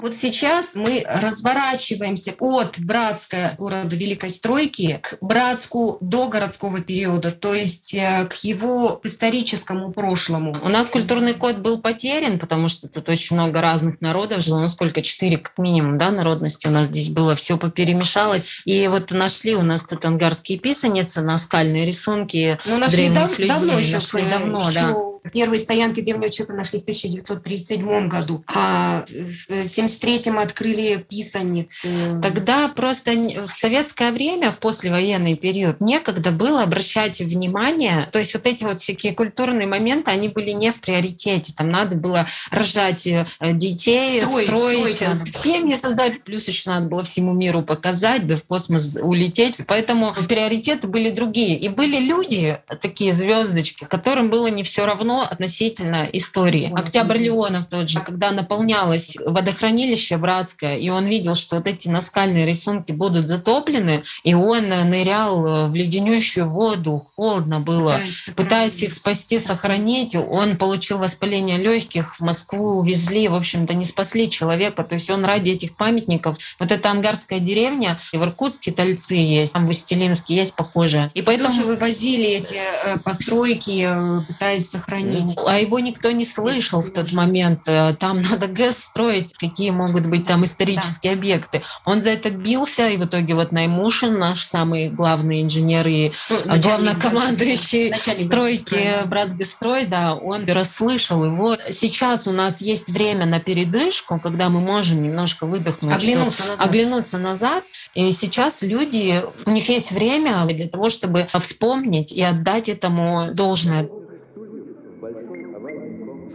Вот 0.00 0.16
сейчас 0.16 0.74
мы 0.74 1.04
разворачиваемся 1.06 2.34
от 2.40 2.80
Братска, 2.80 3.54
города 3.56 3.94
Великой 3.94 4.30
Стройки, 4.30 4.98
к 5.00 5.18
Братску 5.20 5.98
до 6.00 6.26
городского 6.26 6.80
периода, 6.80 7.30
то 7.30 7.54
есть 7.54 7.94
э, 7.94 8.26
к 8.28 8.34
его 8.42 9.00
историческому 9.04 9.92
прошлому. 9.92 10.58
У 10.60 10.68
нас 10.68 10.88
культурный 10.88 11.34
код 11.34 11.58
был 11.58 11.78
потерян, 11.80 12.40
потому 12.40 12.66
что 12.66 12.88
тут 12.88 13.08
очень 13.08 13.36
много 13.36 13.60
разных 13.60 14.00
народов 14.00 14.40
жило, 14.40 14.58
ну 14.58 14.68
сколько, 14.68 15.02
четыре 15.02 15.36
как 15.36 15.56
минимум, 15.58 15.98
да, 15.98 16.10
народности 16.10 16.66
у 16.66 16.70
нас 16.70 16.86
здесь 16.86 17.08
было, 17.08 17.36
все 17.36 17.56
поперемешалось. 17.56 18.62
И 18.64 18.88
вот 18.88 19.12
нашли 19.12 19.54
у 19.54 19.62
нас 19.62 19.84
тут 19.84 20.04
ангарские 20.04 20.58
писаницы, 20.58 21.20
наскальные 21.20 21.86
рисунки 21.86 22.58
Ну, 22.66 22.78
нашли 22.78 22.96
древних 23.08 23.20
дав- 23.20 23.38
людей. 23.38 23.48
давно 23.54 23.78
еще, 23.78 23.94
нашли 23.94 24.22
давно, 24.22 24.58
еще 24.68 24.80
да. 24.80 24.96
Первые 25.30 25.60
стоянки 25.60 26.00
древнего 26.00 26.30
человека 26.30 26.56
нашли 26.56 26.80
в 26.80 26.82
1937 26.82 28.08
году, 28.08 28.42
а 28.52 29.04
в 29.06 29.44
1973 29.46 30.32
открыли 30.36 31.06
писаницы. 31.08 31.88
Тогда 32.20 32.68
просто 32.68 33.12
в 33.12 33.46
советское 33.46 34.10
время, 34.10 34.50
в 34.50 34.58
послевоенный 34.58 35.36
период, 35.36 35.80
некогда 35.80 36.32
было 36.32 36.62
обращать 36.62 37.20
внимание. 37.20 38.08
То 38.10 38.18
есть 38.18 38.34
вот 38.34 38.46
эти 38.46 38.64
вот 38.64 38.80
всякие 38.80 39.14
культурные 39.14 39.68
моменты, 39.68 40.10
они 40.10 40.28
были 40.28 40.50
не 40.50 40.72
в 40.72 40.80
приоритете. 40.80 41.54
Там 41.56 41.70
надо 41.70 41.96
было 41.96 42.26
рожать 42.50 43.06
э, 43.06 43.24
детей, 43.52 44.26
Строить, 44.26 44.48
строить, 44.48 44.96
строить 44.96 45.02
э, 45.02 45.06
было. 45.06 45.32
семьи 45.32 45.74
создать. 45.74 46.24
Плюс 46.24 46.48
еще 46.48 46.70
надо 46.70 46.86
было 46.86 47.04
всему 47.04 47.32
миру 47.32 47.62
показать, 47.62 48.26
да 48.26 48.36
в 48.36 48.44
космос 48.44 48.98
улететь. 49.00 49.60
Поэтому 49.68 50.14
приоритеты 50.28 50.88
были 50.88 51.10
другие. 51.10 51.56
И 51.58 51.68
были 51.68 52.00
люди, 52.00 52.58
такие 52.80 53.12
звездочки, 53.12 53.84
которым 53.84 54.28
было 54.28 54.48
не 54.48 54.64
все 54.64 54.84
равно 54.84 55.11
относительно 55.20 56.08
истории. 56.12 56.72
Октябрь 56.74 57.18
Леонов 57.18 57.66
тот 57.66 57.88
же, 57.88 58.00
когда 58.00 58.30
наполнялось 58.30 59.16
водохранилище 59.24 60.16
Братское, 60.16 60.76
и 60.76 60.88
он 60.88 61.06
видел, 61.06 61.34
что 61.34 61.56
вот 61.56 61.66
эти 61.66 61.88
наскальные 61.88 62.46
рисунки 62.46 62.92
будут 62.92 63.28
затоплены, 63.28 64.02
и 64.24 64.34
он 64.34 64.68
нырял 64.68 65.68
в 65.68 65.74
леденющую 65.74 66.48
воду, 66.48 67.02
холодно 67.16 67.60
было, 67.60 68.00
пытаясь 68.36 68.82
их 68.82 68.92
спасти, 68.92 69.38
сохранить. 69.38 70.14
Он 70.14 70.56
получил 70.56 70.98
воспаление 70.98 71.58
легких, 71.58 72.16
в 72.16 72.20
Москву 72.20 72.78
увезли, 72.78 73.28
в 73.28 73.34
общем-то, 73.34 73.74
не 73.74 73.84
спасли 73.84 74.30
человека. 74.30 74.84
То 74.84 74.94
есть 74.94 75.10
он 75.10 75.24
ради 75.24 75.50
этих 75.50 75.76
памятников, 75.76 76.36
вот 76.58 76.72
эта 76.72 76.90
ангарская 76.90 77.38
деревня, 77.38 77.98
и 78.12 78.16
в 78.16 78.24
Иркутске 78.24 78.72
Тальцы 78.72 79.14
есть, 79.14 79.52
там 79.52 79.66
в 79.66 79.70
Устилимске 79.70 80.34
есть 80.34 80.54
похожие. 80.54 81.10
И 81.14 81.22
поэтому 81.22 81.50
Тоже 81.50 81.62
вывозили 81.62 82.28
эти 82.28 82.54
э, 82.54 82.98
постройки, 82.98 83.84
э, 83.86 84.20
пытаясь 84.26 84.68
сохранить. 84.68 85.01
А 85.46 85.58
его 85.58 85.78
никто 85.78 86.10
не 86.10 86.24
слышал 86.24 86.82
в 86.82 86.90
тот 86.90 87.12
момент. 87.12 87.68
Э, 87.68 87.94
Там 87.98 88.20
надо 88.30 88.46
ГЭС 88.46 88.78
строить, 88.84 89.32
какие 89.34 89.70
могут 89.70 90.06
быть 90.06 90.26
там 90.26 90.44
исторические 90.44 91.12
объекты. 91.14 91.62
Он 91.84 92.00
за 92.00 92.10
это 92.10 92.30
бился, 92.30 92.88
и 92.88 92.96
в 92.96 93.04
итоге 93.04 93.34
вот 93.34 93.52
Наймушин, 93.52 94.18
наш 94.18 94.42
самый 94.44 94.88
главный 94.88 95.42
инженер 95.42 95.86
и 95.88 96.12
Ну, 96.30 96.36
начальник 96.44 96.62
главнокомандующий 96.98 97.90
начальник 97.90 98.26
стройки 98.26 99.06
Братсгострой, 99.06 99.84
да, 99.86 100.14
он 100.14 100.44
расслышал 100.44 101.24
его. 101.24 101.56
Сейчас 101.70 102.26
у 102.26 102.32
нас 102.32 102.60
есть 102.60 102.88
время 102.88 103.26
на 103.26 103.40
передышку, 103.40 104.20
когда 104.20 104.48
мы 104.48 104.60
можем 104.60 105.02
немножко 105.02 105.46
выдохнуть, 105.46 105.92
что- 106.00 106.02
Оглянуться 106.02 106.44
назад. 106.46 106.66
оглянуться 106.66 107.18
назад. 107.18 107.64
И 107.94 108.10
сейчас 108.12 108.62
люди, 108.62 109.22
у 109.46 109.50
них 109.50 109.68
есть 109.68 109.92
время 109.92 110.44
для 110.46 110.68
того, 110.68 110.88
чтобы 110.88 111.26
вспомнить 111.32 112.12
и 112.12 112.22
отдать 112.22 112.68
этому 112.68 113.32
должное. 113.34 113.88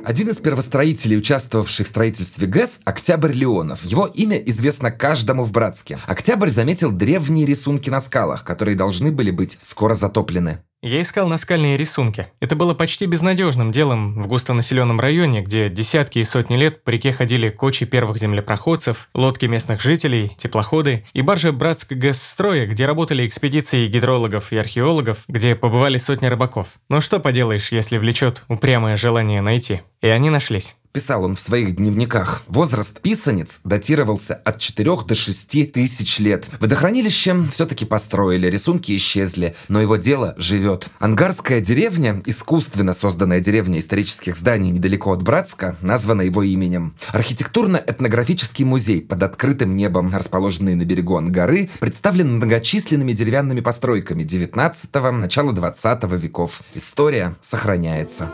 Один 0.07 0.29
из 0.29 0.37
первостроителей, 0.37 1.17
участвовавший 1.17 1.83
в 1.83 1.89
строительстве 1.89 2.47
ГЭС, 2.47 2.79
Октябрь 2.85 3.33
Леонов. 3.33 3.83
Его 3.83 4.05
имя 4.05 4.37
известно 4.37 4.89
каждому 4.89 5.43
в 5.43 5.51
Братске. 5.51 5.99
Октябрь 6.07 6.47
заметил 6.47 6.93
древние 6.93 7.45
рисунки 7.45 7.89
на 7.89 7.99
скалах, 7.99 8.45
которые 8.45 8.77
должны 8.77 9.11
были 9.11 9.31
быть 9.31 9.57
скоро 9.61 9.95
затоплены. 9.95 10.59
Я 10.83 11.01
искал 11.01 11.27
наскальные 11.27 11.75
рисунки. 11.75 12.27
Это 12.39 12.55
было 12.55 12.75
почти 12.75 13.07
безнадежным 13.07 13.71
делом 13.71 14.21
в 14.21 14.27
густонаселенном 14.27 14.99
районе, 14.99 15.41
где 15.41 15.69
десятки 15.69 16.19
и 16.19 16.23
сотни 16.23 16.55
лет 16.55 16.83
по 16.83 16.91
реке 16.91 17.11
ходили 17.11 17.49
кочи 17.49 17.87
первых 17.87 18.17
землепроходцев, 18.17 19.09
лодки 19.15 19.47
местных 19.47 19.81
жителей, 19.81 20.35
теплоходы 20.37 21.03
и 21.13 21.23
баржи 21.23 21.51
Братской 21.51 21.97
ГЭС-строя, 21.97 22.67
где 22.67 22.85
работали 22.85 23.25
экспедиции 23.25 23.87
гидрологов 23.87 24.51
и 24.51 24.57
археологов, 24.57 25.23
где 25.27 25.55
побывали 25.55 25.97
сотни 25.97 26.27
рыбаков. 26.27 26.67
Но 26.89 27.01
что 27.01 27.19
поделаешь, 27.19 27.71
если 27.71 27.97
влечет 27.97 28.43
упрямое 28.47 28.97
желание 28.97 29.41
найти? 29.41 29.81
И 30.01 30.07
они 30.07 30.29
нашлись. 30.29 30.75
Писал 30.97 31.25
он 31.25 31.35
в 31.35 31.39
своих 31.39 31.75
дневниках. 31.75 32.41
Возраст 32.47 32.99
писанец 33.01 33.59
датировался 33.63 34.33
от 34.33 34.57
4 34.59 34.97
до 35.05 35.13
6 35.13 35.71
тысяч 35.71 36.17
лет. 36.17 36.47
Водохранилище 36.59 37.43
все-таки 37.51 37.85
построили, 37.85 38.47
рисунки 38.47 38.95
исчезли, 38.95 39.55
но 39.67 39.79
его 39.79 39.97
дело 39.97 40.33
живет. 40.39 40.87
Ангарская 40.97 41.61
деревня, 41.61 42.19
искусственно 42.25 42.95
созданная 42.95 43.41
деревня 43.41 43.77
исторических 43.77 44.35
зданий 44.35 44.71
недалеко 44.71 45.11
от 45.11 45.21
Братска, 45.21 45.77
названа 45.81 46.23
его 46.23 46.41
именем. 46.41 46.95
Архитектурно-этнографический 47.13 48.65
музей 48.65 49.03
под 49.03 49.21
открытым 49.21 49.75
небом, 49.75 50.11
расположенный 50.11 50.73
на 50.73 50.83
берегу 50.83 51.15
Ангары, 51.15 51.69
представлен 51.79 52.37
многочисленными 52.37 53.11
деревянными 53.11 53.59
постройками 53.59 54.23
19-го, 54.23 55.11
начала 55.11 55.53
20 55.53 56.03
веков. 56.13 56.63
История 56.73 57.35
сохраняется. 57.43 58.31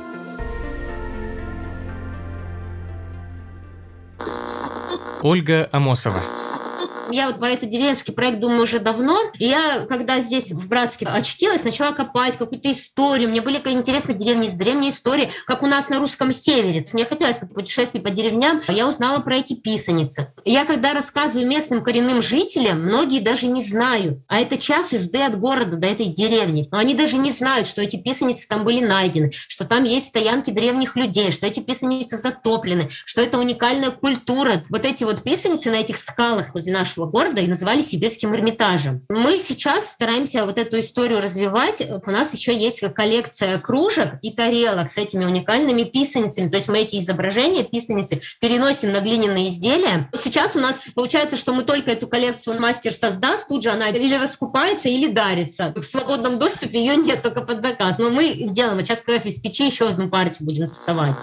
Ольга 5.22 5.70
Амосова. 5.72 6.43
Я 7.14 7.28
вот 7.28 7.38
про 7.38 7.52
этот 7.52 7.70
деревенский 7.70 8.12
проект 8.12 8.40
думаю 8.40 8.64
уже 8.64 8.80
давно. 8.80 9.20
И 9.38 9.46
я, 9.46 9.86
когда 9.88 10.20
здесь 10.20 10.52
в 10.52 10.68
Братске 10.68 11.06
очутилась, 11.06 11.64
начала 11.64 11.92
копать 11.92 12.38
какую-то 12.38 12.72
историю. 12.72 13.30
Мне 13.30 13.40
были 13.42 13.58
интересные 13.58 14.18
деревни 14.18 14.48
с 14.48 14.54
древней 14.54 14.90
историей, 14.90 15.30
как 15.46 15.62
у 15.62 15.68
нас 15.68 15.90
на 15.90 16.00
русском 16.00 16.34
севере. 16.34 16.84
Мне 16.92 17.06
хотелось 17.06 17.44
вот 17.44 17.54
путешествовать 17.54 18.04
по 18.04 18.10
деревням. 18.10 18.62
Я 18.68 18.88
узнала 18.88 19.20
про 19.20 19.38
эти 19.38 19.54
писаницы. 19.54 20.34
Я, 20.44 20.66
когда 20.66 20.94
рассказываю 20.94 21.48
местным 21.48 21.84
коренным 21.84 22.20
жителям, 22.20 22.82
многие 22.82 23.20
даже 23.20 23.46
не 23.46 23.64
знают. 23.64 24.18
А 24.28 24.40
это 24.40 24.58
час 24.58 24.92
езды 24.92 25.22
от 25.22 25.40
города 25.40 25.78
до 25.78 25.86
этой 25.86 26.08
деревни. 26.08 26.66
Но 26.72 26.80
они 26.80 26.96
даже 26.96 27.18
не 27.18 27.32
знают, 27.32 27.68
что 27.68 27.84
эти 27.84 27.98
писаницы 27.98 28.48
там 28.48 28.64
были 28.64 28.84
найдены, 28.84 29.30
что 29.48 29.66
там 29.66 29.84
есть 29.84 30.08
стоянки 30.08 30.50
древних 30.50 30.96
людей, 30.96 31.30
что 31.30 31.46
эти 31.46 31.60
писаницы 31.60 32.18
затоплены, 32.18 32.90
что 32.90 33.22
это 33.22 33.38
уникальная 33.38 33.92
культура. 33.92 34.64
Вот 34.70 34.84
эти 34.84 35.04
вот 35.04 35.22
писаницы 35.22 35.70
на 35.70 35.76
этих 35.76 35.98
скалах 35.98 36.56
возле 36.56 36.74
нашего 36.74 37.03
нашего 37.04 37.06
города 37.06 37.42
и 37.42 37.48
называли 37.48 37.82
Сибирским 37.82 38.34
Эрмитажем. 38.36 39.02
Мы 39.10 39.38
сейчас 39.38 39.92
стараемся 39.92 40.46
вот 40.46 40.58
эту 40.58 40.80
историю 40.80 41.22
развивать. 41.22 41.82
У 41.82 42.12
нас 42.12 42.34
еще 42.34 42.58
есть 42.58 42.82
коллекция 42.94 43.58
кружек 43.60 44.16
и 44.22 44.32
тарелок 44.32 44.90
с 44.90 44.98
этими 44.98 45.26
уникальными 45.26 45.84
писаницами. 45.84 46.50
То 46.50 46.58
есть 46.58 46.68
мы 46.68 46.80
эти 46.80 47.00
изображения, 47.00 47.64
писаницы, 47.64 48.22
переносим 48.40 48.92
на 48.92 49.00
глиняные 49.00 49.48
изделия. 49.50 50.08
Сейчас 50.16 50.56
у 50.56 50.60
нас 50.60 50.82
получается, 50.96 51.38
что 51.38 51.54
мы 51.54 51.64
только 51.64 51.92
эту 51.92 52.08
коллекцию 52.08 52.60
мастер 52.60 52.94
создаст, 52.94 53.48
тут 53.48 53.64
же 53.64 53.70
она 53.70 53.90
или 53.90 54.16
раскупается, 54.16 54.90
или 54.90 55.08
дарится. 55.12 55.74
В 55.76 55.84
свободном 55.84 56.40
доступе 56.40 56.80
ее 56.80 56.96
нет, 56.96 57.22
только 57.22 57.42
под 57.42 57.62
заказ. 57.62 57.98
Но 57.98 58.10
мы 58.10 58.34
делаем. 58.34 58.80
Сейчас 58.80 59.00
как 59.00 59.10
раз 59.10 59.26
из 59.26 59.40
печи 59.40 59.66
еще 59.66 59.88
одну 59.88 60.10
партию 60.10 60.46
будем 60.46 60.68
создавать. 60.68 61.16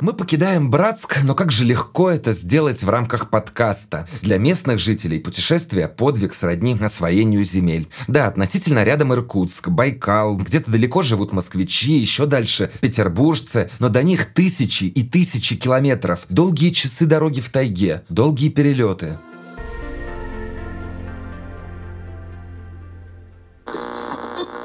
Мы 0.00 0.12
покидаем 0.12 0.70
Братск, 0.70 1.18
но 1.24 1.34
как 1.34 1.50
же 1.50 1.64
легко 1.64 2.08
это 2.08 2.32
сделать 2.32 2.84
в 2.84 2.88
рамках 2.88 3.30
подкаста. 3.30 4.08
Для 4.22 4.38
местных 4.38 4.78
жителей 4.78 5.18
путешествие– 5.18 5.88
подвиг 5.88 6.34
сродни 6.34 6.76
освоению 6.80 7.42
земель. 7.42 7.88
Да, 8.06 8.28
относительно 8.28 8.84
рядом 8.84 9.12
Иркутск, 9.12 9.68
Байкал, 9.68 10.36
где-то 10.36 10.70
далеко 10.70 11.02
живут 11.02 11.32
москвичи, 11.32 11.94
еще 11.94 12.26
дальше 12.26 12.70
петербуржцы, 12.80 13.70
но 13.80 13.88
до 13.88 14.04
них 14.04 14.32
тысячи 14.32 14.84
и 14.84 15.02
тысячи 15.02 15.56
километров, 15.56 16.26
долгие 16.28 16.70
часы 16.70 17.04
дороги 17.04 17.40
в 17.40 17.50
тайге, 17.50 18.04
долгие 18.08 18.50
перелеты. 18.50 19.18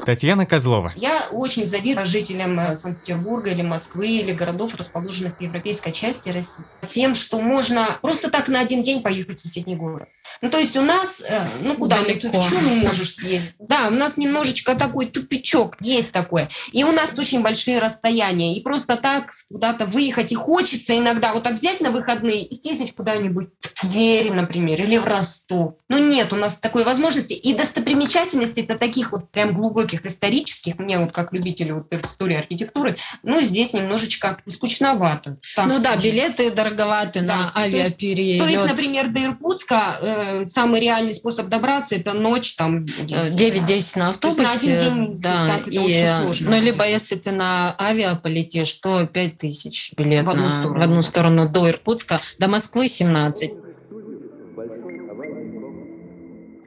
Татьяна 0.06 0.46
Козлова. 0.46 0.94
Я 0.96 1.28
очень 1.32 1.66
завидую 1.66 2.06
жителям 2.06 2.60
э, 2.60 2.76
Санкт-Петербурга 2.76 3.52
или 3.52 3.62
Москвы 3.62 4.08
или 4.08 4.32
городов, 4.32 4.76
расположенных 4.76 5.38
в 5.38 5.42
европейской 5.42 5.92
части 5.92 6.30
России, 6.30 6.66
тем, 6.86 7.14
что 7.14 7.40
можно 7.42 7.98
просто 8.02 8.30
так 8.30 8.48
на 8.48 8.60
один 8.60 8.82
день 8.82 9.02
поехать 9.02 9.40
в 9.40 9.42
соседний 9.42 9.76
город. 9.76 10.08
Ну, 10.42 10.50
то 10.50 10.58
есть 10.58 10.76
у 10.76 10.82
нас, 10.82 11.22
э, 11.28 11.46
ну, 11.64 11.76
куда 11.76 11.98
Далеко. 12.02 12.22
ты 12.22 12.30
в 12.30 12.50
чем 12.50 12.80
можешь 12.80 13.16
съездить? 13.16 13.56
Да, 13.60 13.88
у 13.88 13.92
нас 13.92 14.18
немножечко 14.18 14.76
такой 14.76 15.06
тупичок, 15.06 15.78
есть 15.82 16.12
такое. 16.12 16.50
И 16.72 16.84
у 16.84 16.92
нас 16.92 17.18
очень 17.18 17.42
большие 17.42 17.80
расстояния. 17.80 18.56
И 18.56 18.62
просто 18.62 18.96
так 18.98 19.32
куда-то 19.50 19.86
выехать 19.86 20.32
и 20.32 20.36
хочется 20.36 20.98
иногда 20.98 21.34
вот 21.34 21.44
так 21.44 21.54
взять 21.54 21.82
на 21.82 21.92
выходные 21.92 22.44
и 22.46 22.56
съездить 22.56 22.96
куда-нибудь 22.96 23.50
в 23.60 23.74
Тверь, 23.84 24.32
например, 24.32 24.82
или 24.82 24.98
в 24.98 25.06
Ростов. 25.06 25.74
Ну, 25.90 25.98
нет 25.98 26.32
у 26.32 26.38
нас 26.38 26.58
такой 26.58 26.84
возможности. 26.84 27.34
И 27.34 27.54
достопримечательностей 27.54 28.64
это 28.64 28.78
таких 28.78 29.12
вот 29.12 29.30
прям 29.30 29.54
глубоких 29.54 30.06
исторических, 30.06 30.80
мне 30.80 30.98
вот 30.98 31.12
как 31.12 31.34
любителю 31.34 31.88
вот 31.92 32.06
истории 32.06 32.38
архитектуры, 32.38 32.96
ну, 33.24 33.42
здесь 33.42 33.74
немножечко 33.74 34.38
скучновато. 34.46 35.38
ну 35.58 35.80
да, 35.80 35.94
скажем. 35.94 36.02
билеты 36.02 36.52
дороговаты 36.52 37.22
на 37.22 37.50
то 37.50 37.66
есть- 37.66 37.76
авиаперелет. 37.76 38.42
То 38.44 38.50
есть, 38.50 38.66
например, 38.66 39.10
до 39.10 39.24
Иркутска 39.26 39.98
э, 40.24 40.46
самый 40.46 40.82
реальный 40.82 41.14
способ 41.14 41.48
добраться 41.48 41.96
это 41.96 42.14
ночь 42.14 42.56
там 42.56 42.84
9-10 42.86 43.10
на 43.10 43.12
То 43.14 43.70
есть 43.78 43.96
на 43.98 44.10
автобусе. 44.10 44.78
один 44.78 44.80
день 44.80 45.20
да, 45.20 45.48
так 45.48 45.62
это 45.68 45.70
и, 45.72 45.78
очень 45.80 46.22
сложно. 46.24 46.52
Ну, 46.52 46.62
либо 46.62 46.88
если 46.88 47.16
ты 47.16 47.32
на 47.32 47.76
авиа 47.80 48.16
полетишь, 48.16 48.74
то 48.76 49.06
5 49.06 49.38
тысяч 49.38 49.92
билет 49.98 50.26
В 50.26 50.30
одну 50.30 50.44
на- 50.44 50.50
сторону. 50.50 50.80
в 50.80 50.84
одну 50.84 51.02
сторону 51.02 51.50
до 51.50 51.70
Иркутска, 51.70 52.20
до 52.40 52.48
Москвы 52.50 52.88
17. 52.88 53.52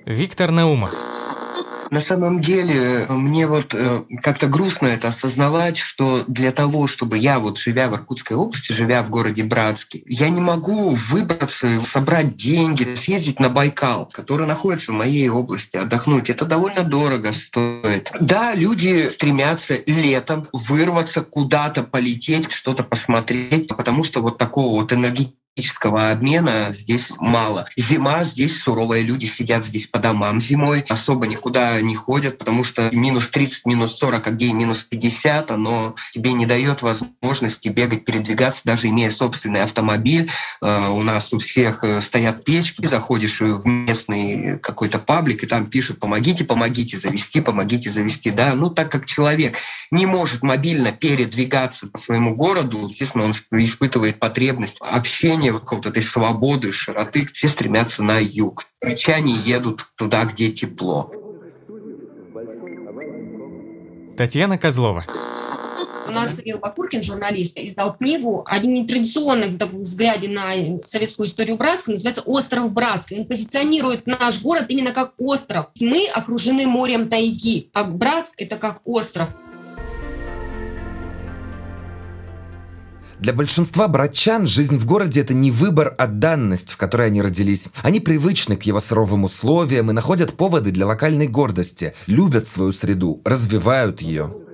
Виктор 0.06 0.50
Наумов. 0.52 0.94
На 1.90 2.00
самом 2.00 2.40
деле, 2.40 3.06
мне 3.08 3.46
вот 3.46 3.74
э, 3.74 4.02
как-то 4.22 4.46
грустно 4.46 4.88
это 4.88 5.08
осознавать, 5.08 5.76
что 5.76 6.24
для 6.26 6.52
того, 6.52 6.86
чтобы 6.86 7.18
я 7.18 7.38
вот 7.38 7.58
живя 7.58 7.88
в 7.88 7.94
Иркутской 7.94 8.36
области, 8.36 8.72
живя 8.72 9.02
в 9.02 9.10
городе 9.10 9.44
Братске, 9.44 10.02
я 10.06 10.28
не 10.28 10.40
могу 10.40 10.90
выбраться, 10.90 11.82
собрать 11.84 12.36
деньги, 12.36 12.94
съездить 12.96 13.40
на 13.40 13.48
Байкал, 13.48 14.08
который 14.12 14.46
находится 14.46 14.92
в 14.92 14.96
моей 14.96 15.28
области, 15.28 15.76
отдохнуть. 15.76 16.30
Это 16.30 16.44
довольно 16.44 16.82
дорого 16.82 17.32
стоит. 17.32 18.10
Да, 18.20 18.54
люди 18.54 19.08
стремятся 19.08 19.78
летом 19.86 20.48
вырваться 20.52 21.22
куда-то, 21.22 21.82
полететь, 21.82 22.50
что-то 22.50 22.82
посмотреть, 22.82 23.68
потому 23.68 24.04
что 24.04 24.20
вот 24.22 24.38
такого 24.38 24.80
вот 24.80 24.92
энергетического 24.92 25.45
энергетического 25.56 26.10
обмена 26.10 26.66
здесь 26.70 27.10
мало. 27.18 27.66
Зима, 27.76 28.24
здесь 28.24 28.60
суровые 28.60 29.02
люди 29.02 29.26
сидят 29.26 29.64
здесь 29.64 29.86
по 29.86 29.98
домам 29.98 30.38
зимой, 30.38 30.84
особо 30.88 31.26
никуда 31.26 31.80
не 31.80 31.94
ходят, 31.96 32.38
потому 32.38 32.62
что 32.62 32.88
минус 32.92 33.28
30, 33.30 33.66
минус 33.66 33.96
40, 33.96 34.26
а 34.26 34.30
где 34.30 34.46
и 34.46 34.52
минус 34.52 34.84
50, 34.84 35.50
оно 35.50 35.94
тебе 36.12 36.32
не 36.32 36.46
дает 36.46 36.82
возможности 36.82 37.68
бегать, 37.68 38.04
передвигаться, 38.04 38.62
даже 38.64 38.88
имея 38.88 39.10
собственный 39.10 39.62
автомобиль. 39.62 40.30
Э, 40.62 40.88
У 40.88 41.02
нас 41.02 41.32
у 41.32 41.38
всех 41.38 41.82
э, 41.84 42.00
стоят 42.00 42.44
печки, 42.44 42.86
заходишь 42.86 43.40
в 43.40 43.66
местный 43.66 44.58
какой-то 44.58 44.98
паблик, 44.98 45.42
и 45.42 45.46
там 45.46 45.66
пишут 45.66 45.98
«помогите, 45.98 46.44
помогите 46.44 46.98
завести, 46.98 47.40
помогите 47.40 47.90
завести». 47.90 48.30
Да, 48.30 48.54
ну 48.54 48.70
так 48.70 48.90
как 48.90 49.06
человек 49.06 49.56
не 49.90 50.06
может 50.06 50.42
мобильно 50.42 50.92
передвигаться 50.92 51.86
по 51.86 51.98
своему 51.98 52.34
городу, 52.34 52.88
естественно, 52.88 53.24
он 53.24 53.32
испытывает 53.60 54.18
потребность 54.18 54.76
общения, 54.80 55.45
вот 55.52 55.62
какой-то 55.62 55.88
этой 55.90 56.02
свободы, 56.02 56.72
широты. 56.72 57.26
Все 57.32 57.48
стремятся 57.48 58.02
на 58.02 58.18
юг. 58.18 58.64
Кричане 58.80 59.32
едут 59.32 59.86
туда, 59.96 60.24
где 60.24 60.50
тепло. 60.50 61.12
Татьяна 64.16 64.58
Козлова. 64.58 65.04
У 66.08 66.12
нас 66.12 66.40
Ил 66.44 66.58
Бакуркин, 66.58 67.02
журналист, 67.02 67.58
издал 67.58 67.94
книгу 67.94 68.44
о 68.46 68.58
нетрадиционных 68.60 69.58
таком 69.58 69.80
взгляде 69.82 70.28
на 70.28 70.78
советскую 70.84 71.26
историю 71.26 71.56
Братска, 71.56 71.90
называется 71.90 72.22
«Остров 72.22 72.70
Братск». 72.70 73.12
Он 73.12 73.26
позиционирует 73.26 74.06
наш 74.06 74.40
город 74.40 74.66
именно 74.68 74.92
как 74.92 75.14
остров. 75.18 75.66
Мы 75.80 76.06
окружены 76.14 76.66
морем 76.66 77.08
тайги, 77.08 77.70
а 77.72 77.84
Братск— 77.84 78.34
это 78.38 78.56
как 78.56 78.80
остров. 78.84 79.34
Для 83.18 83.32
большинства 83.32 83.88
братчан 83.88 84.46
жизнь 84.46 84.76
в 84.76 84.84
городе– 84.84 85.20
это 85.22 85.32
не 85.32 85.50
выбор, 85.50 85.94
а 85.96 86.06
данность, 86.06 86.70
в 86.70 86.76
которой 86.76 87.06
они 87.06 87.22
родились. 87.22 87.68
Они 87.82 87.98
привычны 87.98 88.56
к 88.56 88.64
его 88.64 88.80
суровым 88.80 89.24
условиям 89.24 89.90
и 89.90 89.94
находят 89.94 90.36
поводы 90.36 90.70
для 90.70 90.86
локальной 90.86 91.26
гордости, 91.26 91.94
любят 92.06 92.46
свою 92.46 92.72
среду, 92.72 93.22
развивают 93.24 94.02
ее. 94.02 94.45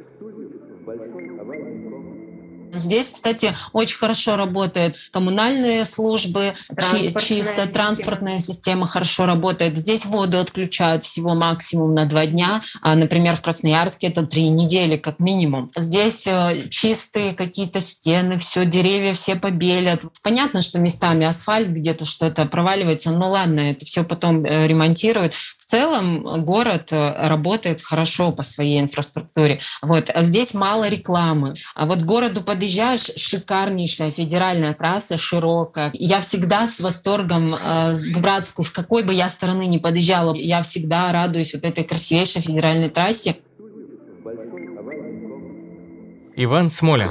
Здесь, 2.82 3.10
кстати, 3.10 3.54
очень 3.72 3.96
хорошо 3.96 4.36
работают 4.36 4.96
коммунальные 5.12 5.84
службы, 5.84 6.54
Транспортная 6.68 7.22
чисто 7.22 7.42
система. 7.42 7.72
транспортная 7.72 8.38
система 8.38 8.86
хорошо 8.86 9.26
работает. 9.26 9.76
Здесь 9.76 10.04
воду 10.04 10.38
отключают 10.38 11.04
всего 11.04 11.34
максимум 11.34 11.94
на 11.94 12.06
два 12.06 12.26
дня, 12.26 12.60
а, 12.80 12.94
например, 12.94 13.36
в 13.36 13.42
Красноярске 13.42 14.08
это 14.08 14.26
три 14.26 14.48
недели 14.48 14.96
как 14.96 15.18
минимум. 15.18 15.70
Здесь 15.76 16.26
э, 16.26 16.68
чистые 16.68 17.32
какие-то 17.32 17.80
стены, 17.80 18.38
все, 18.38 18.64
деревья 18.64 19.12
все 19.12 19.36
побелят. 19.36 20.04
Понятно, 20.22 20.62
что 20.62 20.78
местами 20.78 21.26
асфальт 21.26 21.68
где-то 21.68 22.04
что-то 22.04 22.46
проваливается, 22.46 23.10
но 23.10 23.30
ладно, 23.30 23.60
это 23.60 23.84
все 23.84 24.04
потом 24.04 24.44
э, 24.44 24.66
ремонтируют. 24.66 25.34
Целом 25.72 26.44
город 26.44 26.92
э, 26.92 27.28
работает 27.28 27.80
хорошо 27.80 28.30
по 28.30 28.42
своей 28.42 28.78
инфраструктуре. 28.78 29.58
Вот. 29.80 30.10
А 30.14 30.20
здесь 30.20 30.52
мало 30.52 30.86
рекламы. 30.86 31.54
А 31.74 31.86
вот 31.86 32.00
к 32.00 32.04
городу 32.04 32.42
подъезжаешь, 32.42 33.10
шикарнейшая 33.16 34.10
федеральная 34.10 34.74
трасса, 34.74 35.16
широкая. 35.16 35.88
Я 35.94 36.20
всегда 36.20 36.66
с 36.66 36.78
восторгом 36.78 37.54
э, 37.54 37.96
к 38.14 38.18
Братску, 38.18 38.64
с 38.64 38.70
какой 38.70 39.02
бы 39.02 39.14
я 39.14 39.30
стороны 39.30 39.64
ни 39.64 39.78
подъезжала, 39.78 40.34
я 40.34 40.60
всегда 40.60 41.10
радуюсь 41.10 41.54
вот 41.54 41.64
этой 41.64 41.84
красивейшей 41.84 42.42
федеральной 42.42 42.90
трассе. 42.90 43.38
Иван 46.36 46.68
Смолин. 46.68 47.08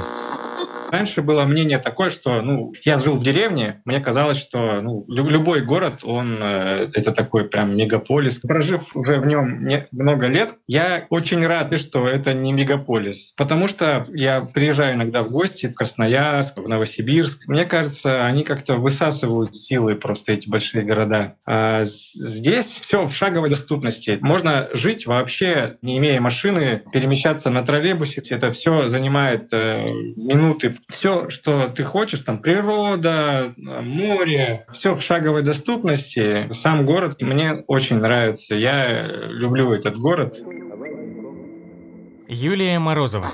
Раньше 0.92 1.22
было 1.22 1.44
мнение 1.44 1.78
такое, 1.78 2.10
что 2.10 2.42
ну, 2.42 2.74
я 2.84 2.98
жил 2.98 3.14
в 3.14 3.24
деревне, 3.24 3.80
мне 3.86 3.98
казалось, 3.98 4.36
что 4.36 4.82
ну, 4.82 5.06
лю- 5.08 5.28
любой 5.28 5.62
город, 5.62 6.00
он 6.04 6.38
э, 6.42 6.90
это 6.92 7.12
такой 7.12 7.48
прям 7.48 7.74
мегаполис. 7.74 8.40
Прожив 8.40 8.94
уже 8.94 9.18
в 9.18 9.26
нем 9.26 9.66
не- 9.66 9.86
много 9.90 10.26
лет, 10.26 10.50
я 10.66 11.06
очень 11.08 11.46
рад, 11.46 11.78
что 11.78 12.06
это 12.06 12.34
не 12.34 12.52
мегаполис. 12.52 13.32
Потому 13.38 13.68
что 13.68 14.04
я 14.12 14.42
приезжаю 14.42 14.96
иногда 14.96 15.22
в 15.22 15.30
гости 15.30 15.66
в 15.66 15.74
Красноярск, 15.74 16.58
в 16.58 16.68
Новосибирск. 16.68 17.48
Мне 17.48 17.64
кажется, 17.64 18.26
они 18.26 18.44
как-то 18.44 18.74
высасывают 18.76 19.56
силы 19.56 19.94
просто 19.94 20.32
эти 20.32 20.50
большие 20.50 20.84
города. 20.84 21.36
А 21.46 21.84
здесь 21.84 22.78
все 22.82 23.06
в 23.06 23.14
шаговой 23.14 23.48
доступности. 23.48 24.18
Можно 24.20 24.68
жить 24.74 25.06
вообще, 25.06 25.78
не 25.80 25.96
имея 25.96 26.20
машины, 26.20 26.82
перемещаться 26.92 27.48
на 27.48 27.62
троллейбусе. 27.62 28.22
Это 28.28 28.52
все 28.52 28.90
занимает 28.90 29.48
э, 29.54 29.86
минуты. 30.16 30.76
Все, 30.88 31.28
что 31.30 31.68
ты 31.68 31.84
хочешь, 31.84 32.20
там 32.20 32.38
природа, 32.38 33.54
море, 33.56 34.66
все 34.72 34.94
в 34.94 35.02
шаговой 35.02 35.42
доступности. 35.42 36.52
Сам 36.52 36.86
город 36.86 37.20
мне 37.20 37.64
очень 37.66 37.96
нравится. 37.96 38.54
Я 38.54 39.06
люблю 39.06 39.72
этот 39.72 39.96
город. 39.96 40.38
Юлия 42.28 42.78
Морозова. 42.78 43.26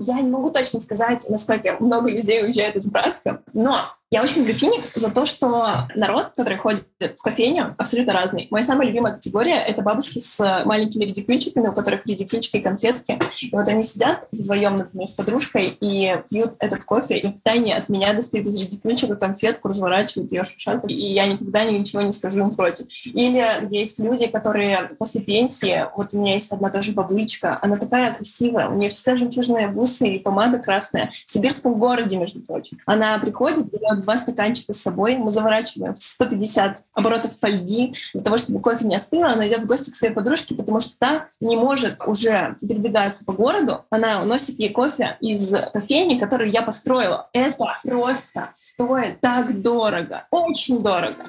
Я 0.00 0.20
не 0.20 0.30
могу 0.30 0.50
точно 0.50 0.78
сказать, 0.78 1.24
насколько 1.28 1.76
много 1.80 2.10
людей 2.10 2.44
уезжает 2.44 2.76
из 2.76 2.86
Братска, 2.90 3.42
но 3.54 3.95
я 4.10 4.22
очень 4.22 4.38
люблю 4.38 4.54
финик 4.54 4.84
за 4.94 5.10
то, 5.10 5.26
что 5.26 5.88
народ, 5.94 6.32
который 6.36 6.58
ходит 6.58 6.86
в 7.00 7.22
кофейню, 7.22 7.74
абсолютно 7.76 8.12
разный. 8.12 8.46
Моя 8.50 8.64
самая 8.64 8.86
любимая 8.86 9.14
категория— 9.14 9.56
это 9.66 9.82
бабушки 9.82 10.18
с 10.18 10.62
маленькими 10.64 11.04
редикюльчиками, 11.04 11.68
у 11.68 11.72
которых 11.72 12.06
редикюльчики 12.06 12.58
и 12.58 12.60
конфетки. 12.60 13.18
И 13.40 13.50
вот 13.50 13.66
они 13.66 13.82
сидят 13.82 14.28
вдвоем, 14.30 14.76
например, 14.76 15.08
с 15.08 15.12
подружкой 15.12 15.76
и 15.80 16.16
пьют 16.30 16.54
этот 16.60 16.84
кофе, 16.84 17.18
и 17.18 17.28
в 17.28 17.42
тайне 17.42 17.74
от 17.74 17.88
меня 17.88 18.12
достают 18.12 18.46
из 18.46 18.56
редикюльчика 18.62 19.16
конфетку, 19.16 19.68
разворачивают 19.68 20.30
ее 20.30 20.44
шушатку, 20.44 20.86
и 20.86 20.94
я 20.94 21.26
никогда 21.26 21.64
ничего 21.64 22.02
не 22.02 22.12
скажу 22.12 22.40
им 22.40 22.54
против. 22.54 22.86
Или 23.04 23.44
есть 23.70 23.98
люди, 23.98 24.28
которые 24.28 24.88
после 24.98 25.20
пенсии, 25.20 25.84
вот 25.96 26.10
у 26.12 26.20
меня 26.20 26.34
есть 26.34 26.52
одна 26.52 26.70
тоже 26.70 26.92
бабулечка, 26.92 27.58
она 27.60 27.76
такая 27.76 28.14
красивая, 28.14 28.68
у 28.68 28.74
нее 28.74 28.88
всегда 28.88 29.16
жемчужные 29.16 29.66
бусы 29.66 30.06
и 30.08 30.18
помада 30.20 30.58
красная, 30.58 31.08
в 31.08 31.32
сибирском 31.32 31.74
городе, 31.74 32.16
между 32.16 32.40
прочим. 32.40 32.78
Она 32.86 33.18
приходит, 33.18 33.66
два 33.96 34.16
стаканчика 34.16 34.72
с 34.72 34.80
собой, 34.80 35.16
мы 35.16 35.30
заворачиваем 35.30 35.94
в 35.94 36.02
150 36.02 36.84
оборотов 36.94 37.38
фольги 37.38 37.94
для 38.14 38.22
того, 38.22 38.36
чтобы 38.36 38.60
кофе 38.60 38.86
не 38.86 38.96
остыло, 38.96 39.28
она 39.28 39.48
идет 39.48 39.62
в 39.62 39.66
гости 39.66 39.90
к 39.90 39.94
своей 39.94 40.12
подружке, 40.12 40.54
потому 40.54 40.80
что 40.80 40.96
та 40.98 41.26
не 41.40 41.56
может 41.56 42.02
уже 42.06 42.56
передвигаться 42.60 43.24
по 43.24 43.32
городу, 43.32 43.84
она 43.90 44.22
уносит 44.22 44.58
ей 44.58 44.70
кофе 44.70 45.16
из 45.20 45.54
кофейни, 45.72 46.18
которую 46.18 46.50
я 46.50 46.62
построила. 46.62 47.28
Это 47.32 47.76
просто 47.82 48.50
стоит 48.54 49.20
так 49.20 49.62
дорого, 49.62 50.26
очень 50.30 50.82
дорого. 50.82 51.24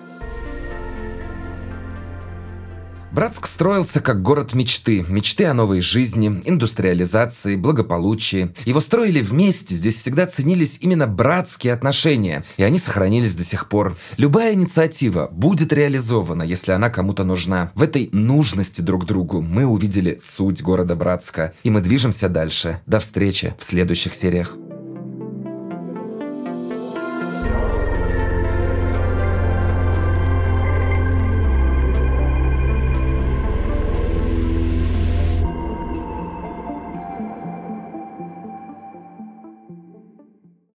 Братск 3.18 3.47
строился 3.47 3.99
как 3.99 4.22
город 4.22 4.53
мечты. 4.53 5.03
Мечты 5.09 5.45
о 5.45 5.55
новой 5.55 5.82
жизни, 5.82 6.39
индустриализации, 6.45 7.55
благополучии. 7.55 8.53
Его 8.65 8.80
строили 8.80 9.22
вместе, 9.22 9.74
здесь 9.74 9.95
всегда 9.95 10.28
ценились 10.28 10.78
именно 10.82 11.07
братские 11.07 11.74
отношения, 11.74 12.45
и 12.57 12.63
они 12.63 12.78
сохранились 12.78 13.34
до 13.34 13.43
сих 13.43 13.70
пор. 13.70 13.97
Любая 14.18 14.53
инициатива 14.53 15.30
будет 15.32 15.74
реализована, 15.74 16.43
если 16.43 16.74
она 16.74 16.91
кому-то 16.91 17.24
нужна. 17.24 17.72
В 17.74 17.82
этой 17.82 18.09
нужности 18.11 18.82
друг 18.82 19.07
другу 19.07 19.41
мы 19.41 19.65
увидели 19.65 20.20
суть 20.24 20.61
города 20.61 20.95
Братска, 20.95 21.55
и 21.63 21.72
мы 21.72 21.82
движемся 21.82 22.30
дальше. 22.30 22.82
До 22.86 22.99
встречи 22.99 23.55
в 23.57 23.63
следующих 23.63 24.13
сериях. 24.13 24.55